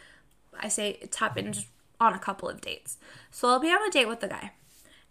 I 0.57 0.69
say 0.69 0.97
it's 1.01 1.17
happened 1.17 1.65
on 1.99 2.13
a 2.13 2.19
couple 2.19 2.47
of 2.47 2.61
dates. 2.61 2.97
So 3.31 3.49
I'll 3.49 3.59
be 3.59 3.69
on 3.69 3.85
a 3.85 3.91
date 3.91 4.07
with 4.07 4.21
the 4.21 4.27
guy 4.27 4.51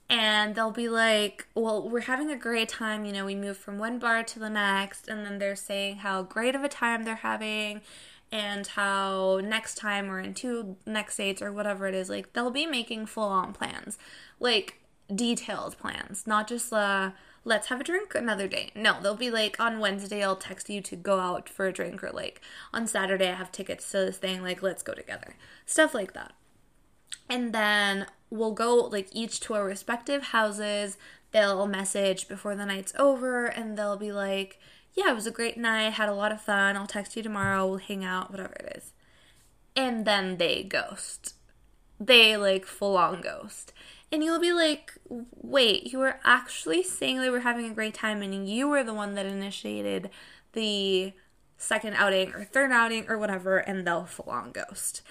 and 0.09 0.55
they'll 0.55 0.71
be 0.71 0.89
like, 0.89 1.47
Well, 1.55 1.89
we're 1.89 2.01
having 2.01 2.31
a 2.31 2.37
great 2.37 2.69
time. 2.69 3.05
You 3.05 3.13
know, 3.13 3.25
we 3.25 3.35
move 3.35 3.57
from 3.57 3.79
one 3.79 3.99
bar 3.99 4.23
to 4.23 4.39
the 4.39 4.51
next, 4.51 5.09
and 5.09 5.25
then 5.25 5.39
they're 5.39 5.57
saying 5.57 5.97
how 5.97 6.23
great 6.23 6.55
of 6.55 6.63
a 6.63 6.69
time 6.69 7.05
they're 7.05 7.17
having 7.17 7.81
and 8.35 8.67
how 8.67 9.41
next 9.45 9.77
time 9.77 10.11
or 10.11 10.19
in 10.19 10.35
two 10.35 10.77
next 10.85 11.17
dates 11.17 11.41
or 11.41 11.53
whatever 11.53 11.87
it 11.87 11.95
is, 11.95 12.11
like 12.11 12.33
they'll 12.33 12.51
be 12.51 12.67
making 12.67 13.07
full 13.07 13.29
on 13.29 13.53
plans, 13.53 13.97
like 14.41 14.81
detailed 15.15 15.79
plans, 15.79 16.27
not 16.27 16.49
just 16.49 16.73
uh 16.73 17.13
let's 17.45 17.69
have 17.69 17.81
a 17.81 17.85
drink 17.85 18.13
another 18.13 18.49
day. 18.49 18.73
No, 18.75 19.01
they'll 19.01 19.15
be 19.15 19.31
like 19.31 19.61
on 19.61 19.79
Wednesday 19.79 20.25
I'll 20.25 20.35
text 20.35 20.69
you 20.69 20.81
to 20.81 20.97
go 20.97 21.21
out 21.21 21.49
for 21.49 21.69
a 21.69 21.73
drink 21.73 22.03
or 22.03 22.11
like 22.11 22.41
on 22.73 22.89
Saturday 22.89 23.29
I 23.29 23.35
have 23.35 23.53
tickets 23.53 23.89
to 23.93 23.99
this 23.99 24.19
thing, 24.19 24.43
like 24.43 24.65
let's 24.65 24.83
go 24.83 24.95
together. 24.95 25.37
Stuff 25.65 25.95
like 25.95 26.13
that. 26.15 26.33
And 27.31 27.53
then 27.53 28.07
we'll 28.31 28.53
go 28.53 28.75
like 28.75 29.09
each 29.13 29.39
to 29.41 29.55
our 29.55 29.65
respective 29.65 30.25
houses. 30.25 30.99
They'll 31.31 31.69
message 31.69 32.27
before 32.27 32.57
the 32.57 32.67
night's 32.67 32.95
over 32.99 33.47
and 33.47 33.79
they'll 33.79 33.97
be 33.97 34.11
like, 34.11 34.59
yeah, 34.95 35.11
it 35.11 35.15
was 35.15 35.27
a 35.27 35.33
great 35.33 35.57
night, 35.57 35.95
had 35.95 36.09
a 36.09 36.15
lot 36.15 36.33
of 36.33 36.41
fun, 36.41 36.77
I'll 36.77 36.87
text 36.87 37.17
you 37.17 37.23
tomorrow, 37.23 37.67
we'll 37.67 37.79
hang 37.79 38.05
out, 38.05 38.31
whatever 38.31 38.55
it 38.55 38.77
is. 38.77 38.93
And 39.75 40.05
then 40.05 40.37
they 40.37 40.63
ghost. 40.63 41.35
They 41.99 42.37
like 42.37 42.65
full 42.65 42.97
on 42.97 43.21
ghost. 43.21 43.73
And 44.13 44.23
you'll 44.23 44.41
be 44.41 44.53
like, 44.53 44.93
wait, 45.09 45.93
you 45.93 45.99
were 45.99 46.21
actually 46.23 46.85
saying 46.85 47.21
they 47.21 47.31
were 47.31 47.41
having 47.41 47.67
a 47.67 47.75
great 47.75 47.95
time 47.95 48.23
and 48.23 48.49
you 48.49 48.69
were 48.69 48.85
the 48.85 48.95
one 48.95 49.15
that 49.15 49.27
initiated 49.27 50.11
the 50.53 51.13
second 51.57 51.95
outing 51.95 52.33
or 52.33 52.45
third 52.45 52.71
outing 52.71 53.07
or 53.09 53.19
whatever, 53.19 53.59
and 53.59 53.85
they'll 53.85 54.05
full 54.05 54.31
on 54.31 54.53
ghost. 54.53 55.03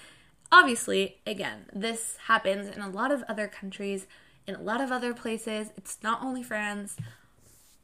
Obviously, 0.50 1.18
again, 1.26 1.66
this 1.74 2.16
happens 2.26 2.74
in 2.74 2.80
a 2.80 2.88
lot 2.88 3.12
of 3.12 3.22
other 3.28 3.48
countries, 3.48 4.06
in 4.46 4.54
a 4.54 4.62
lot 4.62 4.80
of 4.80 4.90
other 4.90 5.12
places. 5.12 5.72
It's 5.76 5.98
not 6.02 6.22
only 6.22 6.42
France, 6.42 6.96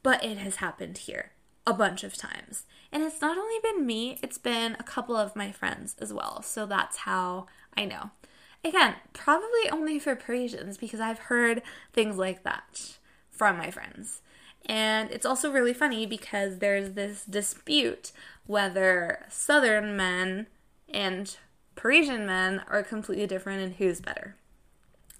but 0.01 0.23
it 0.23 0.37
has 0.37 0.55
happened 0.55 0.99
here 0.99 1.31
a 1.65 1.73
bunch 1.73 2.03
of 2.03 2.17
times. 2.17 2.65
And 2.91 3.03
it's 3.03 3.21
not 3.21 3.37
only 3.37 3.59
been 3.61 3.85
me, 3.85 4.17
it's 4.21 4.37
been 4.37 4.75
a 4.79 4.83
couple 4.83 5.15
of 5.15 5.35
my 5.35 5.51
friends 5.51 5.95
as 5.99 6.11
well. 6.11 6.41
So 6.41 6.65
that's 6.65 6.97
how 6.97 7.47
I 7.77 7.85
know. 7.85 8.11
Again, 8.63 8.95
probably 9.13 9.69
only 9.71 9.97
for 9.97 10.15
Parisians 10.15 10.77
because 10.77 10.99
I've 10.99 11.19
heard 11.19 11.61
things 11.93 12.17
like 12.17 12.43
that 12.43 12.97
from 13.29 13.57
my 13.57 13.71
friends. 13.71 14.21
And 14.67 15.09
it's 15.09 15.25
also 15.25 15.51
really 15.51 15.73
funny 15.73 16.05
because 16.05 16.59
there's 16.59 16.91
this 16.91 17.25
dispute 17.25 18.11
whether 18.45 19.25
Southern 19.29 19.95
men 19.95 20.47
and 20.93 21.35
Parisian 21.75 22.25
men 22.25 22.61
are 22.67 22.83
completely 22.83 23.25
different 23.25 23.61
and 23.61 23.75
who's 23.75 24.01
better. 24.01 24.35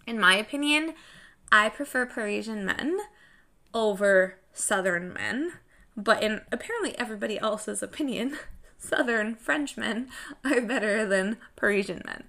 In 0.06 0.20
my 0.20 0.36
opinion, 0.36 0.94
I 1.52 1.70
prefer 1.70 2.06
Parisian 2.06 2.66
men 2.66 3.00
over 3.74 4.38
Southern 4.54 5.14
men, 5.14 5.54
but 6.04 6.24
in 6.24 6.41
apparently 6.52 6.97
everybody 6.97 7.39
else's 7.39 7.84
opinion, 7.84 8.38
Southern 8.78 9.36
Frenchmen 9.36 10.10
are 10.43 10.62
better 10.62 11.06
than 11.06 11.38
Parisian 11.56 12.02
men. 12.06 12.24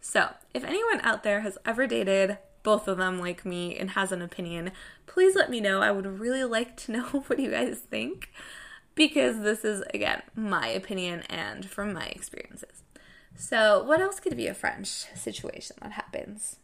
So, 0.00 0.30
if 0.54 0.64
anyone 0.64 1.00
out 1.02 1.22
there 1.22 1.40
has 1.40 1.58
ever 1.66 1.86
dated 1.86 2.38
both 2.62 2.88
of 2.88 2.98
them 2.98 3.18
like 3.18 3.44
me 3.44 3.76
and 3.76 3.90
has 3.90 4.12
an 4.12 4.22
opinion, 4.22 4.72
please 5.06 5.34
let 5.34 5.50
me 5.50 5.60
know. 5.60 5.80
I 5.80 5.90
would 5.90 6.06
really 6.06 6.44
like 6.44 6.76
to 6.78 6.92
know 6.92 7.02
what 7.26 7.38
you 7.38 7.50
guys 7.50 7.78
think 7.78 8.30
because 8.94 9.40
this 9.40 9.64
is, 9.64 9.82
again, 9.94 10.22
my 10.34 10.68
opinion 10.68 11.22
and 11.28 11.68
from 11.68 11.92
my 11.92 12.06
experiences. 12.06 12.82
So, 13.36 13.84
what 13.84 14.00
else 14.00 14.18
could 14.18 14.36
be 14.36 14.46
a 14.46 14.54
French 14.54 14.88
situation 14.88 15.76
that 15.82 15.92
happens? 15.92 16.56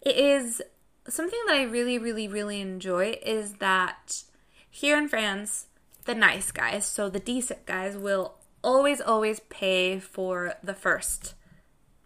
It 0.00 0.16
is 0.16 0.62
something 1.08 1.38
that 1.46 1.56
I 1.56 1.62
really, 1.64 1.98
really, 1.98 2.28
really 2.28 2.60
enjoy 2.60 3.18
is 3.22 3.54
that 3.54 4.22
here 4.70 4.96
in 4.96 5.08
France, 5.08 5.66
the 6.10 6.14
nice 6.16 6.50
guys, 6.50 6.84
so 6.84 7.08
the 7.08 7.20
decent 7.20 7.64
guys, 7.66 7.96
will 7.96 8.34
always, 8.64 9.00
always 9.00 9.38
pay 9.48 10.00
for 10.00 10.54
the 10.60 10.74
first, 10.74 11.34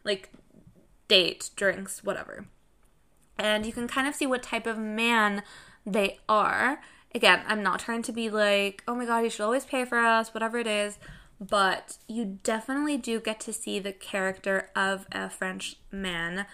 like, 0.05 0.31
date, 1.09 1.49
drinks, 1.57 2.05
whatever. 2.05 2.45
And 3.39 3.65
you 3.65 3.73
can 3.73 3.89
kind 3.89 4.07
of 4.07 4.15
see 4.15 4.27
what 4.27 4.43
type 4.43 4.67
of 4.67 4.77
man 4.77 5.43
they 5.87 6.19
are. 6.29 6.83
Again, 7.15 7.41
I'm 7.47 7.63
not 7.63 7.81
trying 7.81 8.03
to 8.03 8.13
be 8.13 8.29
like, 8.29 8.83
oh 8.87 8.95
my 8.95 9.07
god, 9.07 9.21
you 9.21 9.31
should 9.31 9.45
always 9.45 9.65
pay 9.65 9.87
for 9.87 9.99
us, 9.99 10.35
whatever 10.35 10.59
it 10.59 10.67
is, 10.67 10.99
but 11.41 11.97
you 12.07 12.39
definitely 12.43 12.99
do 12.99 13.21
get 13.21 13.41
to 13.41 13.55
see 13.55 13.79
the 13.79 13.93
character 13.93 14.69
of 14.77 15.07
a 15.13 15.31
French 15.31 15.77
man 15.91 16.45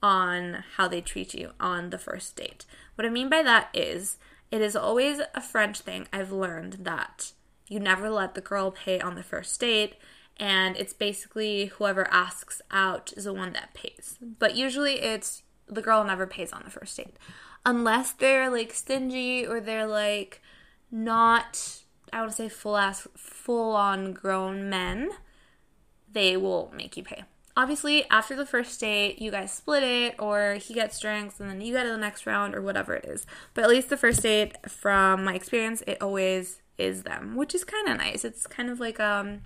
on 0.00 0.62
how 0.76 0.86
they 0.86 1.00
treat 1.00 1.34
you 1.34 1.50
on 1.58 1.90
the 1.90 1.98
first 1.98 2.36
date. 2.36 2.66
What 2.94 3.04
I 3.04 3.10
mean 3.10 3.28
by 3.28 3.42
that 3.42 3.68
is, 3.74 4.16
it 4.50 4.60
is 4.60 4.76
always 4.76 5.20
a 5.34 5.40
French 5.40 5.80
thing. 5.80 6.08
I've 6.12 6.32
learned 6.32 6.78
that 6.80 7.32
you 7.68 7.78
never 7.78 8.10
let 8.10 8.34
the 8.34 8.40
girl 8.40 8.70
pay 8.70 9.00
on 9.00 9.14
the 9.14 9.22
first 9.22 9.60
date, 9.60 9.94
and 10.36 10.76
it's 10.76 10.92
basically 10.92 11.66
whoever 11.66 12.08
asks 12.10 12.60
out 12.70 13.12
is 13.16 13.24
the 13.24 13.32
one 13.32 13.52
that 13.52 13.74
pays. 13.74 14.18
But 14.20 14.56
usually 14.56 15.00
it's 15.00 15.42
the 15.68 15.82
girl 15.82 16.02
never 16.02 16.26
pays 16.26 16.52
on 16.52 16.62
the 16.64 16.70
first 16.70 16.96
date. 16.96 17.16
Unless 17.64 18.12
they're 18.12 18.50
like 18.50 18.72
stingy 18.72 19.46
or 19.46 19.60
they're 19.60 19.86
like 19.86 20.40
not 20.90 21.82
I 22.12 22.20
want 22.20 22.30
to 22.30 22.36
say 22.36 22.48
full 22.48 22.76
ass 22.76 23.06
full 23.16 23.76
on 23.76 24.12
grown 24.12 24.68
men, 24.68 25.10
they 26.10 26.36
will 26.36 26.72
make 26.74 26.96
you 26.96 27.04
pay. 27.04 27.24
Obviously, 27.60 28.08
after 28.08 28.34
the 28.34 28.46
first 28.46 28.80
date, 28.80 29.20
you 29.20 29.30
guys 29.30 29.52
split 29.52 29.82
it, 29.82 30.14
or 30.18 30.54
he 30.54 30.72
gets 30.72 30.98
drinks 30.98 31.38
and 31.40 31.50
then 31.50 31.60
you 31.60 31.74
go 31.74 31.82
to 31.82 31.90
the 31.90 31.98
next 31.98 32.24
round, 32.24 32.54
or 32.54 32.62
whatever 32.62 32.94
it 32.94 33.04
is. 33.04 33.26
But 33.52 33.64
at 33.64 33.70
least 33.70 33.90
the 33.90 33.98
first 33.98 34.22
date, 34.22 34.56
from 34.66 35.24
my 35.24 35.34
experience, 35.34 35.82
it 35.86 36.00
always 36.00 36.62
is 36.78 37.02
them, 37.02 37.36
which 37.36 37.54
is 37.54 37.62
kind 37.64 37.86
of 37.86 37.98
nice. 37.98 38.24
It's 38.24 38.46
kind 38.46 38.70
of 38.70 38.80
like 38.80 38.98
um 38.98 39.42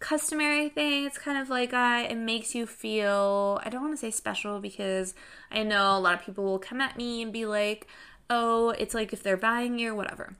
customary 0.00 0.70
thing. 0.70 1.04
It's 1.04 1.18
kind 1.18 1.36
of 1.36 1.50
like 1.50 1.74
uh, 1.74 2.06
it 2.08 2.16
makes 2.16 2.54
you 2.54 2.64
feel, 2.66 3.60
I 3.62 3.68
don't 3.68 3.82
want 3.82 3.92
to 3.92 3.98
say 3.98 4.10
special 4.10 4.58
because 4.60 5.14
I 5.50 5.64
know 5.64 5.98
a 5.98 6.00
lot 6.00 6.14
of 6.14 6.24
people 6.24 6.44
will 6.44 6.58
come 6.58 6.80
at 6.80 6.96
me 6.96 7.20
and 7.20 7.30
be 7.30 7.44
like, 7.44 7.86
oh, 8.30 8.70
it's 8.70 8.94
like 8.94 9.12
if 9.12 9.22
they're 9.22 9.36
buying 9.36 9.78
you 9.78 9.92
or 9.92 9.94
whatever. 9.94 10.34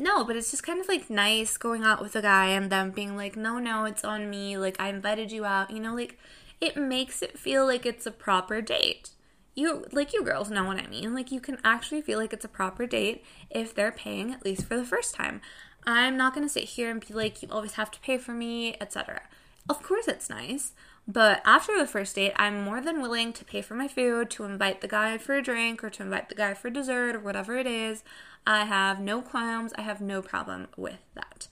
No, 0.00 0.24
but 0.24 0.34
it's 0.34 0.50
just 0.50 0.62
kind 0.62 0.80
of 0.80 0.88
like 0.88 1.10
nice 1.10 1.58
going 1.58 1.84
out 1.84 2.00
with 2.00 2.16
a 2.16 2.22
guy 2.22 2.46
and 2.46 2.72
them 2.72 2.90
being 2.90 3.18
like, 3.18 3.36
no, 3.36 3.58
no, 3.58 3.84
it's 3.84 4.02
on 4.02 4.30
me. 4.30 4.56
Like, 4.56 4.80
I 4.80 4.88
invited 4.88 5.30
you 5.30 5.44
out. 5.44 5.70
You 5.70 5.78
know, 5.78 5.94
like, 5.94 6.18
it 6.58 6.74
makes 6.74 7.20
it 7.20 7.38
feel 7.38 7.66
like 7.66 7.84
it's 7.84 8.06
a 8.06 8.10
proper 8.10 8.62
date. 8.62 9.10
You, 9.54 9.84
like, 9.92 10.14
you 10.14 10.24
girls 10.24 10.50
know 10.50 10.64
what 10.64 10.78
I 10.80 10.86
mean. 10.86 11.12
Like, 11.12 11.30
you 11.30 11.38
can 11.38 11.58
actually 11.62 12.00
feel 12.00 12.18
like 12.18 12.32
it's 12.32 12.46
a 12.46 12.48
proper 12.48 12.86
date 12.86 13.22
if 13.50 13.74
they're 13.74 13.92
paying 13.92 14.32
at 14.32 14.42
least 14.42 14.64
for 14.64 14.74
the 14.74 14.86
first 14.86 15.14
time. 15.14 15.42
I'm 15.86 16.16
not 16.16 16.32
to 16.34 16.48
sit 16.48 16.64
here 16.64 16.90
and 16.90 17.06
be 17.06 17.12
like, 17.12 17.42
you 17.42 17.48
always 17.50 17.74
have 17.74 17.90
to 17.90 18.00
pay 18.00 18.16
for 18.16 18.32
me, 18.32 18.78
etc. 18.80 19.20
Of 19.68 19.82
course, 19.82 20.08
it's 20.08 20.30
nice, 20.30 20.72
but 21.12 21.42
after 21.44 21.76
the 21.76 21.86
first 21.86 22.14
date, 22.14 22.32
I'm 22.36 22.62
more 22.62 22.80
than 22.80 23.00
willing 23.00 23.32
to 23.32 23.44
pay 23.44 23.62
for 23.62 23.74
my 23.74 23.88
food, 23.88 24.30
to 24.30 24.44
invite 24.44 24.80
the 24.80 24.88
guy 24.88 25.18
for 25.18 25.34
a 25.34 25.42
drink, 25.42 25.82
or 25.82 25.90
to 25.90 26.02
invite 26.02 26.28
the 26.28 26.34
guy 26.34 26.54
for 26.54 26.70
dessert, 26.70 27.16
or 27.16 27.20
whatever 27.20 27.56
it 27.58 27.66
is. 27.66 28.04
I 28.46 28.64
have 28.64 29.00
no 29.00 29.20
qualms, 29.20 29.72
I 29.76 29.82
have 29.82 30.00
no 30.00 30.22
problem 30.22 30.68
with 30.76 31.00
that. 31.14 31.48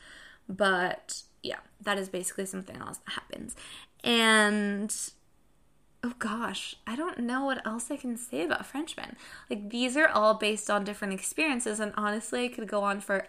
But 0.48 1.22
yeah, 1.42 1.60
that 1.80 1.98
is 1.98 2.08
basically 2.08 2.46
something 2.46 2.76
else 2.76 2.98
that 2.98 3.12
happens. 3.12 3.56
And 4.04 4.94
oh 6.04 6.14
gosh, 6.18 6.76
I 6.86 6.94
don't 6.94 7.18
know 7.20 7.44
what 7.44 7.66
else 7.66 7.90
I 7.90 7.96
can 7.96 8.16
say 8.16 8.44
about 8.44 8.66
Frenchmen. 8.66 9.16
Like, 9.50 9.70
these 9.70 9.96
are 9.96 10.08
all 10.08 10.34
based 10.34 10.70
on 10.70 10.84
different 10.84 11.14
experiences, 11.14 11.80
and 11.80 11.92
honestly, 11.96 12.44
I 12.44 12.48
could 12.48 12.68
go 12.68 12.82
on 12.82 13.00
for 13.00 13.26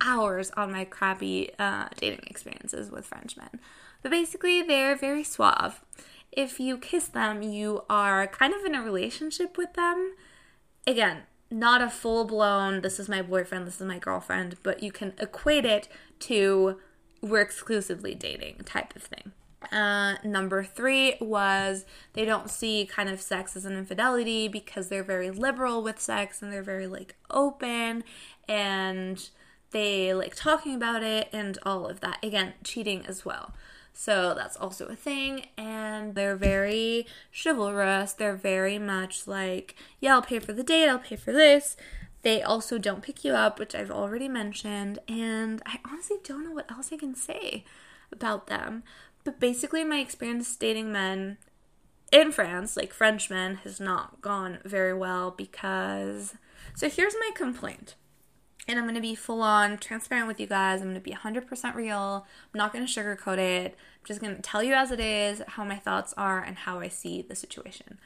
hours 0.00 0.50
on 0.56 0.72
my 0.72 0.84
crappy 0.84 1.50
uh, 1.58 1.88
dating 1.96 2.24
experiences 2.26 2.90
with 2.90 3.06
Frenchmen. 3.06 3.60
But 4.02 4.10
basically, 4.10 4.62
they're 4.62 4.96
very 4.96 5.24
suave. 5.24 5.82
If 6.32 6.60
you 6.60 6.78
kiss 6.78 7.08
them, 7.08 7.42
you 7.42 7.82
are 7.90 8.26
kind 8.26 8.54
of 8.54 8.64
in 8.64 8.74
a 8.74 8.82
relationship 8.82 9.56
with 9.56 9.74
them. 9.74 10.14
Again, 10.86 11.22
not 11.50 11.82
a 11.82 11.90
full 11.90 12.24
blown, 12.24 12.80
this 12.82 13.00
is 13.00 13.08
my 13.08 13.22
boyfriend, 13.22 13.66
this 13.66 13.80
is 13.80 13.86
my 13.86 13.98
girlfriend, 13.98 14.56
but 14.62 14.82
you 14.82 14.92
can 14.92 15.14
equate 15.18 15.64
it 15.64 15.88
to 16.20 16.78
we're 17.22 17.40
exclusively 17.40 18.14
dating 18.14 18.56
type 18.64 18.96
of 18.96 19.02
thing. 19.02 19.32
Uh, 19.70 20.14
number 20.24 20.64
three 20.64 21.16
was 21.20 21.84
they 22.14 22.24
don't 22.24 22.48
see 22.48 22.86
kind 22.86 23.10
of 23.10 23.20
sex 23.20 23.56
as 23.56 23.66
an 23.66 23.76
infidelity 23.76 24.48
because 24.48 24.88
they're 24.88 25.04
very 25.04 25.30
liberal 25.30 25.82
with 25.82 26.00
sex 26.00 26.40
and 26.40 26.50
they're 26.50 26.62
very 26.62 26.86
like 26.86 27.14
open 27.30 28.02
and 28.48 29.28
they 29.70 30.12
like 30.14 30.34
talking 30.34 30.74
about 30.74 31.02
it 31.02 31.28
and 31.32 31.58
all 31.64 31.86
of 31.86 32.00
that. 32.00 32.18
Again, 32.22 32.54
cheating 32.64 33.04
as 33.06 33.24
well. 33.24 33.54
So 33.92 34.34
that's 34.34 34.56
also 34.56 34.86
a 34.86 34.96
thing. 34.96 35.46
And 35.56 36.14
they're 36.14 36.36
very 36.36 37.06
chivalrous. 37.32 38.12
They're 38.12 38.36
very 38.36 38.78
much 38.78 39.26
like, 39.26 39.74
yeah, 40.00 40.14
I'll 40.14 40.22
pay 40.22 40.38
for 40.38 40.52
the 40.52 40.62
date, 40.62 40.88
I'll 40.88 40.98
pay 40.98 41.16
for 41.16 41.32
this. 41.32 41.76
They 42.22 42.42
also 42.42 42.78
don't 42.78 43.02
pick 43.02 43.24
you 43.24 43.32
up, 43.32 43.58
which 43.58 43.74
I've 43.74 43.90
already 43.90 44.28
mentioned. 44.28 44.98
And 45.08 45.62
I 45.64 45.78
honestly 45.84 46.18
don't 46.22 46.44
know 46.44 46.52
what 46.52 46.70
else 46.70 46.92
I 46.92 46.96
can 46.96 47.14
say 47.14 47.64
about 48.12 48.46
them. 48.46 48.82
But 49.24 49.40
basically, 49.40 49.84
my 49.84 49.98
experience 49.98 50.54
dating 50.56 50.92
men 50.92 51.38
in 52.12 52.32
France, 52.32 52.76
like 52.76 52.92
Frenchmen, 52.92 53.56
has 53.56 53.80
not 53.80 54.20
gone 54.20 54.58
very 54.64 54.94
well 54.94 55.30
because. 55.30 56.34
So 56.74 56.88
here's 56.88 57.14
my 57.14 57.30
complaint 57.34 57.94
and 58.68 58.78
I'm 58.78 58.84
going 58.84 58.94
to 58.94 59.00
be 59.00 59.14
full 59.14 59.42
on 59.42 59.78
transparent 59.78 60.28
with 60.28 60.38
you 60.38 60.46
guys. 60.46 60.80
I'm 60.80 60.88
going 60.88 60.94
to 60.94 61.00
be 61.00 61.12
100% 61.12 61.74
real. 61.74 62.26
I'm 62.52 62.58
not 62.58 62.72
going 62.72 62.86
to 62.86 62.92
sugarcoat 62.92 63.38
it. 63.38 63.72
I'm 63.72 64.06
just 64.06 64.20
going 64.20 64.36
to 64.36 64.42
tell 64.42 64.62
you 64.62 64.74
as 64.74 64.90
it 64.90 65.00
is, 65.00 65.42
how 65.46 65.64
my 65.64 65.76
thoughts 65.76 66.14
are, 66.16 66.42
and 66.42 66.58
how 66.58 66.80
I 66.80 66.88
see 66.88 67.22
the 67.22 67.34
situation. 67.34 67.98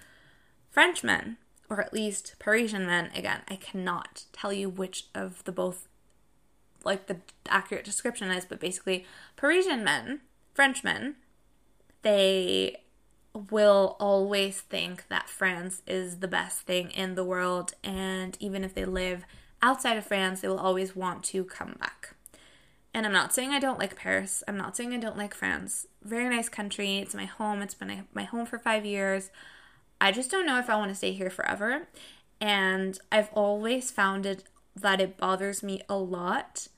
Frenchmen, 0.71 1.37
or 1.69 1.81
at 1.81 1.93
least 1.93 2.37
Parisian 2.39 2.87
men, 2.87 3.11
again, 3.15 3.41
I 3.49 3.57
cannot 3.57 4.25
tell 4.33 4.53
you 4.53 4.69
which 4.69 5.07
of 5.15 5.45
the 5.45 5.53
both, 5.53 5.89
like 6.85 7.07
the 7.07 7.19
accurate 7.49 7.85
description 7.85 8.31
is, 8.31 8.45
but 8.45 8.61
basically, 8.61 9.05
Parisian 9.37 9.85
men, 9.85 10.21
Frenchmen, 10.53 11.17
they 12.03 12.77
will 13.51 13.97
always 13.99 14.61
think 14.61 15.09
that 15.09 15.29
France 15.29 15.83
is 15.87 16.19
the 16.19 16.29
best 16.29 16.61
thing 16.63 16.91
in 16.91 17.15
the 17.15 17.25
world, 17.25 17.75
and 17.83 18.37
even 18.41 18.63
if 18.63 18.75
they 18.75 18.85
live 18.85 19.25
outside 19.65 19.97
of 19.97 20.05
France, 20.05 20.43
they 20.43 20.49
will 20.49 20.59
always 20.59 20.95
want 20.95 21.25
to 21.25 21.43
come 21.43 21.75
back. 21.81 22.15
And 22.93 23.07
I'm 23.07 23.13
not 23.13 23.33
saying 23.33 23.51
I 23.51 23.59
don't 23.59 23.79
like 23.79 23.97
Paris. 23.97 24.45
I'm 24.47 24.59
not 24.59 24.77
saying 24.77 24.93
I 24.93 24.99
don't 24.99 25.17
like 25.17 25.35
France. 25.35 25.87
Very 26.03 26.29
nice 26.29 26.51
country. 26.51 26.99
It's 26.99 27.15
my 27.15 27.25
home. 27.25 27.63
It's 27.63 27.75
been 27.75 28.05
my 28.13 28.25
home 28.25 28.45
for 28.47 28.59
five 28.59 28.85
years. 28.85 29.31
I 30.01 30.13
just 30.13 30.31
don't 30.31 30.47
know 30.47 30.59
if 30.59 30.69
I 30.69 30.77
want 30.77 30.91
to 30.91 30.95
stay 30.95 31.13
here 31.13 31.31
forever. 31.31 31.89
And 32.41 32.99
I've 33.11 33.31
always 33.33 33.91
found 33.91 34.27
it 34.27 34.45
that 34.77 35.01
it 35.01 35.17
bothers 35.17 35.63
me 35.63 35.81
a 35.89 35.97
lot 35.97 36.69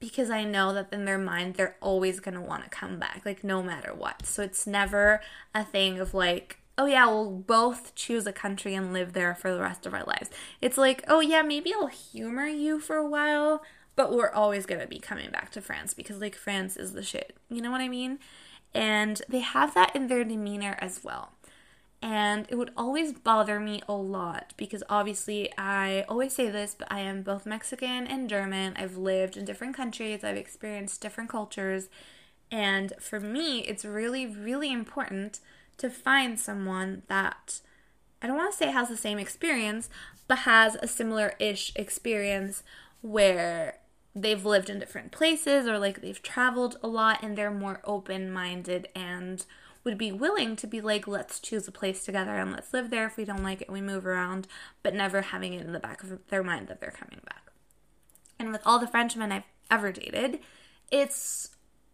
because 0.00 0.28
I 0.28 0.44
know 0.44 0.74
that 0.74 0.92
in 0.92 1.04
their 1.04 1.18
mind 1.18 1.54
they're 1.54 1.76
always 1.80 2.18
going 2.20 2.34
to 2.34 2.40
want 2.40 2.64
to 2.64 2.68
come 2.68 2.98
back, 2.98 3.22
like 3.24 3.44
no 3.44 3.62
matter 3.62 3.94
what. 3.94 4.26
So 4.26 4.42
it's 4.42 4.66
never 4.66 5.20
a 5.54 5.64
thing 5.64 6.00
of 6.00 6.12
like, 6.12 6.58
oh 6.76 6.86
yeah, 6.86 7.06
we'll 7.06 7.30
both 7.30 7.94
choose 7.94 8.26
a 8.26 8.32
country 8.32 8.74
and 8.74 8.92
live 8.92 9.12
there 9.12 9.34
for 9.34 9.52
the 9.54 9.60
rest 9.60 9.86
of 9.86 9.94
our 9.94 10.04
lives. 10.04 10.30
It's 10.60 10.78
like, 10.78 11.04
oh 11.08 11.20
yeah, 11.20 11.42
maybe 11.42 11.72
I'll 11.72 11.86
humor 11.86 12.46
you 12.46 12.80
for 12.80 12.96
a 12.96 13.08
while, 13.08 13.62
but 13.96 14.12
we're 14.12 14.32
always 14.32 14.66
gonna 14.66 14.86
be 14.86 14.98
coming 14.98 15.30
back 15.30 15.50
to 15.52 15.60
France 15.60 15.94
because 15.94 16.20
like 16.20 16.34
France 16.34 16.76
is 16.76 16.92
the 16.92 17.02
shit. 17.02 17.36
You 17.48 17.62
know 17.62 17.70
what 17.70 17.80
I 17.80 17.88
mean? 17.88 18.18
And 18.74 19.22
they 19.28 19.38
have 19.40 19.74
that 19.74 19.94
in 19.94 20.08
their 20.08 20.24
demeanor 20.24 20.76
as 20.80 21.04
well. 21.04 21.32
And 22.02 22.44
it 22.50 22.56
would 22.56 22.72
always 22.76 23.14
bother 23.14 23.58
me 23.58 23.80
a 23.88 23.94
lot 23.94 24.52
because 24.58 24.82
obviously 24.90 25.50
I 25.56 26.04
always 26.06 26.34
say 26.34 26.50
this, 26.50 26.74
but 26.78 26.90
I 26.90 27.00
am 27.00 27.22
both 27.22 27.46
Mexican 27.46 28.06
and 28.06 28.28
German. 28.28 28.74
I've 28.76 28.98
lived 28.98 29.38
in 29.38 29.46
different 29.46 29.74
countries, 29.74 30.22
I've 30.22 30.36
experienced 30.36 31.00
different 31.00 31.30
cultures. 31.30 31.88
And 32.50 32.92
for 33.00 33.20
me, 33.20 33.60
it's 33.60 33.86
really, 33.86 34.26
really 34.26 34.70
important 34.70 35.40
to 35.78 35.90
find 35.90 36.38
someone 36.38 37.02
that 37.08 37.60
I 38.22 38.26
don't 38.26 38.36
want 38.36 38.52
to 38.52 38.56
say 38.56 38.70
has 38.70 38.88
the 38.88 38.96
same 38.96 39.18
experience, 39.18 39.90
but 40.26 40.38
has 40.40 40.76
a 40.76 40.88
similar 40.88 41.34
ish 41.38 41.72
experience 41.76 42.62
where 43.02 43.78
they've 44.14 44.46
lived 44.46 44.70
in 44.70 44.78
different 44.78 45.12
places 45.12 45.66
or 45.66 45.78
like 45.78 46.00
they've 46.00 46.22
traveled 46.22 46.78
a 46.82 46.88
lot 46.88 47.22
and 47.22 47.36
they're 47.36 47.50
more 47.50 47.80
open 47.84 48.32
minded 48.32 48.88
and 48.94 49.44
would 49.82 49.98
be 49.98 50.10
willing 50.10 50.56
to 50.56 50.66
be 50.66 50.80
like, 50.80 51.06
let's 51.06 51.38
choose 51.38 51.68
a 51.68 51.72
place 51.72 52.04
together 52.04 52.36
and 52.36 52.50
let's 52.50 52.72
live 52.72 52.88
there. 52.88 53.06
If 53.06 53.18
we 53.18 53.26
don't 53.26 53.42
like 53.42 53.60
it, 53.60 53.70
we 53.70 53.82
move 53.82 54.06
around, 54.06 54.46
but 54.82 54.94
never 54.94 55.20
having 55.20 55.52
it 55.52 55.66
in 55.66 55.72
the 55.72 55.80
back 55.80 56.02
of 56.02 56.26
their 56.28 56.42
mind 56.42 56.68
that 56.68 56.80
they're 56.80 56.90
coming 56.90 57.20
back. 57.26 57.50
And 58.38 58.50
with 58.50 58.62
all 58.64 58.78
the 58.78 58.86
Frenchmen 58.86 59.32
I've 59.32 59.42
ever 59.70 59.92
dated, 59.92 60.40
it's 60.90 61.50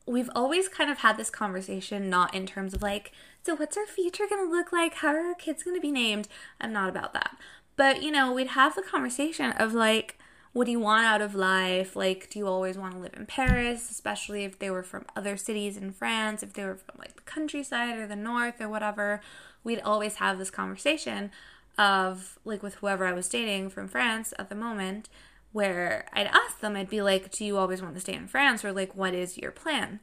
we've 0.06 0.30
always 0.34 0.68
kind 0.68 0.90
of 0.90 0.98
had 0.98 1.16
this 1.16 1.30
conversation 1.30 2.08
not 2.08 2.34
in 2.34 2.46
terms 2.46 2.74
of 2.74 2.82
like, 2.82 3.12
so 3.42 3.54
what's 3.54 3.76
our 3.76 3.86
future 3.86 4.24
going 4.28 4.44
to 4.46 4.50
look 4.50 4.72
like? 4.72 4.94
How 4.94 5.08
are 5.08 5.28
our 5.28 5.34
kids 5.34 5.62
going 5.62 5.76
to 5.76 5.80
be 5.80 5.92
named? 5.92 6.28
I'm 6.60 6.72
not 6.72 6.88
about 6.88 7.12
that. 7.14 7.36
But, 7.76 8.02
you 8.02 8.10
know, 8.10 8.32
we'd 8.32 8.48
have 8.48 8.74
the 8.74 8.82
conversation 8.82 9.52
of 9.52 9.72
like, 9.72 10.18
what 10.52 10.64
do 10.64 10.72
you 10.72 10.80
want 10.80 11.06
out 11.06 11.22
of 11.22 11.34
life? 11.34 11.94
Like, 11.94 12.28
do 12.28 12.38
you 12.38 12.46
always 12.46 12.76
want 12.76 12.94
to 12.94 13.00
live 13.00 13.14
in 13.16 13.24
Paris, 13.26 13.90
especially 13.90 14.44
if 14.44 14.58
they 14.58 14.70
were 14.70 14.82
from 14.82 15.06
other 15.14 15.36
cities 15.36 15.76
in 15.76 15.92
France, 15.92 16.42
if 16.42 16.52
they 16.52 16.64
were 16.64 16.74
from 16.74 16.96
like 16.98 17.16
the 17.16 17.22
countryside 17.22 17.98
or 17.98 18.06
the 18.06 18.16
north 18.16 18.60
or 18.60 18.68
whatever? 18.68 19.20
We'd 19.62 19.80
always 19.80 20.16
have 20.16 20.38
this 20.38 20.50
conversation 20.50 21.30
of 21.78 22.38
like 22.44 22.62
with 22.62 22.74
whoever 22.76 23.06
I 23.06 23.12
was 23.12 23.28
dating 23.28 23.70
from 23.70 23.88
France 23.88 24.34
at 24.38 24.48
the 24.48 24.54
moment, 24.54 25.08
where 25.52 26.06
I'd 26.12 26.26
ask 26.26 26.60
them, 26.60 26.76
I'd 26.76 26.90
be 26.90 27.00
like, 27.00 27.30
do 27.30 27.44
you 27.44 27.56
always 27.56 27.80
want 27.80 27.94
to 27.94 28.00
stay 28.00 28.14
in 28.14 28.26
France 28.26 28.64
or 28.64 28.72
like, 28.72 28.94
what 28.94 29.14
is 29.14 29.38
your 29.38 29.52
plan? 29.52 30.00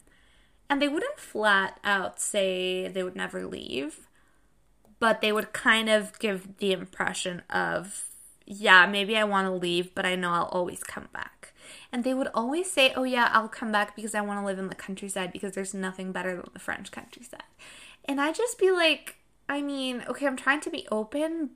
And 0.70 0.82
they 0.82 0.88
wouldn't 0.88 1.20
flat 1.20 1.80
out 1.84 2.20
say 2.20 2.88
they 2.88 3.04
would 3.04 3.16
never 3.16 3.46
leave, 3.46 4.08
but 5.00 5.22
they 5.22 5.32
would 5.32 5.54
kind 5.54 5.90
of 5.90 6.18
give 6.20 6.58
the 6.58 6.72
impression 6.74 7.42
of 7.50 8.08
yeah, 8.50 8.86
maybe 8.86 9.18
I 9.18 9.26
want 9.26 9.46
to 9.46 9.52
leave, 9.52 9.94
but 9.94 10.06
I 10.06 10.16
know 10.16 10.32
I'll 10.32 10.46
always 10.46 10.82
come 10.82 11.10
back. 11.12 11.54
And 11.92 12.06
they 12.06 12.14
would 12.14 12.30
always 12.34 12.72
say, 12.72 12.94
oh, 12.96 13.04
yeah, 13.04 13.30
I'll 13.34 13.50
come 13.50 13.74
back 13.74 13.94
because 13.94 14.16
I 14.16 14.22
want 14.22 14.40
to 14.40 14.46
live 14.46 14.58
in 14.58 14.70
the 14.70 14.76
countryside 14.76 15.34
because 15.34 15.52
there's 15.52 15.74
nothing 15.74 16.14
better 16.14 16.34
than 16.38 16.50
the 16.54 16.60
French 16.60 16.90
countryside. 16.90 17.44
And 18.06 18.22
I'd 18.22 18.36
just 18.36 18.58
be 18.58 18.72
like, 18.72 19.18
I 19.50 19.62
mean, 19.62 20.04
okay, 20.08 20.26
I'm 20.26 20.38
trying 20.38 20.62
to 20.62 20.70
be 20.70 20.88
open, 20.90 21.52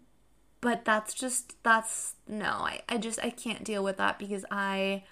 but 0.59 0.83
that's 0.83 1.13
just, 1.13 1.55
that's, 1.63 2.15
no, 2.27 2.45
I, 2.45 2.81
I 2.89 2.97
just, 2.97 3.23
I 3.23 3.29
can't 3.29 3.63
deal 3.63 3.85
with 3.85 3.95
that 3.95 4.19
because 4.19 4.43
I, 4.51 5.03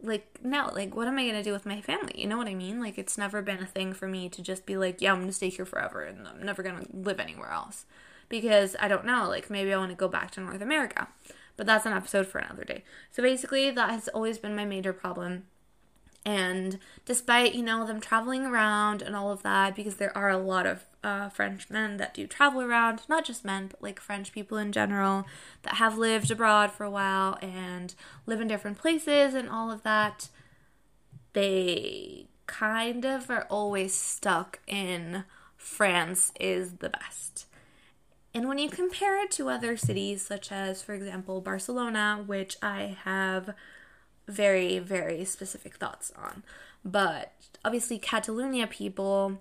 like, 0.00 0.38
no, 0.42 0.70
like, 0.72 0.94
what 0.94 1.08
am 1.08 1.18
I 1.18 1.24
going 1.24 1.34
to 1.34 1.42
do 1.42 1.52
with 1.52 1.66
my 1.66 1.80
family? 1.80 2.14
You 2.16 2.26
know 2.26 2.36
what 2.36 2.48
I 2.48 2.54
mean? 2.54 2.80
Like, 2.80 2.98
it's 2.98 3.18
never 3.18 3.42
been 3.42 3.62
a 3.62 3.66
thing 3.66 3.92
for 3.92 4.06
me 4.06 4.28
to 4.28 4.42
just 4.42 4.64
be 4.64 4.76
like, 4.76 5.00
yeah, 5.00 5.12
I'm 5.12 5.18
going 5.18 5.28
to 5.28 5.32
stay 5.32 5.48
here 5.48 5.64
forever 5.64 6.02
and 6.02 6.26
I'm 6.26 6.42
never 6.42 6.62
going 6.62 6.78
to 6.78 6.96
live 6.96 7.18
anywhere 7.20 7.50
else 7.50 7.84
because 8.28 8.76
I 8.78 8.88
don't 8.88 9.04
know, 9.04 9.28
like 9.28 9.50
maybe 9.50 9.72
I 9.72 9.78
want 9.78 9.90
to 9.90 9.96
go 9.96 10.08
back 10.08 10.30
to 10.32 10.40
North 10.40 10.60
America. 10.60 11.08
But 11.56 11.66
that's 11.66 11.86
an 11.86 11.92
episode 11.92 12.28
for 12.28 12.38
another 12.38 12.64
day. 12.64 12.84
So 13.10 13.22
basically, 13.22 13.70
that 13.72 13.90
has 13.90 14.06
always 14.08 14.38
been 14.38 14.54
my 14.54 14.64
major 14.64 14.92
problem. 14.92 15.44
And 16.28 16.78
despite, 17.06 17.54
you 17.54 17.62
know, 17.62 17.86
them 17.86 18.02
traveling 18.02 18.44
around 18.44 19.00
and 19.00 19.16
all 19.16 19.32
of 19.32 19.42
that, 19.44 19.74
because 19.74 19.96
there 19.96 20.14
are 20.14 20.28
a 20.28 20.36
lot 20.36 20.66
of 20.66 20.84
uh, 21.02 21.30
French 21.30 21.70
men 21.70 21.96
that 21.96 22.12
do 22.12 22.26
travel 22.26 22.60
around, 22.60 23.00
not 23.08 23.24
just 23.24 23.46
men, 23.46 23.68
but 23.68 23.80
like 23.80 23.98
French 23.98 24.30
people 24.30 24.58
in 24.58 24.70
general 24.70 25.24
that 25.62 25.76
have 25.76 25.96
lived 25.96 26.30
abroad 26.30 26.70
for 26.70 26.84
a 26.84 26.90
while 26.90 27.38
and 27.40 27.94
live 28.26 28.42
in 28.42 28.48
different 28.48 28.76
places 28.76 29.32
and 29.32 29.48
all 29.48 29.70
of 29.70 29.82
that, 29.84 30.28
they 31.32 32.26
kind 32.46 33.06
of 33.06 33.30
are 33.30 33.46
always 33.48 33.94
stuck 33.94 34.58
in 34.66 35.24
France 35.56 36.30
is 36.38 36.74
the 36.74 36.90
best. 36.90 37.46
And 38.34 38.48
when 38.48 38.58
you 38.58 38.68
compare 38.68 39.18
it 39.24 39.30
to 39.32 39.48
other 39.48 39.78
cities, 39.78 40.20
such 40.20 40.52
as, 40.52 40.82
for 40.82 40.92
example, 40.92 41.40
Barcelona, 41.40 42.22
which 42.26 42.58
I 42.62 42.98
have 43.04 43.54
very, 44.28 44.78
very 44.78 45.24
specific 45.24 45.76
thoughts 45.76 46.12
on, 46.16 46.44
but 46.84 47.32
obviously, 47.64 47.98
Catalonia 47.98 48.66
people, 48.66 49.40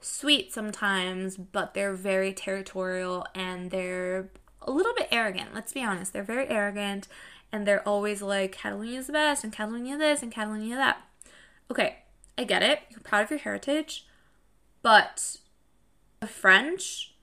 sweet 0.00 0.52
sometimes, 0.52 1.36
but 1.36 1.74
they're 1.74 1.94
very 1.94 2.32
territorial 2.32 3.26
and 3.34 3.70
they're 3.70 4.28
a 4.62 4.70
little 4.70 4.94
bit 4.94 5.08
arrogant. 5.10 5.54
Let's 5.54 5.72
be 5.72 5.82
honest, 5.82 6.12
they're 6.12 6.22
very 6.22 6.48
arrogant 6.48 7.08
and 7.52 7.66
they're 7.66 7.86
always 7.88 8.22
like, 8.22 8.52
Catalonia's 8.52 9.06
the 9.06 9.12
best, 9.12 9.44
and 9.44 9.52
Catalonia 9.52 9.96
this, 9.96 10.22
and 10.22 10.32
Catalonia 10.32 10.76
that. 10.76 10.98
Okay, 11.70 11.98
I 12.36 12.44
get 12.44 12.62
it. 12.62 12.80
You're 12.90 13.00
proud 13.00 13.24
of 13.24 13.30
your 13.30 13.38
heritage, 13.38 14.06
but 14.82 15.38
the 16.20 16.26
French 16.26 17.14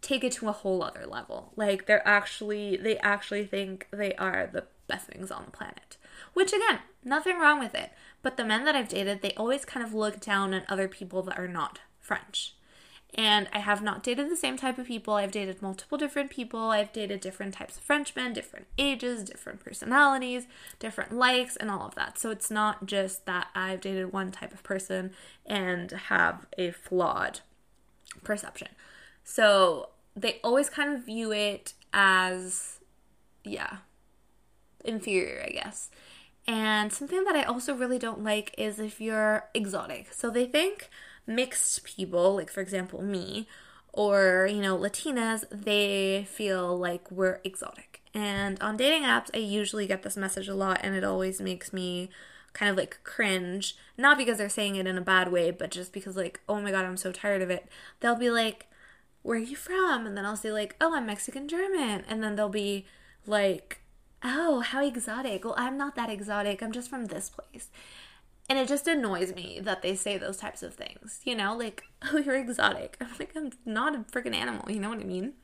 take 0.00 0.22
it 0.22 0.32
to 0.32 0.48
a 0.48 0.52
whole 0.52 0.82
other 0.82 1.06
level. 1.06 1.52
Like 1.56 1.86
they're 1.86 2.06
actually 2.06 2.76
they 2.76 2.98
actually 2.98 3.46
think 3.46 3.88
they 3.90 4.14
are 4.14 4.48
the 4.52 4.64
best 4.86 5.06
things 5.06 5.30
on 5.30 5.46
the 5.46 5.50
planet. 5.50 5.96
Which 6.34 6.52
again, 6.52 6.80
nothing 7.04 7.38
wrong 7.38 7.58
with 7.58 7.74
it. 7.74 7.92
But 8.22 8.36
the 8.36 8.44
men 8.44 8.64
that 8.64 8.74
I've 8.74 8.88
dated, 8.88 9.22
they 9.22 9.32
always 9.32 9.64
kind 9.64 9.84
of 9.84 9.94
look 9.94 10.20
down 10.20 10.54
on 10.54 10.62
other 10.68 10.88
people 10.88 11.22
that 11.22 11.38
are 11.38 11.48
not 11.48 11.80
French. 12.00 12.54
And 13.16 13.46
I 13.52 13.60
have 13.60 13.80
not 13.80 14.02
dated 14.02 14.28
the 14.28 14.36
same 14.36 14.56
type 14.56 14.76
of 14.76 14.88
people. 14.88 15.14
I've 15.14 15.30
dated 15.30 15.62
multiple 15.62 15.96
different 15.96 16.30
people. 16.30 16.58
I've 16.70 16.92
dated 16.92 17.20
different 17.20 17.54
types 17.54 17.76
of 17.76 17.84
Frenchmen, 17.84 18.32
different 18.32 18.66
ages, 18.76 19.22
different 19.22 19.60
personalities, 19.60 20.48
different 20.80 21.12
likes, 21.12 21.54
and 21.54 21.70
all 21.70 21.86
of 21.86 21.94
that. 21.94 22.18
So 22.18 22.30
it's 22.30 22.50
not 22.50 22.86
just 22.86 23.24
that 23.26 23.48
I've 23.54 23.80
dated 23.80 24.12
one 24.12 24.32
type 24.32 24.52
of 24.52 24.64
person 24.64 25.12
and 25.46 25.92
have 25.92 26.46
a 26.58 26.72
flawed 26.72 27.40
perception. 28.24 28.68
So 29.22 29.90
they 30.16 30.40
always 30.42 30.68
kind 30.68 30.96
of 30.96 31.06
view 31.06 31.32
it 31.32 31.74
as, 31.92 32.80
yeah, 33.44 33.76
inferior, 34.84 35.44
I 35.46 35.50
guess. 35.50 35.88
And 36.46 36.92
something 36.92 37.24
that 37.24 37.36
I 37.36 37.42
also 37.42 37.74
really 37.74 37.98
don't 37.98 38.22
like 38.22 38.54
is 38.58 38.78
if 38.78 39.00
you're 39.00 39.44
exotic. 39.54 40.12
So 40.12 40.30
they 40.30 40.46
think 40.46 40.90
mixed 41.26 41.84
people, 41.84 42.34
like 42.34 42.50
for 42.50 42.60
example, 42.60 43.00
me, 43.02 43.48
or, 43.92 44.48
you 44.50 44.60
know, 44.60 44.76
Latinas, 44.76 45.44
they 45.50 46.26
feel 46.28 46.76
like 46.76 47.10
we're 47.10 47.40
exotic. 47.44 48.02
And 48.12 48.60
on 48.60 48.76
dating 48.76 49.04
apps, 49.04 49.30
I 49.32 49.38
usually 49.38 49.86
get 49.86 50.02
this 50.02 50.16
message 50.16 50.48
a 50.48 50.54
lot, 50.54 50.80
and 50.82 50.94
it 50.94 51.04
always 51.04 51.40
makes 51.40 51.72
me 51.72 52.10
kind 52.52 52.70
of 52.70 52.76
like 52.76 52.98
cringe. 53.04 53.76
Not 53.96 54.18
because 54.18 54.38
they're 54.38 54.48
saying 54.48 54.76
it 54.76 54.86
in 54.86 54.98
a 54.98 55.00
bad 55.02 55.30
way, 55.30 55.50
but 55.50 55.70
just 55.70 55.92
because, 55.92 56.16
like, 56.16 56.40
oh 56.48 56.60
my 56.60 56.72
god, 56.72 56.84
I'm 56.84 56.96
so 56.96 57.12
tired 57.12 57.40
of 57.40 57.50
it. 57.50 57.68
They'll 58.00 58.16
be 58.16 58.30
like, 58.30 58.66
where 59.22 59.38
are 59.38 59.40
you 59.40 59.56
from? 59.56 60.06
And 60.06 60.16
then 60.16 60.26
I'll 60.26 60.36
say, 60.36 60.52
like, 60.52 60.76
oh, 60.80 60.94
I'm 60.94 61.06
Mexican 61.06 61.48
German. 61.48 62.04
And 62.08 62.22
then 62.22 62.36
they'll 62.36 62.48
be 62.48 62.86
like, 63.26 63.80
oh, 64.24 64.60
how 64.60 64.84
exotic. 64.84 65.44
Well, 65.44 65.54
I'm 65.56 65.76
not 65.76 65.94
that 65.96 66.10
exotic. 66.10 66.62
I'm 66.62 66.72
just 66.72 66.90
from 66.90 67.06
this 67.06 67.30
place. 67.30 67.68
And 68.48 68.58
it 68.58 68.68
just 68.68 68.86
annoys 68.86 69.34
me 69.34 69.60
that 69.62 69.82
they 69.82 69.94
say 69.94 70.18
those 70.18 70.36
types 70.36 70.62
of 70.62 70.74
things, 70.74 71.20
you 71.24 71.34
know, 71.34 71.56
like, 71.56 71.84
oh, 72.12 72.18
you're 72.18 72.36
exotic. 72.36 72.96
I'm 73.00 73.08
like, 73.18 73.32
I'm 73.36 73.52
not 73.64 73.94
a 73.94 73.98
freaking 73.98 74.34
animal, 74.34 74.70
you 74.70 74.80
know 74.80 74.90
what 74.90 75.00
I 75.00 75.04
mean? 75.04 75.34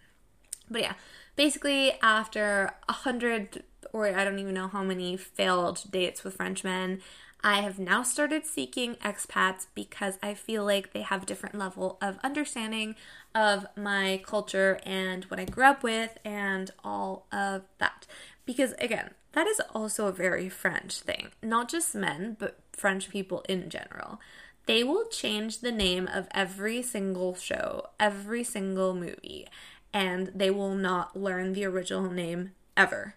But 0.70 0.83
yeah, 0.83 0.95
basically, 1.37 1.93
after 2.03 2.72
a 2.89 2.93
hundred 2.93 3.64
or 3.93 4.07
I 4.07 4.24
don't 4.24 4.39
even 4.39 4.55
know 4.55 4.68
how 4.68 4.83
many 4.83 5.16
failed 5.16 5.83
dates 5.91 6.22
with 6.22 6.37
Frenchmen, 6.37 7.01
I 7.43 7.62
have 7.62 7.78
now 7.78 8.03
started 8.03 8.45
seeking 8.45 8.97
expats 8.97 9.66
because 9.74 10.18
I 10.22 10.35
feel 10.35 10.64
like 10.64 10.93
they 10.93 11.01
have 11.01 11.22
a 11.22 11.26
different 11.26 11.55
level 11.55 11.97
of 12.03 12.18
understanding 12.22 12.97
of 13.35 13.66
my 13.76 14.22
culture 14.26 14.78
and 14.85 15.24
what 15.24 15.41
I 15.41 15.47
grew 15.47 15.64
up 15.64 15.83
with 15.83 16.18
and 16.24 16.70
all 16.85 17.26
of 17.33 17.62
that. 17.78 18.07
Because 18.47 18.72
again, 18.78 19.11
that 19.32 19.47
is 19.47 19.61
also 19.74 20.07
a 20.07 20.12
very 20.12 20.49
French 20.49 21.01
thing. 21.01 21.28
Not 21.43 21.68
just 21.68 21.95
men, 21.95 22.36
but 22.38 22.59
French 22.72 23.11
people 23.11 23.45
in 23.49 23.70
general. 23.70 24.20
They 24.66 24.84
will 24.84 25.07
change 25.09 25.61
the 25.61 25.72
name 25.72 26.09
of 26.12 26.28
every 26.32 26.82
single 26.82 27.34
show, 27.34 27.86
every 27.99 28.45
single 28.45 28.95
movie, 28.95 29.47
and 29.93 30.30
they 30.34 30.51
will 30.51 30.74
not 30.74 31.16
learn 31.16 31.53
the 31.53 31.64
original 31.64 32.11
name 32.11 32.53
ever. 32.76 33.14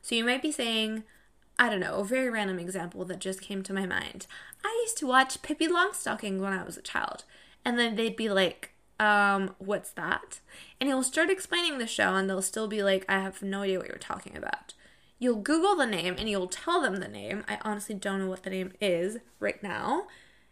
So 0.00 0.14
you 0.14 0.24
might 0.24 0.42
be 0.42 0.52
saying, 0.52 1.04
I 1.58 1.68
don't 1.68 1.80
know, 1.80 1.96
a 1.96 2.04
very 2.04 2.30
random 2.30 2.58
example 2.58 3.04
that 3.04 3.20
just 3.20 3.40
came 3.40 3.62
to 3.62 3.72
my 3.72 3.86
mind. 3.86 4.26
I 4.64 4.80
used 4.84 4.98
to 4.98 5.06
watch 5.06 5.42
Pippi 5.42 5.68
Longstocking 5.68 6.40
when 6.40 6.52
I 6.52 6.64
was 6.64 6.76
a 6.76 6.82
child. 6.82 7.24
And 7.64 7.78
then 7.78 7.94
they'd 7.94 8.16
be 8.16 8.28
like, 8.28 8.71
um, 9.02 9.56
what's 9.58 9.90
that? 9.92 10.38
And 10.80 10.88
he'll 10.88 11.02
start 11.02 11.28
explaining 11.28 11.78
the 11.78 11.88
show 11.88 12.14
and 12.14 12.30
they'll 12.30 12.40
still 12.40 12.68
be 12.68 12.84
like, 12.84 13.04
I 13.08 13.18
have 13.18 13.42
no 13.42 13.62
idea 13.62 13.78
what 13.78 13.88
you're 13.88 13.98
talking 13.98 14.36
about. 14.36 14.74
You'll 15.18 15.40
Google 15.40 15.74
the 15.74 15.86
name 15.86 16.14
and 16.18 16.28
you'll 16.28 16.46
tell 16.46 16.80
them 16.80 16.96
the 16.96 17.08
name. 17.08 17.42
I 17.48 17.58
honestly 17.62 17.96
don't 17.96 18.20
know 18.20 18.28
what 18.28 18.44
the 18.44 18.50
name 18.50 18.72
is 18.80 19.18
right 19.40 19.60
now. 19.60 20.04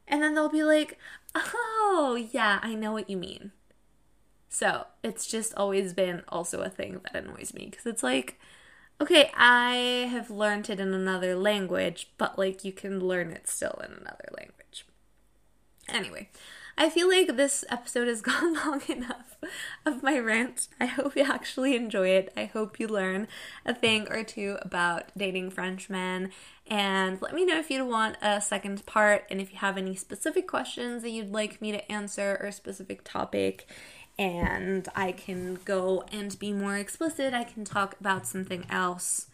And 0.08 0.20
then 0.20 0.34
they'll 0.34 0.48
be 0.48 0.64
like, 0.64 0.98
oh, 1.36 2.28
yeah, 2.32 2.58
I 2.60 2.74
know 2.74 2.90
what 2.90 3.08
you 3.08 3.16
mean. 3.16 3.52
So 4.48 4.86
it's 5.04 5.28
just 5.28 5.54
always 5.54 5.92
been 5.92 6.24
also 6.26 6.60
a 6.60 6.68
thing 6.68 7.00
that 7.04 7.24
annoys 7.24 7.54
me 7.54 7.68
because 7.70 7.86
it's 7.86 8.02
like, 8.02 8.36
okay, 9.00 9.30
I 9.36 10.08
have 10.10 10.28
learned 10.28 10.68
it 10.68 10.80
in 10.80 10.92
another 10.92 11.36
language, 11.36 12.10
but 12.18 12.36
like 12.36 12.64
you 12.64 12.72
can 12.72 12.98
learn 12.98 13.30
it 13.30 13.46
still 13.46 13.80
in 13.84 13.92
another 13.92 14.28
language. 14.36 14.86
Anyway, 15.88 16.30
I 16.80 16.88
feel 16.88 17.10
like 17.10 17.36
this 17.36 17.62
episode 17.68 18.08
has 18.08 18.22
gone 18.22 18.54
long 18.54 18.80
enough 18.88 19.36
of 19.84 20.02
my 20.02 20.18
rant. 20.18 20.68
I 20.80 20.86
hope 20.86 21.14
you 21.14 21.24
actually 21.24 21.76
enjoy 21.76 22.08
it. 22.08 22.32
I 22.38 22.46
hope 22.46 22.80
you 22.80 22.88
learn 22.88 23.28
a 23.66 23.74
thing 23.74 24.08
or 24.08 24.24
two 24.24 24.56
about 24.62 25.12
dating 25.14 25.50
Frenchmen. 25.50 26.30
And 26.66 27.20
let 27.20 27.34
me 27.34 27.44
know 27.44 27.58
if 27.58 27.70
you'd 27.70 27.86
want 27.86 28.16
a 28.22 28.40
second 28.40 28.86
part 28.86 29.26
and 29.30 29.42
if 29.42 29.52
you 29.52 29.58
have 29.58 29.76
any 29.76 29.94
specific 29.94 30.48
questions 30.48 31.02
that 31.02 31.10
you'd 31.10 31.32
like 31.32 31.60
me 31.60 31.70
to 31.70 31.92
answer 31.92 32.38
or 32.40 32.46
a 32.46 32.52
specific 32.52 33.02
topic. 33.04 33.66
And 34.18 34.88
I 34.96 35.12
can 35.12 35.58
go 35.66 36.04
and 36.10 36.38
be 36.38 36.54
more 36.54 36.78
explicit. 36.78 37.34
I 37.34 37.44
can 37.44 37.66
talk 37.66 37.96
about 38.00 38.26
something 38.26 38.64
else. 38.70 39.26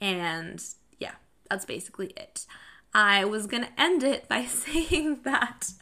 And 0.00 0.64
yeah, 0.98 1.16
that's 1.50 1.66
basically 1.66 2.14
it. 2.16 2.46
I 2.94 3.26
was 3.26 3.46
gonna 3.46 3.68
end 3.76 4.02
it 4.02 4.28
by 4.28 4.44
saying 4.46 5.20
that 5.24 5.72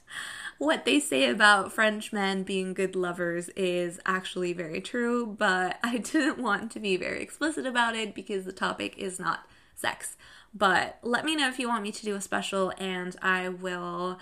what 0.59 0.85
they 0.85 1.01
say 1.01 1.29
about 1.29 1.73
Frenchmen 1.73 2.43
being 2.43 2.75
good 2.75 2.97
lovers 2.97 3.49
is 3.51 4.01
actually 4.07 4.53
very 4.53 4.81
true, 4.81 5.27
but 5.27 5.79
I 5.83 5.99
didn't 5.99 6.39
want 6.39 6.71
to 6.73 6.81
be 6.81 6.97
very 6.97 7.23
explicit 7.23 7.67
about 7.67 7.97
it 7.97 8.15
because 8.15 8.45
the 8.45 8.53
topic 8.53 8.97
is 8.99 9.19
not 9.19 9.47
sex. 9.75 10.17
But 10.55 10.99
let 11.03 11.25
me 11.25 11.35
know 11.35 11.49
if 11.49 11.59
you 11.59 11.69
want 11.69 11.83
me 11.83 11.93
to 11.93 12.05
do 12.05 12.15
a 12.15 12.21
special, 12.21 12.73
and 12.79 13.17
I 13.21 13.49
will 13.49 14.19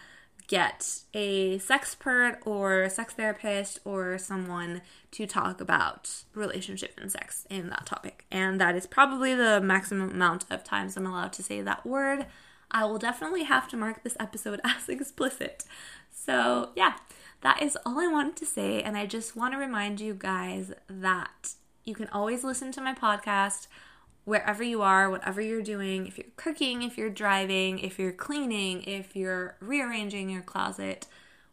get 0.48 1.02
a 1.14 1.58
sexpert 1.58 2.38
or 2.44 2.82
a 2.82 2.90
sex 2.90 3.14
therapist 3.14 3.78
or 3.84 4.18
someone 4.18 4.82
to 5.10 5.26
talk 5.26 5.60
about 5.60 6.24
relationship 6.34 6.98
and 7.00 7.10
sex 7.10 7.46
in 7.48 7.70
that 7.70 7.86
topic. 7.86 8.26
And 8.30 8.60
that 8.60 8.74
is 8.74 8.86
probably 8.86 9.34
the 9.34 9.60
maximum 9.60 10.10
amount 10.10 10.44
of 10.50 10.64
times 10.64 10.96
I'm 10.96 11.06
allowed 11.06 11.32
to 11.34 11.42
say 11.42 11.60
that 11.62 11.86
word. 11.86 12.26
I 12.70 12.84
will 12.86 12.98
definitely 12.98 13.44
have 13.44 13.68
to 13.68 13.76
mark 13.76 14.02
this 14.02 14.16
episode 14.18 14.60
as 14.64 14.88
explicit. 14.88 15.64
So, 16.24 16.70
yeah, 16.76 16.94
that 17.40 17.62
is 17.62 17.76
all 17.84 17.98
I 17.98 18.06
wanted 18.06 18.36
to 18.36 18.46
say. 18.46 18.80
And 18.80 18.96
I 18.96 19.06
just 19.06 19.34
want 19.34 19.54
to 19.54 19.58
remind 19.58 20.00
you 20.00 20.14
guys 20.14 20.72
that 20.88 21.54
you 21.84 21.94
can 21.94 22.08
always 22.08 22.44
listen 22.44 22.70
to 22.72 22.80
my 22.80 22.94
podcast 22.94 23.66
wherever 24.24 24.62
you 24.62 24.82
are, 24.82 25.10
whatever 25.10 25.40
you're 25.40 25.62
doing. 25.62 26.06
If 26.06 26.16
you're 26.16 26.28
cooking, 26.36 26.82
if 26.82 26.96
you're 26.96 27.10
driving, 27.10 27.80
if 27.80 27.98
you're 27.98 28.12
cleaning, 28.12 28.84
if 28.84 29.16
you're 29.16 29.56
rearranging 29.60 30.30
your 30.30 30.42
closet, 30.42 31.06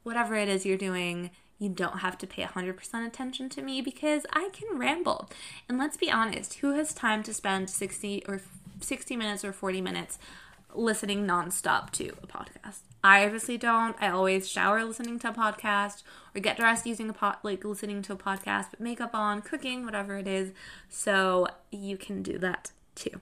whatever 0.03 0.35
it 0.35 0.47
is 0.47 0.67
you're 0.67 0.77
doing, 0.77 1.31
you 1.57 1.69
don't 1.69 1.99
have 1.99 2.17
to 2.19 2.27
pay 2.27 2.43
100% 2.43 3.07
attention 3.07 3.49
to 3.49 3.63
me 3.63 3.81
because 3.81 4.27
I 4.31 4.49
can 4.53 4.77
ramble. 4.77 5.31
And 5.67 5.79
let's 5.79 5.97
be 5.97 6.11
honest, 6.11 6.55
who 6.55 6.75
has 6.75 6.93
time 6.93 7.23
to 7.23 7.33
spend 7.33 7.71
60 7.71 8.23
or 8.27 8.41
60 8.81 9.17
minutes 9.17 9.43
or 9.43 9.51
40 9.51 9.81
minutes 9.81 10.19
listening 10.73 11.25
nonstop 11.25 11.91
to 11.91 12.09
a 12.21 12.27
podcast. 12.27 12.79
I 13.03 13.25
obviously 13.25 13.57
don't. 13.57 13.95
I 13.99 14.09
always 14.09 14.49
shower 14.49 14.83
listening 14.83 15.19
to 15.19 15.29
a 15.29 15.33
podcast 15.33 16.03
or 16.35 16.41
get 16.41 16.57
dressed 16.57 16.85
using 16.85 17.09
a 17.09 17.13
pot 17.13 17.39
like 17.43 17.63
listening 17.63 18.01
to 18.03 18.13
a 18.13 18.17
podcast, 18.17 18.71
put 18.71 18.79
makeup 18.79 19.11
on, 19.13 19.41
cooking, 19.41 19.85
whatever 19.85 20.17
it 20.17 20.27
is. 20.27 20.51
So 20.89 21.47
you 21.71 21.97
can 21.97 22.21
do 22.21 22.37
that 22.39 22.71
too. 22.95 23.21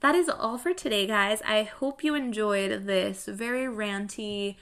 That 0.00 0.14
is 0.14 0.28
all 0.28 0.58
for 0.58 0.74
today, 0.74 1.06
guys. 1.06 1.40
I 1.46 1.62
hope 1.62 2.04
you 2.04 2.14
enjoyed 2.14 2.86
this 2.86 3.26
very 3.26 3.66
ranty 3.66 4.56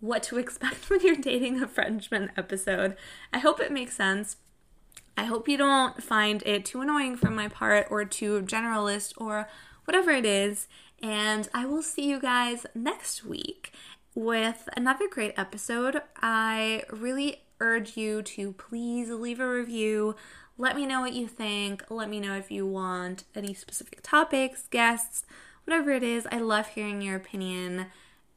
what 0.00 0.22
to 0.24 0.38
expect 0.38 0.88
when 0.88 1.00
you're 1.00 1.16
dating 1.16 1.62
a 1.62 1.66
Frenchman 1.66 2.30
episode. 2.36 2.96
I 3.32 3.38
hope 3.38 3.60
it 3.60 3.72
makes 3.72 3.96
sense. 3.96 4.36
I 5.16 5.24
hope 5.24 5.48
you 5.48 5.56
don't 5.56 6.02
find 6.02 6.42
it 6.44 6.64
too 6.64 6.82
annoying 6.82 7.16
from 7.16 7.34
my 7.34 7.48
part 7.48 7.86
or 7.90 8.04
too 8.04 8.42
generalist 8.42 9.14
or 9.16 9.48
whatever 9.86 10.10
it 10.10 10.26
is. 10.26 10.68
And 11.02 11.48
I 11.52 11.66
will 11.66 11.82
see 11.82 12.08
you 12.08 12.20
guys 12.20 12.66
next 12.74 13.24
week 13.24 13.72
with 14.14 14.68
another 14.76 15.08
great 15.08 15.34
episode. 15.36 16.00
I 16.16 16.84
really 16.90 17.42
urge 17.60 17.96
you 17.96 18.22
to 18.22 18.52
please 18.52 19.10
leave 19.10 19.40
a 19.40 19.48
review. 19.48 20.16
Let 20.58 20.74
me 20.74 20.86
know 20.86 21.02
what 21.02 21.12
you 21.12 21.28
think. 21.28 21.84
Let 21.90 22.08
me 22.08 22.18
know 22.18 22.34
if 22.34 22.50
you 22.50 22.66
want 22.66 23.24
any 23.34 23.52
specific 23.52 24.00
topics, 24.02 24.68
guests, 24.68 25.24
whatever 25.64 25.90
it 25.90 26.02
is. 26.02 26.26
I 26.32 26.38
love 26.38 26.68
hearing 26.68 27.02
your 27.02 27.16
opinion. 27.16 27.86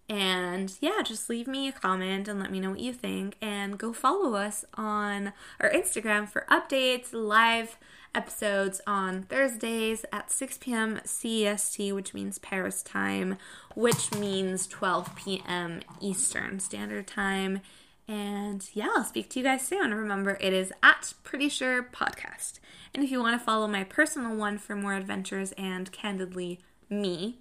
And 0.10 0.76
yeah, 0.82 1.04
just 1.04 1.30
leave 1.30 1.48
me 1.48 1.68
a 1.68 1.72
comment 1.72 2.28
and 2.28 2.40
let 2.40 2.52
me 2.52 2.60
know 2.60 2.72
what 2.72 2.80
you 2.80 2.94
think. 2.94 3.36
And 3.42 3.78
go 3.78 3.94
follow 3.94 4.34
us 4.34 4.66
on 4.74 5.34
our 5.60 5.70
Instagram 5.70 6.28
for 6.28 6.48
updates, 6.50 7.14
live 7.14 7.78
episodes 8.16 8.82
on 8.88 9.24
Thursdays 9.24 10.06
at 10.12 10.32
6 10.32 10.58
p.m. 10.58 11.00
CEST, 11.06 11.94
which 11.94 12.16
means 12.16 12.40
Paris 12.40 12.82
time, 12.82 13.38
which 13.76 14.12
means 14.16 14.66
12 14.66 15.16
p.m. 15.16 15.82
Eastern 16.02 16.60
Standard 16.60 17.06
Time. 17.06 17.62
And 18.08 18.68
yeah, 18.74 18.90
I'll 18.96 19.04
speak 19.04 19.30
to 19.30 19.40
you 19.40 19.46
guys 19.46 19.62
soon. 19.62 19.94
Remember, 19.94 20.38
it 20.42 20.54
is 20.54 20.74
at 20.82 21.14
Pretty 21.24 21.50
Sure 21.50 21.84
Podcast. 21.84 22.60
And 22.96 23.04
if 23.04 23.12
you 23.12 23.20
want 23.20 23.40
to 23.40 23.46
follow 23.46 23.68
my 23.68 23.84
personal 23.84 24.36
one 24.36 24.58
for 24.58 24.76
more 24.76 24.96
adventures 24.96 25.52
and 25.52 25.92
candidly 25.92 26.60
me, 26.90 27.38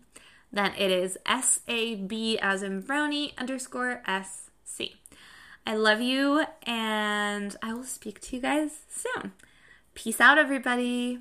then 0.53 0.73
it 0.79 0.91
is 0.91 1.19
SAB 1.27 2.13
as 2.41 2.63
in 2.63 2.81
brownie 2.81 3.35
underscore 3.37 4.03
S 4.07 4.51
C. 4.65 4.97
I 5.67 5.75
love 5.75 6.01
you 6.01 6.45
and 6.63 7.55
I 7.63 7.75
will 7.75 7.85
speak 7.85 8.21
to 8.23 8.37
you 8.37 8.43
guys 8.43 8.71
soon. 8.89 9.33
Peace 9.95 10.21
out, 10.21 10.39
everybody. 10.39 11.19